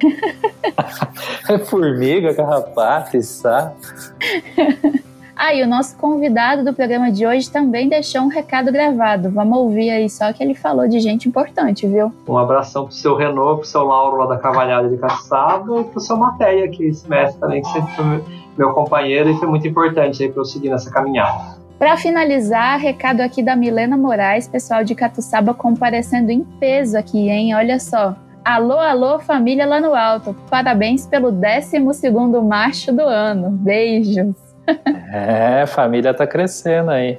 é 1.48 1.58
formiga, 1.58 2.34
carrapato, 2.34 3.16
içá. 3.16 3.72
Ah, 5.34 5.54
e 5.54 5.62
o 5.62 5.66
nosso 5.66 5.96
convidado 5.96 6.64
do 6.64 6.72
programa 6.72 7.10
de 7.10 7.26
hoje 7.26 7.50
também 7.50 7.88
deixou 7.88 8.22
um 8.22 8.28
recado 8.28 8.70
gravado. 8.70 9.30
Vamos 9.30 9.58
ouvir 9.58 9.90
aí 9.90 10.08
só 10.08 10.32
que 10.32 10.42
ele 10.42 10.54
falou 10.54 10.86
de 10.86 11.00
gente 11.00 11.28
importante, 11.28 11.86
viu? 11.86 12.12
Um 12.28 12.38
abração 12.38 12.84
pro 12.84 12.94
seu 12.94 13.16
Renault, 13.16 13.60
pro 13.60 13.68
seu 13.68 13.82
Lauro 13.82 14.18
lá 14.18 14.26
da 14.26 14.36
Cavalhada 14.36 14.88
de 14.88 14.96
Caçado 14.98 15.80
e 15.80 15.84
pro 15.84 16.00
seu 16.00 16.16
Matéia 16.16 16.66
aqui, 16.66 16.84
esse 16.84 17.08
mestre 17.08 17.40
também, 17.40 17.62
que 17.62 17.68
sempre 17.68 17.92
foi 17.94 18.24
meu 18.56 18.72
companheiro 18.72 19.30
e 19.30 19.38
foi 19.38 19.48
muito 19.48 19.66
importante 19.66 20.22
aí 20.22 20.30
pra 20.30 20.42
eu 20.42 20.44
seguir 20.44 20.68
nessa 20.68 20.90
caminhada. 20.90 21.61
Para 21.82 21.96
finalizar, 21.96 22.78
recado 22.78 23.22
aqui 23.22 23.42
da 23.42 23.56
Milena 23.56 23.96
Moraes, 23.96 24.46
pessoal 24.46 24.84
de 24.84 24.94
Catuçaba 24.94 25.52
comparecendo 25.52 26.30
em 26.30 26.44
peso 26.44 26.96
aqui, 26.96 27.28
hein? 27.28 27.56
Olha 27.56 27.80
só. 27.80 28.14
Alô, 28.44 28.78
alô, 28.78 29.18
família 29.18 29.66
lá 29.66 29.80
no 29.80 29.92
alto. 29.92 30.32
Parabéns 30.48 31.08
pelo 31.08 31.32
12 31.32 31.92
segundo 31.94 32.40
macho 32.40 32.92
do 32.92 33.02
ano. 33.02 33.50
Beijos. 33.50 34.36
É, 35.12 35.66
família 35.66 36.14
tá 36.14 36.24
crescendo 36.24 36.92
aí. 36.92 37.18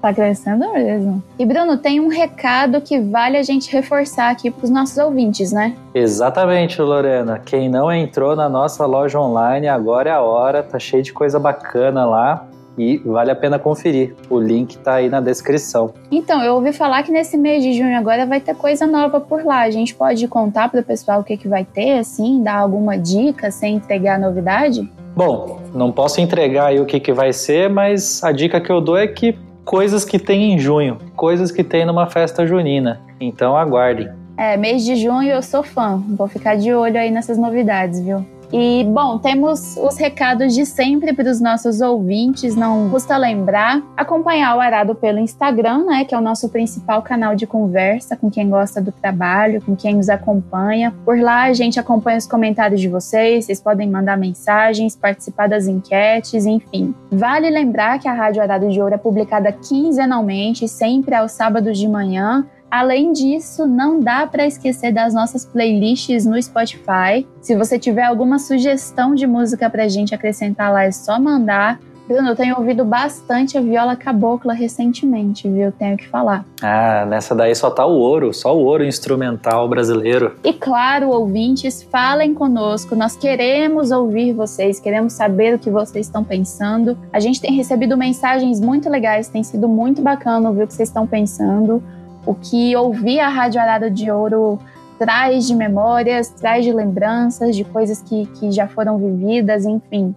Tá 0.00 0.14
crescendo 0.14 0.72
mesmo. 0.72 1.20
E 1.36 1.44
Bruno, 1.44 1.76
tem 1.76 1.98
um 1.98 2.06
recado 2.06 2.80
que 2.80 3.00
vale 3.00 3.36
a 3.36 3.42
gente 3.42 3.68
reforçar 3.72 4.30
aqui 4.30 4.48
para 4.48 4.62
os 4.62 4.70
nossos 4.70 4.96
ouvintes, 4.96 5.50
né? 5.50 5.74
Exatamente, 5.92 6.80
Lorena. 6.80 7.40
Quem 7.44 7.68
não 7.68 7.90
entrou 7.90 8.36
na 8.36 8.48
nossa 8.48 8.86
loja 8.86 9.18
online, 9.18 9.66
agora 9.66 10.08
é 10.08 10.12
a 10.12 10.20
hora. 10.20 10.62
Tá 10.62 10.78
cheio 10.78 11.02
de 11.02 11.12
coisa 11.12 11.40
bacana 11.40 12.06
lá 12.06 12.46
e 12.78 12.98
vale 12.98 13.30
a 13.30 13.36
pena 13.36 13.58
conferir. 13.58 14.14
O 14.28 14.38
link 14.38 14.78
tá 14.78 14.94
aí 14.94 15.08
na 15.08 15.20
descrição. 15.20 15.92
Então, 16.10 16.42
eu 16.42 16.54
ouvi 16.54 16.72
falar 16.72 17.02
que 17.02 17.12
nesse 17.12 17.36
mês 17.36 17.62
de 17.62 17.72
junho 17.72 17.96
agora 17.96 18.26
vai 18.26 18.40
ter 18.40 18.54
coisa 18.54 18.86
nova 18.86 19.20
por 19.20 19.44
lá. 19.44 19.62
A 19.62 19.70
gente 19.70 19.94
pode 19.94 20.26
contar 20.28 20.68
para 20.68 20.80
o 20.80 20.84
pessoal 20.84 21.20
o 21.20 21.24
que, 21.24 21.36
que 21.36 21.48
vai 21.48 21.64
ter, 21.64 21.98
assim, 21.98 22.42
dar 22.42 22.56
alguma 22.56 22.96
dica 22.96 23.50
sem 23.50 23.76
entregar 23.76 24.16
a 24.16 24.18
novidade? 24.18 24.88
Bom, 25.16 25.60
não 25.72 25.92
posso 25.92 26.20
entregar 26.20 26.66
aí 26.66 26.80
o 26.80 26.86
que, 26.86 26.98
que 26.98 27.12
vai 27.12 27.32
ser, 27.32 27.70
mas 27.70 28.22
a 28.24 28.32
dica 28.32 28.60
que 28.60 28.70
eu 28.70 28.80
dou 28.80 28.96
é 28.96 29.06
que 29.06 29.38
coisas 29.64 30.04
que 30.04 30.18
tem 30.18 30.52
em 30.52 30.58
junho, 30.58 30.98
coisas 31.16 31.50
que 31.50 31.64
tem 31.64 31.86
numa 31.86 32.06
festa 32.06 32.46
junina. 32.46 33.00
Então 33.20 33.56
aguardem. 33.56 34.08
É, 34.36 34.56
mês 34.56 34.84
de 34.84 34.96
junho 34.96 35.30
eu 35.30 35.42
sou 35.42 35.62
fã. 35.62 36.02
Vou 36.16 36.26
ficar 36.26 36.56
de 36.56 36.72
olho 36.74 36.98
aí 36.98 37.10
nessas 37.10 37.38
novidades, 37.38 38.00
viu? 38.00 38.24
E, 38.56 38.84
bom, 38.84 39.18
temos 39.18 39.76
os 39.76 39.98
recados 39.98 40.54
de 40.54 40.64
sempre 40.64 41.12
para 41.12 41.28
os 41.28 41.40
nossos 41.40 41.80
ouvintes, 41.80 42.54
não 42.54 42.88
custa 42.88 43.16
lembrar. 43.16 43.82
Acompanhar 43.96 44.56
o 44.56 44.60
Arado 44.60 44.94
pelo 44.94 45.18
Instagram, 45.18 45.86
né, 45.86 46.04
que 46.04 46.14
é 46.14 46.18
o 46.18 46.20
nosso 46.20 46.48
principal 46.48 47.02
canal 47.02 47.34
de 47.34 47.48
conversa 47.48 48.16
com 48.16 48.30
quem 48.30 48.48
gosta 48.48 48.80
do 48.80 48.92
trabalho, 48.92 49.60
com 49.60 49.74
quem 49.74 49.96
nos 49.96 50.08
acompanha. 50.08 50.94
Por 51.04 51.18
lá 51.18 51.46
a 51.46 51.52
gente 51.52 51.80
acompanha 51.80 52.16
os 52.16 52.28
comentários 52.28 52.80
de 52.80 52.88
vocês, 52.88 53.46
vocês 53.46 53.60
podem 53.60 53.90
mandar 53.90 54.16
mensagens, 54.16 54.94
participar 54.94 55.48
das 55.48 55.66
enquetes, 55.66 56.46
enfim. 56.46 56.94
Vale 57.10 57.50
lembrar 57.50 57.98
que 57.98 58.06
a 58.06 58.12
Rádio 58.12 58.40
Arado 58.40 58.70
de 58.70 58.80
Ouro 58.80 58.94
é 58.94 58.98
publicada 58.98 59.50
quinzenalmente, 59.50 60.68
sempre 60.68 61.16
aos 61.16 61.32
sábados 61.32 61.76
de 61.76 61.88
manhã. 61.88 62.46
Além 62.70 63.12
disso, 63.12 63.66
não 63.66 64.00
dá 64.00 64.26
para 64.26 64.46
esquecer 64.46 64.92
das 64.92 65.14
nossas 65.14 65.44
playlists 65.44 66.26
no 66.26 66.40
Spotify. 66.42 67.26
Se 67.40 67.54
você 67.54 67.78
tiver 67.78 68.04
alguma 68.04 68.38
sugestão 68.38 69.14
de 69.14 69.26
música 69.26 69.70
pra 69.70 69.86
gente 69.88 70.14
acrescentar 70.14 70.72
lá, 70.72 70.84
é 70.84 70.90
só 70.90 71.20
mandar. 71.20 71.78
Bruno, 72.06 72.28
eu 72.28 72.36
tenho 72.36 72.58
ouvido 72.58 72.84
bastante 72.84 73.56
a 73.56 73.62
viola 73.62 73.96
cabocla 73.96 74.52
recentemente, 74.52 75.48
viu? 75.48 75.72
Tenho 75.72 75.96
que 75.96 76.06
falar. 76.06 76.44
Ah, 76.60 77.06
nessa 77.06 77.34
daí 77.34 77.54
só 77.54 77.70
tá 77.70 77.86
o 77.86 77.92
ouro, 77.92 78.34
só 78.34 78.54
o 78.54 78.62
ouro 78.62 78.84
instrumental 78.84 79.66
brasileiro. 79.66 80.36
E 80.44 80.52
claro, 80.52 81.08
ouvintes, 81.08 81.82
falem 81.82 82.34
conosco. 82.34 82.94
Nós 82.94 83.16
queremos 83.16 83.90
ouvir 83.90 84.34
vocês, 84.34 84.78
queremos 84.78 85.14
saber 85.14 85.54
o 85.54 85.58
que 85.58 85.70
vocês 85.70 86.04
estão 86.04 86.22
pensando. 86.22 86.98
A 87.10 87.20
gente 87.20 87.40
tem 87.40 87.54
recebido 87.54 87.96
mensagens 87.96 88.60
muito 88.60 88.90
legais, 88.90 89.28
tem 89.28 89.42
sido 89.42 89.66
muito 89.66 90.02
bacana 90.02 90.50
ouvir 90.50 90.64
o 90.64 90.66
que 90.66 90.74
vocês 90.74 90.90
estão 90.90 91.06
pensando 91.06 91.82
o 92.26 92.34
que 92.34 92.74
ouvir 92.76 93.20
a 93.20 93.28
Rádio 93.28 93.60
Arado 93.60 93.90
de 93.90 94.10
Ouro 94.10 94.58
traz 94.98 95.46
de 95.46 95.54
memórias, 95.54 96.28
traz 96.28 96.64
de 96.64 96.72
lembranças, 96.72 97.56
de 97.56 97.64
coisas 97.64 98.00
que, 98.00 98.26
que 98.26 98.50
já 98.50 98.66
foram 98.66 98.98
vividas, 98.98 99.64
enfim. 99.64 100.14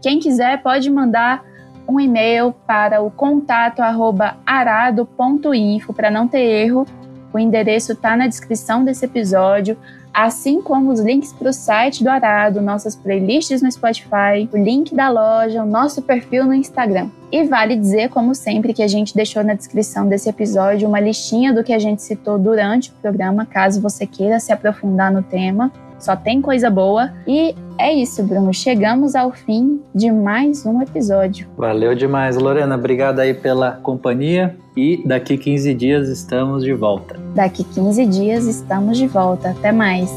Quem 0.00 0.18
quiser 0.18 0.62
pode 0.62 0.88
mandar 0.90 1.44
um 1.88 1.98
e-mail 1.98 2.54
para 2.66 3.00
o 3.00 3.10
contato 3.10 3.80
arado.info 4.46 5.92
para 5.94 6.10
não 6.10 6.28
ter 6.28 6.40
erro. 6.40 6.86
O 7.32 7.38
endereço 7.38 7.92
está 7.92 8.16
na 8.16 8.26
descrição 8.26 8.84
desse 8.84 9.04
episódio, 9.06 9.76
assim 10.12 10.60
como 10.60 10.90
os 10.90 11.00
links 11.00 11.32
para 11.32 11.50
o 11.50 11.52
site 11.52 12.02
do 12.02 12.10
Arado, 12.10 12.60
nossas 12.60 12.96
playlists 12.96 13.62
no 13.62 13.70
Spotify, 13.70 14.48
o 14.52 14.56
link 14.56 14.94
da 14.94 15.08
loja, 15.08 15.62
o 15.62 15.66
nosso 15.66 16.02
perfil 16.02 16.44
no 16.44 16.54
Instagram. 16.54 17.08
E 17.30 17.44
vale 17.44 17.76
dizer, 17.76 18.08
como 18.08 18.34
sempre, 18.34 18.72
que 18.72 18.82
a 18.82 18.88
gente 18.88 19.14
deixou 19.14 19.44
na 19.44 19.54
descrição 19.54 20.08
desse 20.08 20.28
episódio 20.28 20.88
uma 20.88 21.00
listinha 21.00 21.52
do 21.52 21.62
que 21.62 21.72
a 21.72 21.78
gente 21.78 22.02
citou 22.02 22.38
durante 22.38 22.90
o 22.90 22.94
programa, 22.94 23.44
caso 23.44 23.80
você 23.80 24.06
queira 24.06 24.40
se 24.40 24.52
aprofundar 24.52 25.12
no 25.12 25.22
tema. 25.22 25.70
Só 25.98 26.14
tem 26.14 26.40
coisa 26.40 26.70
boa. 26.70 27.12
E 27.26 27.54
é 27.78 27.92
isso, 27.92 28.22
Bruno. 28.22 28.52
Chegamos 28.54 29.14
ao 29.14 29.32
fim 29.32 29.82
de 29.94 30.10
mais 30.10 30.64
um 30.64 30.80
episódio. 30.80 31.48
Valeu 31.56 31.94
demais, 31.94 32.36
Lorena. 32.36 32.76
Obrigado 32.76 33.20
aí 33.20 33.34
pela 33.34 33.72
companhia. 33.72 34.56
E 34.76 35.02
daqui 35.04 35.36
15 35.36 35.74
dias 35.74 36.08
estamos 36.08 36.62
de 36.62 36.72
volta. 36.72 37.18
Daqui 37.34 37.64
15 37.64 38.06
dias 38.06 38.46
estamos 38.46 38.96
de 38.96 39.06
volta. 39.08 39.50
Até 39.50 39.72
mais. 39.72 40.10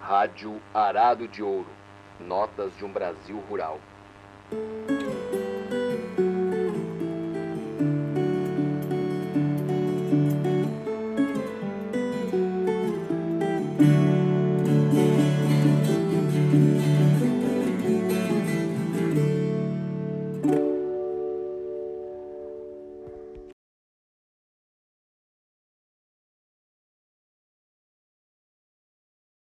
Rádio 0.00 0.54
Arado 0.72 1.28
de 1.28 1.42
Ouro. 1.42 1.66
Notas 2.20 2.70
de 2.78 2.84
um 2.84 2.92
Brasil 2.92 3.38
Rural. 3.48 3.78